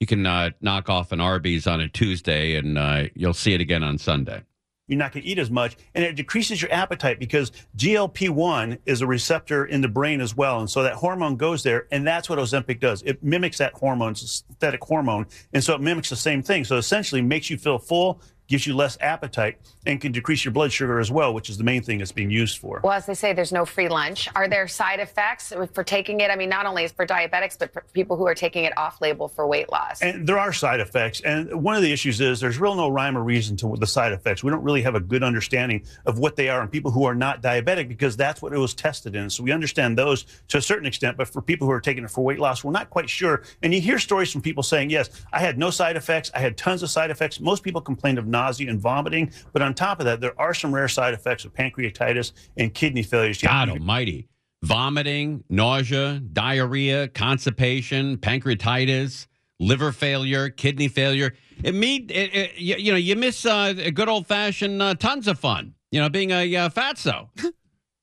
You 0.00 0.06
can 0.06 0.24
uh, 0.26 0.50
knock 0.60 0.88
off 0.88 1.10
an 1.10 1.20
Arby's 1.20 1.66
on 1.66 1.80
a 1.80 1.88
Tuesday, 1.88 2.54
and 2.54 2.78
uh, 2.78 3.04
you'll 3.14 3.34
see 3.34 3.52
it 3.54 3.60
again 3.60 3.82
on 3.82 3.98
Sunday. 3.98 4.42
you're 4.86 4.96
not 4.96 5.12
going 5.12 5.24
to 5.24 5.28
eat 5.28 5.38
as 5.40 5.50
much, 5.50 5.76
and 5.94 6.04
it 6.04 6.14
decreases 6.14 6.62
your 6.62 6.72
appetite 6.72 7.18
because 7.18 7.50
GLP-1 7.76 8.78
is 8.86 9.00
a 9.00 9.06
receptor 9.08 9.66
in 9.66 9.80
the 9.80 9.88
brain 9.88 10.20
as 10.20 10.36
well, 10.36 10.60
and 10.60 10.70
so 10.70 10.84
that 10.84 10.94
hormone 10.94 11.36
goes 11.36 11.64
there, 11.64 11.88
and 11.90 12.06
that's 12.06 12.30
what 12.30 12.38
Ozempic 12.38 12.78
does. 12.78 13.02
It 13.02 13.24
mimics 13.24 13.58
that 13.58 13.74
hormone, 13.74 14.14
synthetic 14.14 14.82
hormone, 14.84 15.26
and 15.52 15.64
so 15.64 15.74
it 15.74 15.80
mimics 15.80 16.10
the 16.10 16.16
same 16.16 16.42
thing. 16.44 16.64
So 16.64 16.76
essentially, 16.76 17.20
makes 17.20 17.50
you 17.50 17.58
feel 17.58 17.78
full 17.78 18.20
gives 18.48 18.66
you 18.66 18.74
less 18.74 18.98
appetite, 19.00 19.58
and 19.86 20.00
can 20.00 20.10
decrease 20.10 20.44
your 20.44 20.52
blood 20.52 20.72
sugar 20.72 20.98
as 20.98 21.10
well, 21.10 21.32
which 21.32 21.48
is 21.48 21.56
the 21.56 21.64
main 21.64 21.82
thing 21.82 22.00
it's 22.00 22.12
being 22.12 22.30
used 22.30 22.58
for. 22.58 22.80
Well, 22.82 22.94
as 22.94 23.06
they 23.06 23.14
say, 23.14 23.32
there's 23.32 23.52
no 23.52 23.64
free 23.64 23.88
lunch. 23.88 24.28
Are 24.34 24.48
there 24.48 24.66
side 24.66 25.00
effects 25.00 25.52
for 25.72 25.84
taking 25.84 26.20
it? 26.20 26.30
I 26.30 26.36
mean, 26.36 26.48
not 26.48 26.66
only 26.66 26.84
is 26.84 26.92
for 26.92 27.06
diabetics, 27.06 27.58
but 27.58 27.72
for 27.72 27.82
people 27.92 28.16
who 28.16 28.26
are 28.26 28.34
taking 28.34 28.64
it 28.64 28.76
off 28.76 29.00
label 29.00 29.28
for 29.28 29.46
weight 29.46 29.70
loss. 29.70 30.02
And 30.02 30.26
there 30.26 30.38
are 30.38 30.52
side 30.52 30.80
effects. 30.80 31.20
And 31.20 31.62
one 31.62 31.76
of 31.76 31.82
the 31.82 31.92
issues 31.92 32.20
is 32.20 32.40
there's 32.40 32.58
real 32.58 32.74
no 32.74 32.88
rhyme 32.88 33.16
or 33.16 33.22
reason 33.22 33.56
to 33.58 33.76
the 33.78 33.86
side 33.86 34.12
effects. 34.12 34.42
We 34.42 34.50
don't 34.50 34.62
really 34.62 34.82
have 34.82 34.94
a 34.94 35.00
good 35.00 35.22
understanding 35.22 35.84
of 36.06 36.18
what 36.18 36.36
they 36.36 36.48
are 36.48 36.62
in 36.62 36.68
people 36.68 36.90
who 36.90 37.04
are 37.04 37.14
not 37.14 37.42
diabetic 37.42 37.88
because 37.88 38.16
that's 38.16 38.40
what 38.40 38.52
it 38.52 38.58
was 38.58 38.74
tested 38.74 39.14
in. 39.14 39.28
So 39.30 39.42
we 39.42 39.52
understand 39.52 39.98
those 39.98 40.24
to 40.48 40.58
a 40.58 40.62
certain 40.62 40.86
extent. 40.86 41.16
But 41.16 41.28
for 41.28 41.42
people 41.42 41.66
who 41.66 41.72
are 41.72 41.80
taking 41.80 42.04
it 42.04 42.10
for 42.10 42.24
weight 42.24 42.38
loss, 42.38 42.64
we're 42.64 42.72
not 42.72 42.90
quite 42.90 43.10
sure. 43.10 43.42
And 43.62 43.74
you 43.74 43.80
hear 43.80 43.98
stories 43.98 44.32
from 44.32 44.40
people 44.40 44.62
saying, 44.62 44.90
yes, 44.90 45.10
I 45.32 45.40
had 45.40 45.58
no 45.58 45.70
side 45.70 45.96
effects. 45.96 46.30
I 46.34 46.40
had 46.40 46.56
tons 46.56 46.82
of 46.82 46.90
side 46.90 47.10
effects. 47.10 47.40
Most 47.40 47.62
people 47.62 47.80
complained 47.80 48.18
of 48.18 48.26
nausea 48.38 48.70
and 48.70 48.80
vomiting. 48.80 49.32
But 49.52 49.62
on 49.62 49.74
top 49.74 50.00
of 50.00 50.06
that, 50.06 50.20
there 50.20 50.38
are 50.40 50.54
some 50.54 50.74
rare 50.74 50.88
side 50.88 51.14
effects 51.14 51.44
of 51.44 51.52
pancreatitis 51.52 52.32
and 52.56 52.72
kidney 52.72 53.02
failures. 53.02 53.40
God 53.40 53.68
almighty. 53.68 54.28
Vomiting, 54.64 55.44
nausea, 55.48 56.20
diarrhea, 56.32 57.08
constipation, 57.08 58.16
pancreatitis, 58.16 59.28
liver 59.60 59.92
failure, 59.92 60.50
kidney 60.50 60.88
failure. 60.88 61.34
It 61.62 61.74
mean 61.74 62.06
it, 62.10 62.34
it, 62.34 62.58
you, 62.58 62.76
you 62.76 62.92
know 62.92 62.98
you 62.98 63.14
miss 63.16 63.46
uh, 63.46 63.74
a 63.76 63.90
good 63.90 64.08
old 64.08 64.26
fashioned 64.26 64.82
uh, 64.82 64.94
tons 64.94 65.28
of 65.28 65.38
fun. 65.38 65.74
You 65.90 66.00
know, 66.00 66.08
being 66.08 66.32
a 66.32 66.56
uh, 66.56 66.68
fatso. 66.68 67.28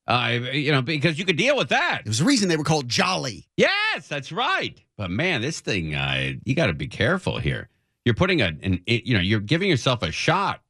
uh, 0.06 0.38
you 0.52 0.72
know, 0.72 0.82
because 0.82 1.18
you 1.18 1.24
could 1.24 1.36
deal 1.36 1.56
with 1.56 1.68
that. 1.68 2.02
There's 2.04 2.20
a 2.20 2.24
reason 2.24 2.48
they 2.48 2.56
were 2.56 2.64
called 2.64 2.88
Jolly. 2.88 3.48
Yes, 3.56 4.08
that's 4.08 4.32
right. 4.32 4.80
But 4.96 5.10
man, 5.10 5.40
this 5.40 5.60
thing, 5.60 5.94
uh, 5.94 6.32
you 6.44 6.54
got 6.54 6.66
to 6.66 6.74
be 6.74 6.88
careful 6.88 7.38
here. 7.38 7.68
You're 8.06 8.14
putting 8.14 8.40
a, 8.40 8.52
an, 8.62 8.80
you 8.86 9.14
know, 9.14 9.20
you're 9.20 9.40
giving 9.40 9.68
yourself 9.68 10.04
a 10.04 10.12
shot 10.12 10.62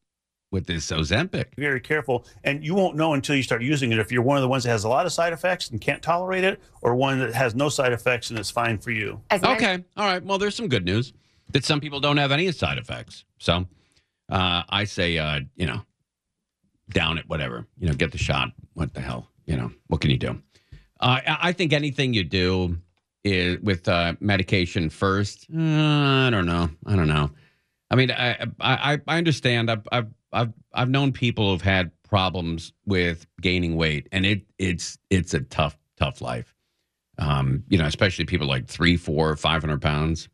with 0.50 0.66
this 0.66 0.90
Ozempic. 0.90 1.54
Very 1.58 1.80
careful, 1.80 2.24
and 2.44 2.64
you 2.64 2.74
won't 2.74 2.96
know 2.96 3.12
until 3.12 3.36
you 3.36 3.42
start 3.42 3.62
using 3.62 3.92
it 3.92 3.98
if 3.98 4.10
you're 4.10 4.22
one 4.22 4.38
of 4.38 4.42
the 4.42 4.48
ones 4.48 4.64
that 4.64 4.70
has 4.70 4.84
a 4.84 4.88
lot 4.88 5.04
of 5.04 5.12
side 5.12 5.34
effects 5.34 5.68
and 5.68 5.78
can't 5.78 6.02
tolerate 6.02 6.44
it, 6.44 6.62
or 6.80 6.94
one 6.94 7.18
that 7.18 7.34
has 7.34 7.54
no 7.54 7.68
side 7.68 7.92
effects 7.92 8.30
and 8.30 8.38
it's 8.38 8.50
fine 8.50 8.78
for 8.78 8.90
you. 8.90 9.20
Okay, 9.30 9.84
all 9.98 10.06
right. 10.06 10.24
Well, 10.24 10.38
there's 10.38 10.54
some 10.54 10.68
good 10.68 10.86
news 10.86 11.12
that 11.52 11.62
some 11.62 11.78
people 11.78 12.00
don't 12.00 12.16
have 12.16 12.32
any 12.32 12.50
side 12.52 12.78
effects. 12.78 13.26
So 13.38 13.66
uh, 14.30 14.62
I 14.70 14.84
say, 14.84 15.18
uh, 15.18 15.40
you 15.56 15.66
know, 15.66 15.82
down 16.88 17.18
it, 17.18 17.28
whatever. 17.28 17.66
You 17.78 17.88
know, 17.88 17.94
get 17.94 18.12
the 18.12 18.18
shot. 18.18 18.52
What 18.72 18.94
the 18.94 19.02
hell? 19.02 19.28
You 19.44 19.58
know, 19.58 19.72
what 19.88 20.00
can 20.00 20.10
you 20.10 20.16
do? 20.16 20.40
Uh, 21.00 21.20
I 21.26 21.38
I 21.42 21.52
think 21.52 21.74
anything 21.74 22.14
you 22.14 22.24
do 22.24 22.78
is 23.26 23.60
with 23.60 23.88
uh, 23.88 24.14
medication 24.20 24.88
first. 24.88 25.46
uh, 25.52 25.58
I 25.58 26.30
don't 26.30 26.46
know. 26.46 26.70
I 26.86 26.96
don't 26.96 27.08
know. 27.08 27.30
I 27.90 27.96
mean, 27.96 28.10
I 28.10 28.46
I, 28.60 29.00
I 29.06 29.18
understand. 29.18 29.70
I've, 29.70 29.86
I've 29.90 30.08
I've 30.32 30.52
I've 30.72 30.88
known 30.88 31.12
people 31.12 31.50
who've 31.50 31.62
had 31.62 31.90
problems 32.02 32.72
with 32.86 33.26
gaining 33.40 33.76
weight, 33.76 34.08
and 34.12 34.24
it 34.24 34.42
it's 34.58 34.98
it's 35.10 35.34
a 35.34 35.40
tough 35.40 35.76
tough 35.98 36.20
life. 36.20 36.54
Um, 37.18 37.64
you 37.68 37.78
know, 37.78 37.86
especially 37.86 38.26
people 38.26 38.46
like 38.46 38.66
three, 38.66 38.96
four, 38.96 39.34
five 39.36 39.62
hundred 39.62 39.82
pounds. 39.82 40.28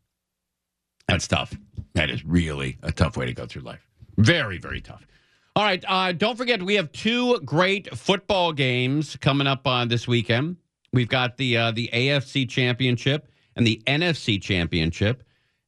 That's 1.09 1.27
tough. 1.27 1.55
That 1.95 2.11
is 2.11 2.25
really 2.25 2.79
a 2.83 2.93
tough 2.93 3.17
way 3.17 3.27
to 3.27 3.33
go 3.33 3.47
through 3.47 3.63
life. 3.63 3.87
Very 4.19 4.59
very 4.59 4.81
tough. 4.81 5.07
All 5.55 5.65
right, 5.65 5.85
uh, 5.87 6.13
don't 6.13 6.37
forget 6.37 6.63
we 6.63 6.77
have 6.77 6.91
two 6.93 7.39
great 7.41 7.95
football 7.97 8.53
games 8.53 9.17
coming 9.17 9.47
up 9.47 9.67
on 9.67 9.89
this 9.89 10.09
weekend. 10.09 10.57
We've 10.93 11.09
got 11.09 11.37
the 11.37 11.57
uh, 11.57 11.71
the 11.71 11.91
AFC 11.93 12.49
Championship 12.49 13.29
and 13.57 13.67
the 13.67 13.83
NFC 13.87 14.41
Championship. 14.41 15.23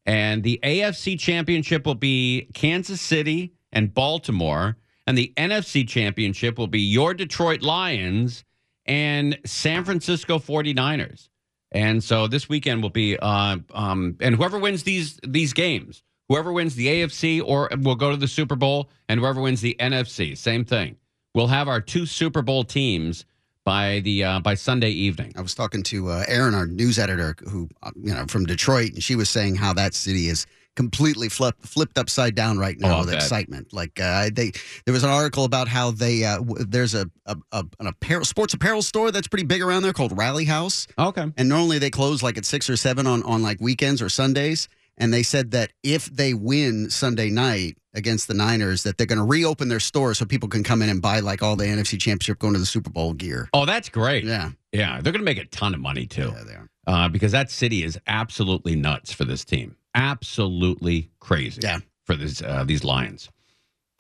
And 0.07 0.43
the 0.43 0.61
AFC 0.63 1.19
Championship 1.19 1.87
will 1.87 1.95
be 1.95 2.49
Kansas 2.53 3.01
City 3.01 3.55
and 3.73 3.93
Baltimore. 3.93 4.77
And 5.07 5.17
the 5.17 5.33
NFC 5.37 5.87
Championship 5.87 6.59
will 6.59 6.67
be 6.67 6.81
your 6.81 7.15
Detroit 7.15 7.63
Lions 7.63 8.45
and 8.87 9.39
San 9.45 9.85
Francisco 9.85 10.39
49ers. 10.39 11.29
And 11.73 12.03
so 12.05 12.27
this 12.27 12.49
weekend 12.49 12.83
will 12.83 12.91
be, 12.91 13.19
uh, 13.19 13.59
um, 13.73 14.17
and 14.21 14.37
whoever 14.37 14.59
wins 14.59 14.85
these 14.85 15.19
these 15.27 15.53
games, 15.53 16.03
whoever 16.29 16.53
wins 16.53 16.75
the 16.77 16.87
AFC 16.87 17.43
or 17.45 17.69
will 17.81 17.97
go 17.97 18.11
to 18.11 18.17
the 18.17 18.29
Super 18.29 18.55
Bowl, 18.55 18.91
and 19.09 19.19
whoever 19.19 19.41
wins 19.41 19.61
the 19.61 19.77
NFC, 19.81 20.39
same 20.39 20.65
thing. 20.65 20.97
We'll 21.35 21.49
have 21.49 21.67
our 21.67 21.81
two 21.81 22.07
Super 22.07 22.43
Bowl 22.43 22.63
teams 22.63 23.25
by 23.65 24.01
the 24.01 24.25
uh, 24.25 24.41
by 24.41 24.55
Sunday 24.55 24.91
evening. 24.91 25.33
I 25.37 25.41
was 25.41 25.55
talking 25.55 25.83
to 25.85 26.09
uh, 26.11 26.25
Erin, 26.29 26.55
our 26.55 26.67
news 26.67 26.99
editor, 26.99 27.35
who 27.49 27.69
uh, 27.83 27.91
you 27.97 28.15
know 28.15 28.27
from 28.27 28.45
Detroit, 28.47 28.93
and 28.93 29.03
she 29.03 29.17
was 29.17 29.29
saying 29.31 29.57
how 29.57 29.73
that 29.75 29.95
city 29.95 30.29
is 30.29 30.47
completely 30.77 31.29
flipped 31.29 31.65
flipped 31.67 31.99
upside 31.99 32.35
down 32.35 32.59
right 32.59 32.79
now 32.79 32.97
Oh, 32.97 32.99
with 33.01 33.09
bet. 33.11 33.17
excitement. 33.17 33.73
Like 33.73 34.01
uh, 34.01 34.29
they, 34.33 34.51
there 34.85 34.93
was 34.93 35.05
an 35.05 35.11
article 35.11 35.45
about 35.45 35.69
how 35.69 35.93
they 35.93 36.25
uh, 36.25 36.39
w- 36.39 36.65
there's 36.65 36.95
a, 36.95 37.09
a, 37.27 37.37
a 37.53 37.65
an 37.81 37.87
apparel 37.87 38.25
sports 38.25 38.55
apparel 38.55 38.83
store 38.83 39.11
that's 39.11 39.29
pretty 39.29 39.45
big 39.45 39.63
around 39.63 39.83
there 39.85 39.93
called 39.93 40.17
Rally 40.17 40.45
House. 40.45 40.87
Okay, 40.99 41.27
and 41.37 41.49
normally 41.49 41.79
they 41.79 41.91
close 41.91 42.23
like 42.23 42.37
at 42.37 42.45
six 42.45 42.69
or 42.69 42.77
seven 42.77 43.07
on 43.07 43.23
on 43.23 43.43
like 43.43 43.61
weekends 43.61 44.03
or 44.03 44.09
Sundays. 44.09 44.69
And 44.97 45.13
they 45.13 45.25
said 45.25 45.51
that 45.51 45.73
if 45.83 46.07
they 46.07 46.35
win 46.35 46.89
Sunday 46.89 47.29
night 47.29 47.77
against 47.95 48.29
the 48.29 48.35
Niners, 48.35 48.83
that 48.83 48.99
they're 48.99 49.07
going 49.07 49.19
to 49.19 49.25
reopen 49.25 49.69
their 49.69 49.81
store 49.81 50.15
so 50.15 50.25
people 50.25 50.49
can 50.49 50.63
come 50.63 50.83
in 50.83 50.89
and 50.89 51.01
buy 51.01 51.21
like 51.21 51.43
all 51.43 51.57
the 51.57 51.65
NFC 51.65 52.01
Championship 52.01 52.39
going 52.39 52.55
to 52.55 52.59
the 52.59 52.67
Super 52.67 52.91
Bowl 52.91 53.13
gear. 53.13 53.49
Oh, 53.53 53.65
that's 53.65 53.89
great. 53.89 54.25
Yeah. 54.25 54.51
Yeah. 54.73 55.01
They're 55.01 55.13
going 55.13 55.21
to 55.21 55.25
make 55.25 55.39
a 55.39 55.47
ton 55.47 55.75
of 55.75 55.81
money, 55.81 56.07
too. 56.07 56.33
Yeah, 56.37 56.45
they 56.45 56.55
are. 56.55 56.69
Uh, 56.87 57.09
because 57.09 57.33
that 57.33 57.51
city 57.51 57.83
is 57.83 57.99
absolutely 58.07 58.77
nuts 58.77 59.13
for 59.13 59.25
this 59.25 59.45
team. 59.45 59.77
Absolutely 59.95 61.11
crazy 61.21 61.61
yeah. 61.63 61.79
for 62.05 62.15
this, 62.15 62.43
uh, 62.43 62.65
these 62.65 62.85
Lions. 62.85 63.31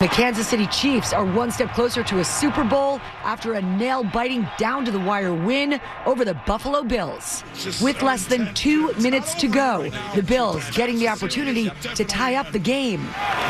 The 0.04 0.10
Kansas 0.10 0.46
City 0.48 0.66
Chiefs 0.66 1.14
are 1.14 1.24
one 1.24 1.50
step 1.50 1.72
closer 1.72 2.02
to 2.02 2.18
a 2.18 2.24
Super 2.26 2.62
Bowl 2.62 3.00
after 3.22 3.54
a 3.54 3.62
nail 3.62 4.04
biting 4.04 4.46
down 4.58 4.84
to 4.84 4.90
the 4.90 4.98
wire 4.98 5.32
win 5.32 5.80
over 6.04 6.26
the 6.26 6.34
Buffalo 6.46 6.82
Bills. 6.82 7.42
With 7.80 8.02
less 8.02 8.26
than 8.26 8.52
two 8.52 8.92
minutes 8.96 9.34
to 9.36 9.48
go, 9.48 9.88
the 10.14 10.22
Bills 10.22 10.68
getting 10.72 10.98
the 10.98 11.08
opportunity 11.08 11.70
to 11.94 12.04
tie 12.04 12.34
up 12.34 12.52
the 12.52 12.58
game. 12.58 13.00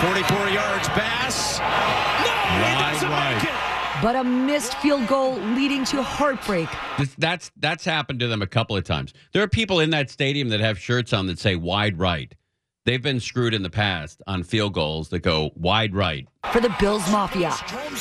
44 0.02 0.48
yards, 0.50 0.87
Bass. 0.90 1.59
No, 1.59 1.64
he 1.64 2.92
doesn't 2.92 3.11
make 3.11 3.42
it. 3.42 3.50
But 4.00 4.14
a 4.14 4.22
missed 4.22 4.74
field 4.74 5.09
goal 5.09 5.35
leading 5.57 5.85
to 5.87 6.04
heartbreak. 6.04 6.68
This, 6.98 7.16
that's 7.18 7.50
that's 7.57 7.85
happened 7.85 8.20
to 8.20 8.28
them 8.28 8.42
a 8.42 8.46
couple 8.46 8.76
of 8.76 8.85
times. 8.85 9.12
There 9.33 9.42
are 9.42 9.48
people 9.48 9.80
in 9.80 9.90
that 9.90 10.09
stadium 10.09 10.50
that 10.50 10.61
have 10.61 10.78
shirts 10.78 11.12
on 11.12 11.26
that 11.26 11.40
say 11.40 11.57
wide 11.57 11.98
right. 11.98 12.33
They've 12.86 13.02
been 13.02 13.18
screwed 13.20 13.54
in 13.54 13.62
the 13.62 13.70
past 13.70 14.20
on 14.26 14.42
field 14.42 14.74
goals 14.74 15.08
that 15.08 15.20
go 15.20 15.52
wide 15.56 15.94
right. 15.94 16.28
For 16.52 16.60
the 16.60 16.74
Bills 16.78 17.10
Mafia, 17.10 17.54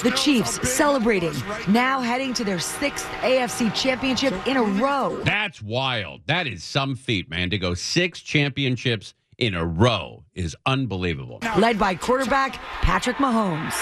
the 0.03 0.11
Chiefs 0.11 0.59
celebrating, 0.69 1.33
now 1.69 2.01
heading 2.01 2.33
to 2.33 2.43
their 2.43 2.59
sixth 2.59 3.07
AFC 3.21 3.73
championship 3.73 4.33
in 4.45 4.57
a 4.57 4.63
row. 4.63 5.21
That's 5.23 5.61
wild. 5.61 6.23
That 6.25 6.47
is 6.47 6.65
some 6.65 6.97
feat, 6.97 7.29
man. 7.29 7.49
To 7.51 7.57
go 7.57 7.73
six 7.73 8.19
championships 8.19 9.13
in 9.37 9.55
a 9.55 9.65
row 9.65 10.25
is 10.33 10.53
unbelievable. 10.65 11.39
Led 11.57 11.79
by 11.79 11.95
quarterback 11.95 12.55
Patrick 12.81 13.17
Mahomes. 13.17 13.73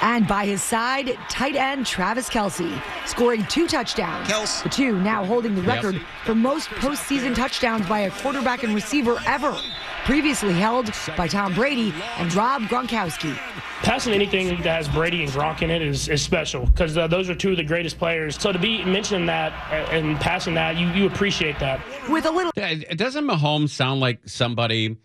And 0.00 0.26
by 0.28 0.46
his 0.46 0.62
side, 0.62 1.18
tight 1.28 1.56
end 1.56 1.84
Travis 1.86 2.28
Kelce, 2.28 2.80
scoring 3.06 3.44
two 3.46 3.66
touchdowns. 3.66 4.62
The 4.62 4.68
two 4.68 5.00
now 5.00 5.24
holding 5.24 5.54
the 5.54 5.62
Yep. 5.62 5.74
record 5.82 6.00
for 6.24 6.34
most 6.34 6.68
postseason 6.70 7.34
touchdowns 7.34 7.86
by 7.88 8.00
a 8.00 8.10
quarterback 8.10 8.62
and 8.62 8.74
receiver 8.74 9.18
ever, 9.26 9.56
previously 10.04 10.52
held 10.52 10.92
by 11.16 11.26
Tom 11.26 11.54
Brady 11.54 11.92
and 12.18 12.32
Rob 12.34 12.62
Gronkowski. 12.62 13.36
Passing 13.82 14.12
anything 14.12 14.48
that 14.48 14.66
has 14.66 14.88
Brady 14.88 15.22
and 15.22 15.30
Gronk 15.32 15.62
in 15.62 15.70
it 15.70 15.82
is, 15.82 16.08
is 16.08 16.20
special 16.20 16.66
because 16.66 16.96
uh, 16.96 17.06
those 17.06 17.30
are 17.30 17.34
two 17.34 17.52
of 17.52 17.56
the 17.56 17.62
greatest 17.64 17.96
players. 17.96 18.36
So 18.40 18.50
to 18.50 18.58
be 18.58 18.84
mentioning 18.84 19.26
that 19.26 19.52
uh, 19.70 19.90
and 19.92 20.18
passing 20.18 20.54
that, 20.54 20.76
you, 20.76 20.88
you 20.88 21.06
appreciate 21.06 21.58
that. 21.60 21.80
With 22.08 22.26
a 22.26 22.30
little. 22.30 22.50
Doesn't 22.96 23.24
Mahomes 23.24 23.70
sound 23.70 24.00
like 24.00 24.20
somebody 24.28 24.96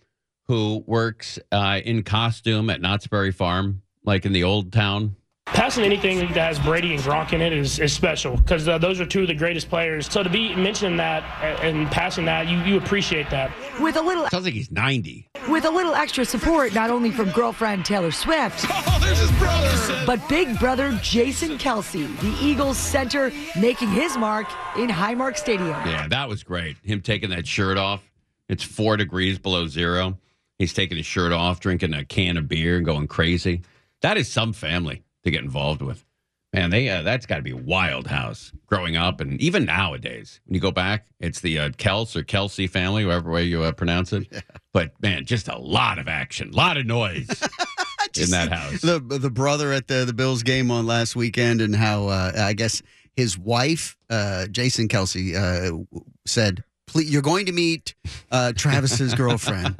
who 0.47 0.83
works 0.87 1.37
uh, 1.51 1.81
in 1.85 2.01
costume 2.03 2.69
at 2.71 2.81
Knott's 2.81 3.05
Berry 3.07 3.31
Farm, 3.31 3.82
like 4.03 4.25
in 4.25 4.33
the 4.33 4.43
old 4.43 4.71
town? 4.71 5.15
Passing 5.45 5.83
anything 5.83 6.19
that 6.19 6.29
has 6.37 6.57
Brady 6.57 6.93
and 6.95 7.03
Gronk 7.03 7.33
in 7.33 7.41
it 7.41 7.51
is, 7.51 7.77
is 7.77 7.91
special 7.91 8.37
because 8.37 8.67
uh, 8.67 8.77
those 8.77 9.01
are 9.01 9.05
two 9.05 9.21
of 9.23 9.27
the 9.27 9.35
greatest 9.35 9.69
players. 9.69 10.07
So 10.09 10.23
to 10.23 10.29
be 10.29 10.55
mentioning 10.55 10.95
that 10.97 11.21
uh, 11.41 11.61
and 11.61 11.91
passing 11.91 12.23
that, 12.25 12.47
you, 12.47 12.59
you 12.59 12.77
appreciate 12.77 13.29
that. 13.29 13.51
With 13.79 13.97
a 13.97 14.01
little 14.01 14.27
Sounds 14.29 14.45
like 14.45 14.53
he's 14.53 14.71
90. 14.71 15.29
with 15.49 15.65
a 15.65 15.69
little 15.69 15.95
extra 15.95 16.23
support 16.23 16.73
not 16.73 16.89
only 16.89 17.11
from 17.11 17.29
girlfriend 17.31 17.83
Taylor 17.85 18.11
Swift, 18.11 18.65
but 20.07 20.27
big 20.29 20.57
brother 20.59 20.97
Jason 21.03 21.57
Kelce, 21.57 22.07
the 22.21 22.37
Eagles 22.43 22.77
center, 22.77 23.31
making 23.59 23.89
his 23.89 24.17
mark 24.17 24.47
in 24.77 24.87
Highmark 24.89 25.37
Stadium. 25.37 25.69
Yeah, 25.69 26.07
that 26.07 26.29
was 26.29 26.41
great. 26.43 26.77
Him 26.83 27.01
taking 27.01 27.29
that 27.31 27.45
shirt 27.45 27.77
off. 27.77 28.01
It's 28.47 28.63
four 28.63 28.95
degrees 28.97 29.37
below 29.39 29.67
zero. 29.67 30.17
He's 30.57 30.73
taking 30.73 30.97
his 30.97 31.05
shirt 31.05 31.33
off, 31.33 31.59
drinking 31.59 31.93
a 31.93 32.05
can 32.05 32.37
of 32.37 32.47
beer, 32.47 32.77
and 32.77 32.85
going 32.85 33.07
crazy. 33.07 33.61
That 34.03 34.17
is 34.17 34.31
some 34.31 34.53
family 34.53 35.03
to 35.23 35.31
get 35.31 35.43
involved 35.43 35.81
with. 35.81 36.05
Man, 36.53 36.69
they 36.69 36.87
uh, 36.87 37.01
that's 37.01 37.25
got 37.25 37.37
to 37.37 37.41
be 37.41 37.51
a 37.51 37.57
wild 37.57 38.05
house 38.05 38.51
growing 38.67 38.95
up, 38.95 39.19
and 39.21 39.41
even 39.41 39.65
nowadays 39.65 40.39
when 40.45 40.53
you 40.53 40.61
go 40.61 40.69
back, 40.69 41.07
it's 41.19 41.39
the 41.39 41.57
uh, 41.57 41.69
Kels 41.69 42.15
or 42.15 42.21
Kelsey 42.21 42.67
family, 42.67 43.05
whatever 43.05 43.31
way 43.31 43.43
you 43.43 43.63
uh, 43.63 43.71
pronounce 43.71 44.13
it. 44.13 44.27
But 44.71 44.91
man, 45.01 45.25
just 45.25 45.47
a 45.47 45.57
lot 45.57 45.97
of 45.97 46.07
action, 46.07 46.49
a 46.49 46.55
lot 46.55 46.77
of 46.77 46.85
noise. 46.85 47.27
in 48.17 48.29
that 48.29 48.51
house. 48.51 48.81
The 48.81 48.99
the 48.99 49.31
brother 49.31 49.71
at 49.71 49.87
the 49.87 50.05
the 50.05 50.13
Bills 50.13 50.43
game 50.43 50.69
on 50.69 50.85
last 50.85 51.15
weekend, 51.15 51.61
and 51.61 51.75
how 51.75 52.07
uh, 52.07 52.31
I 52.35 52.53
guess 52.53 52.81
his 53.15 53.37
wife, 53.37 53.97
uh, 54.09 54.47
Jason 54.47 54.87
Kelce, 54.87 55.35
uh, 55.35 56.01
said, 56.25 56.63
"Please, 56.93 57.11
you're 57.11 57.21
going 57.21 57.47
to 57.47 57.51
meet 57.51 57.95
uh, 58.31 58.53
Travis's 58.55 59.13
girlfriend. 59.15 59.75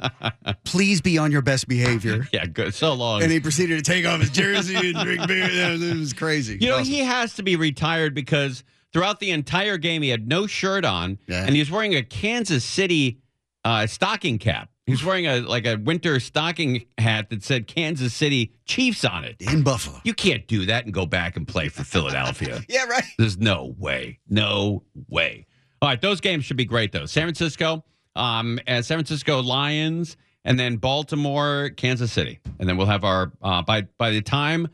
Please 0.64 1.00
be 1.00 1.16
on 1.18 1.30
your 1.32 1.42
best 1.42 1.68
behavior." 1.68 2.26
Yeah, 2.32 2.46
good. 2.46 2.74
So 2.74 2.92
long. 2.94 3.22
And 3.22 3.30
he 3.30 3.38
proceeded 3.40 3.76
to 3.84 3.90
take 3.90 4.04
off 4.06 4.20
his 4.20 4.30
jersey 4.30 4.74
and 4.74 4.96
drink 4.98 5.26
beer. 5.28 5.48
It 5.50 5.96
was 5.98 6.12
crazy. 6.12 6.58
You 6.60 6.68
know, 6.70 6.74
Awesome. 6.78 6.86
he 6.92 6.98
has 7.00 7.34
to 7.34 7.42
be 7.44 7.54
retired 7.56 8.12
because 8.14 8.64
throughout 8.92 9.20
the 9.20 9.30
entire 9.30 9.78
game, 9.78 10.02
he 10.02 10.08
had 10.08 10.26
no 10.26 10.46
shirt 10.48 10.84
on, 10.84 11.18
Yeah. 11.28 11.44
and 11.44 11.50
he 11.54 11.60
was 11.60 11.70
wearing 11.70 11.94
a 11.94 12.02
Kansas 12.02 12.64
City 12.64 13.20
uh, 13.64 13.86
stocking 13.86 14.38
cap. 14.38 14.68
He 14.86 14.92
was 14.92 15.04
wearing 15.04 15.26
a 15.26 15.40
like 15.40 15.64
a 15.66 15.76
winter 15.76 16.18
stocking 16.20 16.84
hat 16.98 17.30
that 17.30 17.42
said 17.42 17.66
Kansas 17.66 18.12
City 18.12 18.52
Chiefs 18.66 19.04
on 19.04 19.24
it 19.24 19.36
in 19.40 19.62
Buffalo. 19.62 20.00
You 20.04 20.12
can't 20.12 20.46
do 20.46 20.66
that 20.66 20.84
and 20.84 20.92
go 20.92 21.06
back 21.06 21.36
and 21.36 21.46
play 21.48 21.68
for 21.68 21.84
Philadelphia. 21.84 22.60
yeah, 22.68 22.84
right. 22.84 23.04
There's 23.18 23.38
no 23.38 23.74
way, 23.78 24.18
no 24.28 24.82
way. 25.08 25.46
All 25.84 25.90
right, 25.90 26.00
those 26.00 26.22
games 26.22 26.46
should 26.46 26.56
be 26.56 26.64
great 26.64 26.92
though. 26.92 27.04
San 27.04 27.24
Francisco, 27.24 27.84
um, 28.16 28.58
and 28.66 28.82
San 28.82 28.96
Francisco 28.96 29.42
Lions, 29.42 30.16
and 30.42 30.58
then 30.58 30.76
Baltimore, 30.76 31.72
Kansas 31.76 32.10
City, 32.10 32.40
and 32.58 32.66
then 32.66 32.78
we'll 32.78 32.86
have 32.86 33.04
our 33.04 33.32
uh, 33.42 33.60
by 33.60 33.82
by 33.98 34.10
the 34.10 34.22
time 34.22 34.68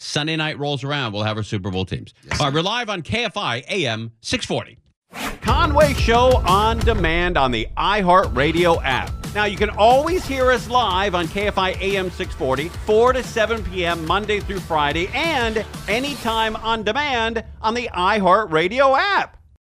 Sunday 0.00 0.34
night 0.34 0.58
rolls 0.58 0.82
around, 0.82 1.12
we'll 1.12 1.22
have 1.22 1.36
our 1.36 1.44
Super 1.44 1.70
Bowl 1.70 1.84
teams. 1.84 2.14
All 2.32 2.46
right, 2.46 2.52
we're 2.52 2.62
live 2.62 2.88
on 2.90 3.02
KFI 3.02 3.62
AM 3.68 4.10
640. 4.22 4.76
Conway 5.40 5.94
Show 5.94 6.38
on 6.38 6.80
demand 6.80 7.38
on 7.38 7.52
the 7.52 7.68
iHeartRadio 7.76 8.80
app. 8.82 9.12
Now, 9.36 9.44
you 9.44 9.56
can 9.56 9.70
always 9.70 10.26
hear 10.26 10.50
us 10.50 10.68
live 10.68 11.14
on 11.14 11.28
KFI 11.28 11.80
AM 11.80 12.10
640, 12.10 12.70
4 12.70 13.12
to 13.12 13.22
7 13.22 13.62
p.m., 13.66 14.04
Monday 14.04 14.40
through 14.40 14.58
Friday, 14.58 15.06
and 15.14 15.64
anytime 15.86 16.56
on 16.56 16.82
demand 16.82 17.44
on 17.62 17.74
the 17.74 17.88
iHeartRadio 17.94 18.98
app. 18.98 19.36